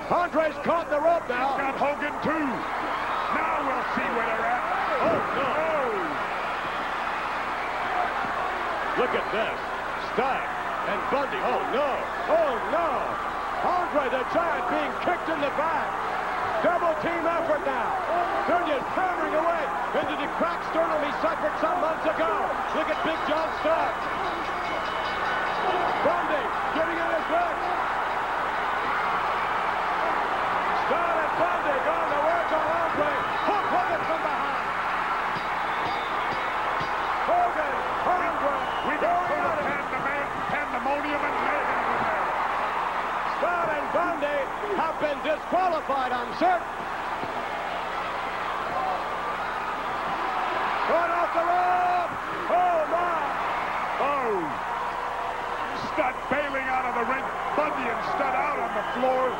Andre's 0.09 0.57
caught 0.65 0.89
the 0.89 0.97
rope 0.97 1.29
now. 1.29 1.53
He's 1.53 1.61
Got 1.61 1.77
Hogan 1.77 2.17
too. 2.25 2.49
Now 3.37 3.69
we'll 3.69 3.85
see 3.93 4.09
where 4.17 4.25
they're 4.25 4.49
at. 4.49 4.65
Oh 5.05 5.21
no. 5.37 5.53
Look 8.97 9.13
at 9.13 9.29
this. 9.29 9.57
Studd 10.17 10.41
and 10.89 10.97
Bundy. 11.13 11.37
Oh 11.45 11.61
no. 11.69 11.93
Oh 12.33 12.57
no. 12.73 12.89
Andre 13.61 14.09
the 14.09 14.25
Giant 14.33 14.65
being 14.73 14.89
kicked 15.05 15.29
in 15.29 15.37
the 15.37 15.53
back. 15.53 16.08
Double 16.63 16.93
team 17.01 17.23
effort 17.23 17.63
now. 17.65 17.89
Just 18.69 18.85
hammering 18.93 19.33
away 19.33 19.63
into 19.97 20.15
the 20.21 20.29
cracked 20.37 20.61
sternum 20.69 21.01
he 21.01 21.09
suffered 21.25 21.55
some 21.57 21.79
months 21.81 22.05
ago. 22.05 22.31
Look 22.77 22.85
at 22.85 22.99
Big 23.01 23.17
John 23.25 23.49
Studd. 23.65 23.93
Bundy 26.05 26.43
getting 26.77 26.99
in 27.01 27.09
his 27.17 27.27
legs. 27.33 27.63
Studd 30.85 31.15
and 31.17 31.33
Bundy 31.41 31.75
going 31.81 32.09
to 32.13 32.19
work 32.29 32.49
on 32.53 32.65
Andre. 32.77 33.13
Hulk 33.49 33.67
Hogan 33.73 34.01
from 34.05 34.21
behind. 34.21 34.57
Hogan, 37.25 37.73
Andre, 38.05 38.55
We 38.85 38.93
got 39.01 39.17
going 39.17 39.49
total 39.49 39.49
at 39.49 39.65
it. 39.65 39.65
pandem- 39.65 40.29
pandemonium 40.53 41.21
and 41.25 41.37
mayhem 41.41 41.81
in 41.89 42.01
there. 42.05 42.25
Studd 43.41 43.67
and 43.73 43.87
Bundy 43.97 44.39
have 44.77 44.95
been 45.01 45.19
disqualified, 45.39 46.11
I'm 46.11 46.31
certain. 46.35 46.67
Going 50.91 51.11
off 51.15 51.31
the 51.31 51.45
rope. 51.47 52.13
Oh, 52.51 52.79
my. 52.91 53.19
Oh! 54.03 54.35
Studd 55.95 56.15
bailing 56.27 56.67
out 56.67 56.91
of 56.91 56.93
the 56.99 57.05
ring. 57.07 57.25
Bundy 57.55 57.87
and 57.87 58.01
Studd 58.19 58.35
out 58.35 58.59
on 58.59 58.71
the 58.75 58.85
floor. 58.99 59.31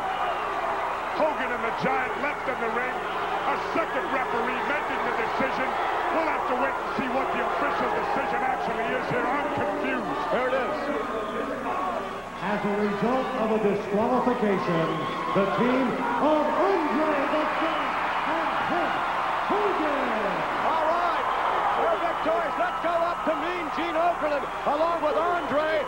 Hogan 1.20 1.52
and 1.52 1.64
the 1.68 1.76
Giant 1.84 2.16
left 2.24 2.47
in 2.47 2.58
the 2.64 2.72
ring. 2.72 2.95
A 2.95 3.56
second 3.76 4.06
referee 4.16 4.62
making 4.72 5.02
the 5.04 5.16
decision. 5.20 5.68
We'll 6.16 6.32
have 6.32 6.47
to 6.47 6.56
wait 6.64 6.76
and 6.80 6.89
see 6.95 7.10
what 7.12 7.28
the 7.36 7.41
official 7.43 7.89
decision 7.91 8.39
actually 8.39 8.88
is 8.88 9.06
here. 9.12 9.26
I'm 9.28 9.50
confused. 9.52 10.20
There 10.32 10.47
it 10.47 10.56
is. 10.56 11.59
As 12.60 12.66
a 12.68 12.76
result 12.91 13.28
of 13.39 13.55
a 13.55 13.60
disqualification, 13.72 14.88
the 15.32 15.47
team 15.64 15.88
of 16.20 16.43
Andre 16.60 17.16
the 17.32 17.43
Giant 17.55 17.95
and 18.36 18.51
Hulk 18.68 18.95
Hogan. 19.47 20.28
All 20.68 20.84
right. 20.91 21.24
They're 21.80 22.01
victorious. 22.03 22.55
Let's 22.60 22.80
go 22.84 22.91
up 22.91 23.24
to 23.32 23.34
Mean 23.39 23.64
Gene 23.80 23.95
Okerlund 23.95 24.43
along 24.76 24.99
with 25.07 25.16
Andre. 25.16 25.88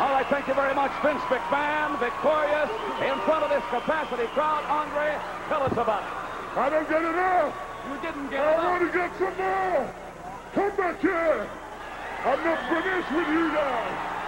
All 0.00 0.16
right, 0.16 0.24
thank 0.32 0.48
you 0.48 0.54
very 0.54 0.72
much, 0.72 0.88
Vince 1.04 1.20
McMahon, 1.28 2.00
victorious 2.00 2.72
in 3.04 3.20
front 3.28 3.44
of 3.44 3.50
this 3.52 3.64
capacity 3.68 4.24
crowd. 4.32 4.64
Andre, 4.72 5.20
tell 5.52 5.60
us 5.68 5.76
about 5.76 6.00
it. 6.00 6.56
I 6.56 6.70
don't 6.72 6.88
get 6.88 7.04
enough. 7.04 7.52
You 7.92 8.00
didn't 8.00 8.30
get 8.32 8.40
I 8.40 8.54
enough. 8.56 8.64
want 8.64 8.80
to 8.88 8.98
get 8.98 9.10
some 9.20 9.36
more. 9.36 9.84
Come 10.56 10.76
back 10.80 10.96
here. 11.02 11.44
I'm 12.24 12.40
not 12.40 12.58
finished 12.72 13.12
with 13.12 13.28
you 13.28 13.52
now. 13.52 14.19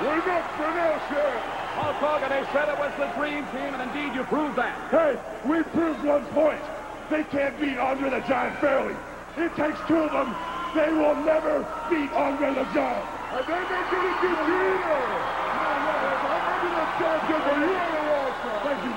We're 0.00 0.22
not 0.26 0.46
finished 0.54 1.10
yet. 1.10 1.42
Hulk 1.74 1.96
Hogan, 1.98 2.30
they 2.30 2.46
said 2.54 2.70
it 2.70 2.78
was 2.78 2.94
the 2.98 3.10
dream 3.18 3.42
team, 3.50 3.74
and 3.74 3.82
indeed 3.82 4.14
you 4.14 4.22
proved 4.30 4.54
that. 4.54 4.74
Hey, 4.94 5.18
we 5.42 5.62
proved 5.74 6.02
one 6.06 6.22
point. 6.30 6.62
They 7.10 7.24
can't 7.34 7.58
beat 7.58 7.78
Andre 7.78 8.10
the 8.10 8.22
Giant 8.26 8.58
fairly. 8.62 8.94
It 9.38 9.50
takes 9.58 9.78
two 9.90 9.98
of 9.98 10.12
them. 10.14 10.30
They 10.74 10.90
will 10.94 11.18
never 11.26 11.66
beat 11.90 12.10
Andre 12.14 12.54
the 12.54 12.66
Giant. 12.70 13.06
And 13.34 13.42
they're 13.42 13.66
not 13.66 13.84
going 13.90 14.06
to 14.06 14.14
do 14.22 14.30
either. 14.30 15.02
No, 15.58 15.70
no, 15.82 16.02
Andre 16.46 16.70
the 16.78 16.86
you 17.26 17.34
are 17.34 17.50
the. 17.58 18.52
Thank 18.62 18.80
you. 18.86 18.94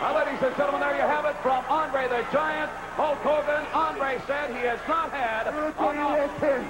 Well, 0.00 0.14
ladies 0.24 0.40
and 0.40 0.56
gentlemen, 0.56 0.80
there 0.80 0.96
you 0.96 1.04
have 1.08 1.24
it 1.28 1.36
from 1.44 1.64
Andre 1.68 2.08
the 2.08 2.24
Giant. 2.32 2.70
Hulk 2.96 3.18
Hogan, 3.20 3.64
Andre 3.76 4.20
said 4.26 4.56
he 4.56 4.64
has 4.64 4.80
not 4.88 5.10
had 5.12 5.48
I'm 5.48 5.56
an 5.56 5.72
going 5.72 5.72
to 5.72 5.78
tell 5.78 5.94
you 5.94 6.00
off- 6.00 6.32
one 6.32 6.40
thing. 6.40 6.64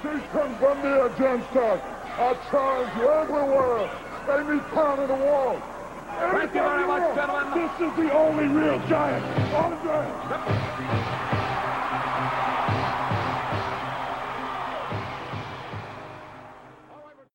From 0.00 0.76
me, 0.82 0.90
John 1.18 1.44
Stark. 1.50 1.80
I 2.20 2.34
challenge 2.50 2.92
you 2.98 3.08
everywhere. 3.08 3.88
They 4.26 4.52
need 4.52 4.62
pounding 4.74 5.06
the 5.06 5.14
wall. 5.24 5.58
Thank 6.18 6.54
you 6.54 6.60
very 6.60 6.86
much, 6.86 7.14
gentlemen. 7.14 7.62
This 7.62 7.72
is 7.88 7.96
the 7.96 8.12
only 8.12 8.46
real 8.46 8.78
giant. 8.88 9.24
Andre. 9.54 11.19